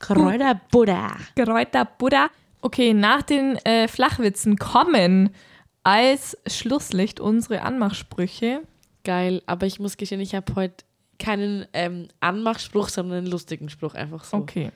Kräuterbuddha. 0.00 1.16
Kräuterbuddha. 1.36 2.28
Okay, 2.60 2.92
nach 2.92 3.22
den 3.22 3.56
äh, 3.64 3.88
Flachwitzen 3.88 4.58
kommen 4.58 5.34
als 5.82 6.36
Schlusslicht 6.46 7.20
unsere 7.20 7.62
Anmachsprüche. 7.62 8.62
Geil, 9.02 9.42
aber 9.46 9.66
ich 9.66 9.80
muss 9.80 9.96
gestehen, 9.96 10.20
ich 10.20 10.34
habe 10.34 10.54
heute 10.54 10.84
keinen 11.20 11.66
ähm, 11.72 12.08
Anmachspruch, 12.18 12.88
sondern 12.88 13.18
einen 13.18 13.26
lustigen 13.28 13.68
Spruch 13.68 13.94
einfach 13.94 14.24
so. 14.24 14.38
Okay. 14.38 14.72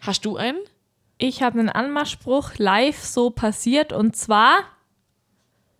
Hast 0.00 0.24
du 0.24 0.36
einen? 0.36 0.60
Ich 1.18 1.42
habe 1.42 1.58
einen 1.58 1.68
Anmachspruch 1.68 2.52
live 2.58 3.02
so 3.02 3.30
passiert 3.30 3.92
und 3.92 4.14
zwar 4.14 4.58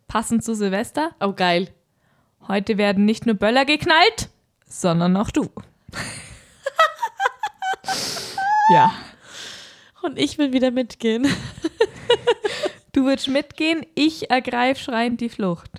passend 0.09 0.43
zu 0.43 0.55
Silvester. 0.55 1.13
Oh, 1.21 1.33
geil. 1.33 1.69
Heute 2.49 2.79
werden 2.79 3.05
nicht 3.05 3.27
nur 3.27 3.35
Böller 3.35 3.65
geknallt, 3.65 4.31
sondern 4.67 5.17
auch 5.17 5.31
du. 5.31 5.49
ja. 8.73 8.93
Und 10.03 10.19
ich 10.19 10.39
will 10.39 10.53
wieder 10.53 10.71
mitgehen. 10.71 11.27
Du 12.93 13.05
willst 13.05 13.29
mitgehen, 13.29 13.85
ich 13.95 14.31
ergreife 14.31 14.83
schreiend 14.83 15.21
die 15.21 15.29
Flucht. 15.29 15.71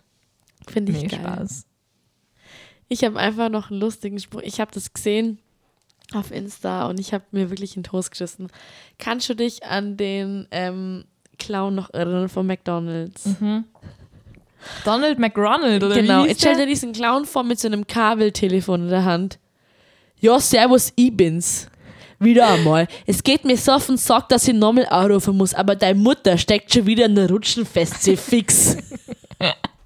Finde 0.67 0.91
ich 0.91 1.01
Nee, 1.01 1.07
geil. 1.07 1.19
Spaß. 1.19 1.65
Ich 2.89 3.03
habe 3.03 3.19
einfach 3.19 3.49
noch 3.49 3.69
einen 3.69 3.79
lustigen 3.79 4.19
Spruch. 4.19 4.41
Ich 4.43 4.59
habe 4.59 4.71
das 4.73 4.93
gesehen 4.93 5.39
auf 6.13 6.31
Insta 6.31 6.87
und 6.87 6.99
ich 6.99 7.13
habe 7.13 7.25
mir 7.31 7.49
wirklich 7.49 7.75
in 7.75 7.83
den 7.83 7.89
Toast 7.89 8.11
geschissen. 8.11 8.49
Kannst 8.97 9.27
du 9.29 9.35
dich 9.35 9.63
an 9.65 9.97
den 9.97 10.47
ähm, 10.51 11.05
Clown 11.37 11.75
noch 11.75 11.93
erinnern 11.93 12.29
von 12.29 12.47
McDonalds? 12.47 13.25
Donald 14.83 15.19
McRonald, 15.19 15.83
oder 15.83 15.95
genau, 15.95 16.25
jetzt 16.25 16.41
stell 16.41 16.55
dir 16.55 16.65
diesen 16.65 16.91
Clown 16.93 17.25
vor 17.25 17.43
mit 17.43 17.59
so 17.59 17.67
einem 17.67 17.85
Kabeltelefon 17.85 18.83
in 18.83 18.89
der 18.89 19.05
Hand. 19.05 19.37
Ja, 20.19 20.39
servus, 20.39 20.91
ich 20.95 21.15
bin's. 21.15 21.69
Wieder 22.19 22.47
einmal. 22.47 22.87
Es 23.05 23.21
geht 23.21 23.45
mir 23.45 23.57
so 23.57 23.73
auf 23.73 23.85
den 23.85 23.97
Sack, 23.97 24.29
dass 24.29 24.47
ich 24.47 24.55
nochmal 24.55 24.87
anrufen 24.87 25.37
muss, 25.37 25.53
aber 25.53 25.75
deine 25.75 25.99
Mutter 25.99 26.37
steckt 26.37 26.73
schon 26.73 26.87
wieder 26.87 27.05
in 27.05 27.13
der 27.13 27.29
Rutschen 27.29 27.65
fest, 27.65 28.01
sie 28.01 28.17
fix. 28.17 28.77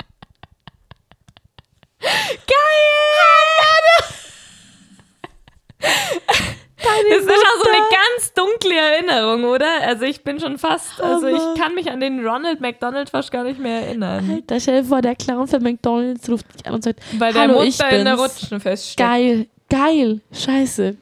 Das 7.09 7.19
ist 7.23 7.29
auch 7.29 7.63
so 7.63 7.69
eine 7.69 7.79
ganz 7.89 8.33
dunkle 8.33 8.75
Erinnerung, 8.75 9.43
oder? 9.45 9.81
Also 9.81 10.05
ich 10.05 10.23
bin 10.23 10.39
schon 10.39 10.57
fast, 10.57 10.99
also 11.01 11.27
Hammer. 11.27 11.37
ich 11.55 11.61
kann 11.61 11.75
mich 11.75 11.89
an 11.91 11.99
den 11.99 12.25
Ronald 12.25 12.61
McDonald 12.61 13.09
fast 13.09 13.31
gar 13.31 13.43
nicht 13.43 13.59
mehr 13.59 13.81
erinnern. 13.87 14.29
Alter, 14.29 14.59
stell 14.59 14.81
dir 14.81 14.87
vor, 14.87 15.01
der 15.01 15.15
Clown 15.15 15.47
von 15.47 15.61
McDonalds 15.61 16.29
ruft 16.29 16.45
dich 16.53 16.65
an 16.65 16.73
und 16.75 16.83
sagt, 16.83 16.99
Weil 17.17 17.33
der 17.33 17.41
Hallo, 17.43 17.61
ich 17.63 17.77
Mutter 17.77 17.89
in 17.91 18.05
der 18.05 18.15
bin's. 18.17 18.41
Rutschen 18.43 18.59
feststeckt. 18.59 19.09
Geil, 19.09 19.47
geil, 19.69 20.21
scheiße. 20.31 20.95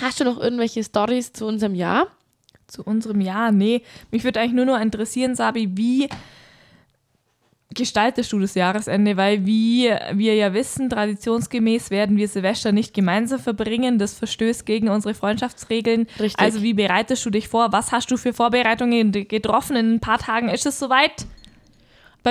Hast 0.00 0.20
du 0.20 0.24
noch 0.24 0.38
irgendwelche 0.40 0.84
Stories 0.84 1.32
zu 1.32 1.46
unserem 1.46 1.74
Jahr? 1.74 2.08
Zu 2.66 2.82
unserem 2.84 3.20
Jahr, 3.20 3.50
nee. 3.50 3.82
Mich 4.10 4.24
würde 4.24 4.40
eigentlich 4.40 4.52
nur 4.52 4.66
noch 4.66 4.80
interessieren, 4.80 5.34
Sabi, 5.34 5.68
wie 5.76 6.08
gestaltest 7.78 8.32
du 8.32 8.38
das 8.38 8.54
Jahresende? 8.54 9.16
Weil, 9.16 9.46
wie 9.46 9.90
wir 10.12 10.34
ja 10.34 10.52
wissen, 10.52 10.90
traditionsgemäß 10.90 11.90
werden 11.90 12.16
wir 12.16 12.28
Silvester 12.28 12.72
nicht 12.72 12.92
gemeinsam 12.92 13.40
verbringen. 13.40 13.98
Das 13.98 14.14
verstößt 14.14 14.66
gegen 14.66 14.88
unsere 14.88 15.14
Freundschaftsregeln. 15.14 16.06
Richtig. 16.18 16.38
Also, 16.38 16.62
wie 16.62 16.74
bereitest 16.74 17.24
du 17.24 17.30
dich 17.30 17.48
vor? 17.48 17.72
Was 17.72 17.92
hast 17.92 18.10
du 18.10 18.16
für 18.16 18.32
Vorbereitungen 18.32 19.12
getroffen? 19.12 19.76
In 19.76 19.94
ein 19.94 20.00
paar 20.00 20.18
Tagen 20.18 20.48
ist 20.50 20.66
es 20.66 20.78
soweit? 20.78 21.26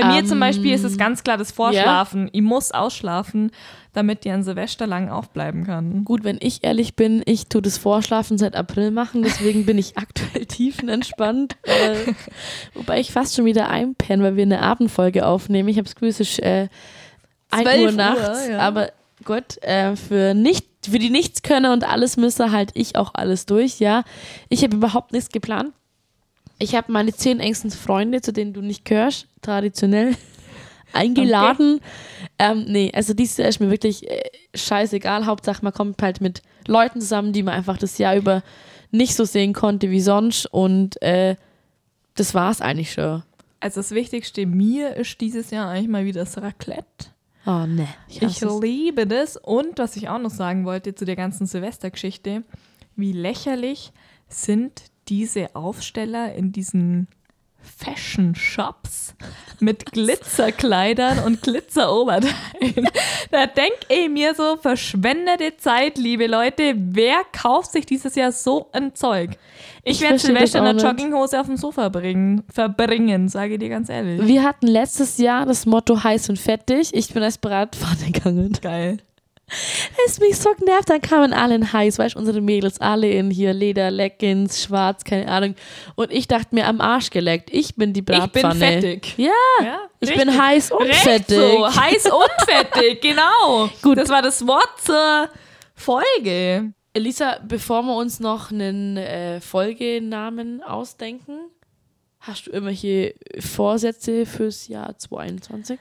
Bei 0.02 0.14
mir 0.14 0.26
zum 0.26 0.38
Ähm, 0.38 0.40
Beispiel 0.42 0.74
ist 0.74 0.84
es 0.84 0.98
ganz 0.98 1.24
klar 1.24 1.38
das 1.38 1.52
Vorschlafen. 1.52 2.30
Ich 2.32 2.42
muss 2.42 2.72
ausschlafen, 2.72 3.52
damit 3.94 4.26
ich 4.26 4.32
an 4.32 4.44
Silvester 4.44 4.86
lang 4.86 5.10
aufbleiben 5.10 5.66
kann. 5.66 6.06
Gut, 6.06 6.24
wenn 6.24 6.38
ich 6.40 6.64
ehrlich 6.64 6.96
bin, 6.96 7.24
ich 7.26 7.48
tue 7.48 7.62
das 7.62 7.78
Vorschlafen 7.78 8.38
seit 8.38 8.56
April 8.56 8.92
machen, 8.92 9.24
deswegen 9.24 9.66
bin 9.66 9.78
ich 9.78 9.98
aktuell 9.98 10.46
tiefenentspannt. 10.46 11.58
äh, 11.64 12.14
wobei 12.74 13.00
ich 13.00 13.12
fast 13.12 13.36
schon 13.36 13.46
wieder 13.46 13.70
einpenne, 13.70 14.24
weil 14.24 14.36
wir 14.36 14.44
eine 14.44 14.62
Abendfolge 14.62 15.26
aufnehmen. 15.26 15.70
Ich 15.70 15.78
habe 15.78 15.90
es 15.90 16.20
ist 16.20 16.40
äh, 16.40 16.68
1 17.50 17.64
12 17.64 17.80
Uhr 17.80 17.86
Uhr, 17.86 17.92
nachts, 17.94 18.48
ja. 18.48 18.60
aber 18.60 18.92
gut, 19.24 19.62
äh, 19.62 19.96
für, 19.96 20.34
nicht, 20.34 20.68
für 20.88 21.00
die 21.00 21.10
Nichtskönner 21.10 21.74
und 21.74 21.88
alles 21.88 22.18
müsse 22.18 22.52
halt 22.52 22.72
ich 22.74 22.96
auch 22.96 23.12
alles 23.14 23.46
durch, 23.46 23.80
ja. 23.80 24.04
Ich 24.50 24.64
habe 24.64 24.76
überhaupt 24.76 25.12
nichts 25.14 25.30
geplant. 25.30 25.74
Ich 26.60 26.76
habe 26.76 26.92
meine 26.92 27.14
zehn 27.14 27.40
engsten 27.40 27.72
Freunde, 27.72 28.22
zu 28.22 28.34
denen 28.34 28.54
du 28.54 28.62
nicht 28.62 28.86
gehörst, 28.86 29.28
traditionell, 29.42 30.16
eingeladen. 30.94 31.82
Ähm, 32.40 32.66
nee, 32.68 32.92
also 32.94 33.14
dieses 33.14 33.38
Jahr 33.38 33.50
ist 33.50 33.60
mir 33.60 33.70
wirklich 33.70 34.10
äh, 34.10 34.24
scheißegal. 34.56 35.26
Hauptsache, 35.26 35.64
man 35.64 35.74
kommt 35.74 36.02
halt 36.02 36.22
mit 36.22 36.42
Leuten 36.68 37.02
zusammen, 37.02 37.34
die 37.34 37.44
man 37.44 37.54
einfach 37.54 37.78
das 37.78 37.98
Jahr 37.98 38.16
über 38.16 38.44
nicht 38.92 39.16
so 39.16 39.26
sehen 39.26 39.54
konnte 39.54 39.90
wie 39.92 40.02
sonst. 40.02 40.46
Und 40.48 41.02
äh, 41.02 41.36
das 42.16 42.34
war's 42.34 42.62
eigentlich 42.62 42.94
schon. 42.94 43.24
Also 43.60 43.80
das 43.80 43.92
Wichtigste 43.92 44.46
mir 44.46 44.96
ist 44.96 45.20
dieses 45.22 45.52
Jahr 45.52 45.70
eigentlich 45.70 45.90
mal 45.90 46.06
wieder 46.06 46.22
das 46.22 46.38
Raclette. 46.38 47.08
Oh 47.46 47.66
ne. 47.66 47.88
Ich, 48.08 48.22
Ich 48.22 48.42
es. 48.42 48.62
liebe 48.62 49.08
das. 49.08 49.38
Und 49.38 49.78
was 49.78 49.96
ich 49.96 50.10
auch 50.10 50.20
noch 50.20 50.32
sagen 50.32 50.66
wollte 50.66 50.96
zu 50.96 51.06
der 51.06 51.16
ganzen 51.16 51.48
Silvestergeschichte, 51.48 52.44
wie 52.96 53.14
lächerlich 53.14 53.92
sind 54.28 54.84
diese 55.10 55.56
Aufsteller 55.56 56.34
in 56.34 56.52
diesen 56.52 57.08
Fashion 57.60 58.34
Shops 58.36 59.14
mit 59.60 59.92
Glitzerkleidern 59.92 61.20
und 61.20 61.42
Glitzeroberteilen. 61.42 62.34
Da 63.30 63.46
denk 63.46 63.74
ich 63.90 64.10
mir 64.10 64.34
so, 64.36 64.56
verschwendete 64.56 65.58
Zeit, 65.58 65.98
liebe 65.98 66.28
Leute. 66.28 66.76
Wer 66.78 67.18
kauft 67.34 67.74
sich 67.74 67.86
dieses 67.86 68.16
Jahr 68.16 68.32
so 68.32 68.70
ein 68.72 68.96
Zeug? 68.96 69.32
Ich, 69.84 69.98
Ich 69.98 70.02
werde 70.02 70.18
Silvester 70.18 70.60
in 70.60 70.78
der. 70.78 70.86
Jogginghose 70.86 71.38
auf 71.40 71.48
dem 71.48 71.58
Sofa 71.58 71.90
bringen, 71.90 72.44
verbringen, 72.50 73.28
sage 73.28 73.56
ich 73.56 73.60
dir 73.60 73.70
ganz 73.70 73.90
ehrlich. 73.90 74.26
Wir 74.26 74.44
hatten 74.44 74.68
letztes 74.68 75.18
Jahr 75.18 75.46
das 75.46 75.66
Motto 75.66 76.02
heiß 76.04 76.30
und 76.30 76.40
fettig. 76.40 76.94
Ich 76.94 77.14
bin 77.14 77.22
als 77.22 77.38
Bratpfanne 77.38 78.12
gegangen. 78.12 78.54
Geil. 78.62 79.00
Es 80.06 80.20
mich 80.20 80.38
so 80.38 80.54
genervt, 80.56 80.90
dann 80.90 81.00
kamen 81.02 81.32
alle 81.32 81.56
in 81.56 81.72
heiß, 81.72 81.98
weißt 82.00 82.16
du, 82.16 82.20
unsere 82.20 82.42
Mädels, 82.42 82.82
alle 82.82 83.10
in 83.10 83.32
hier 83.32 83.54
Leder, 83.54 83.90
Leggings, 83.92 84.62
schwarz, 84.64 85.06
keine 85.06 85.30
Ahnung. 85.30 85.56
Und 85.96 86.12
ich 86.12 86.28
dachte 86.28 86.54
mir 86.54 86.68
am 86.68 86.82
Arsch 86.82 87.10
geleckt, 87.10 87.50
ich 87.54 87.76
bin 87.76 87.94
die 87.94 88.02
Ich 88.02 88.06
bin 88.06 88.18
Bratpfanne. 88.20 88.56
fettig. 88.60 89.14
Ja, 89.18 89.32
Ja, 89.64 89.80
ich 90.02 90.10
richtig. 90.10 90.26
bin 90.28 90.42
heiß 90.42 90.72
und 90.72 90.86
Recht 90.88 90.96
fettig. 91.00 91.38
So, 91.38 91.66
heiß 91.76 92.06
und 92.12 92.46
fettig, 92.50 93.02
genau. 93.02 93.70
Gut. 93.82 93.98
Das 93.98 94.10
war 94.10 94.22
das 94.22 94.46
Wort 94.46 94.70
zur 94.84 95.30
Folge. 95.76 96.74
Elisa, 96.94 97.40
bevor 97.48 97.84
wir 97.84 97.96
uns 97.96 98.20
noch 98.20 98.52
einen 98.52 98.98
äh, 98.98 99.40
Folgenamen 99.40 100.62
ausdenken, 100.62 101.40
hast 102.20 102.48
du 102.48 102.52
irgendwelche 102.52 103.14
Vorsätze 103.40 104.26
fürs 104.26 104.68
Jahr 104.68 104.98
2021? 104.98 105.80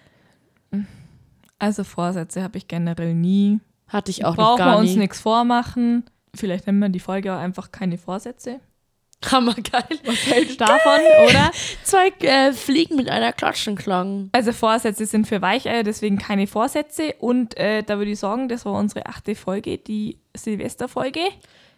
Also 1.58 1.84
Vorsätze 1.84 2.42
habe 2.42 2.58
ich 2.58 2.68
generell 2.68 3.14
nie. 3.14 3.60
Hatte 3.88 4.10
ich 4.10 4.24
auch 4.24 4.36
noch 4.36 4.44
Brauchen 4.44 4.58
gar 4.58 4.74
wir 4.74 4.78
uns 4.80 4.90
nie. 4.90 4.96
nichts 4.98 5.20
vormachen. 5.20 6.04
Vielleicht 6.34 6.66
nennen 6.66 6.80
wir 6.80 6.88
die 6.88 7.00
Folge 7.00 7.32
auch 7.34 7.38
einfach 7.38 7.72
keine 7.72 7.98
Vorsätze. 7.98 8.60
Hammergeil. 9.24 9.84
Was 10.04 10.26
hältst 10.26 10.60
du 10.60 10.64
davon, 10.64 11.00
oder? 11.28 11.50
Zwei 11.82 12.08
äh, 12.20 12.52
Fliegen 12.52 12.96
mit 12.96 13.08
einer 13.08 13.32
Klatschenklang. 13.32 14.28
Also 14.32 14.52
Vorsätze 14.52 15.06
sind 15.06 15.26
für 15.26 15.40
Weicheier, 15.40 15.82
deswegen 15.82 16.18
keine 16.18 16.46
Vorsätze. 16.46 17.14
Und 17.18 17.56
äh, 17.56 17.82
da 17.82 17.96
würde 17.98 18.10
ich 18.10 18.18
sagen, 18.18 18.48
das 18.48 18.64
war 18.66 18.74
unsere 18.74 19.06
achte 19.06 19.34
Folge, 19.34 19.78
die 19.78 20.18
Silvesterfolge. 20.36 21.20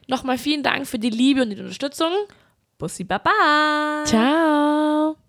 Nochmal 0.08 0.38
vielen 0.38 0.62
Dank 0.62 0.86
für 0.86 0.98
die 0.98 1.10
Liebe 1.10 1.42
und 1.42 1.50
die 1.50 1.60
Unterstützung. 1.60 2.10
Bussi 2.78 3.04
Baba! 3.04 4.04
Ciao. 4.04 5.27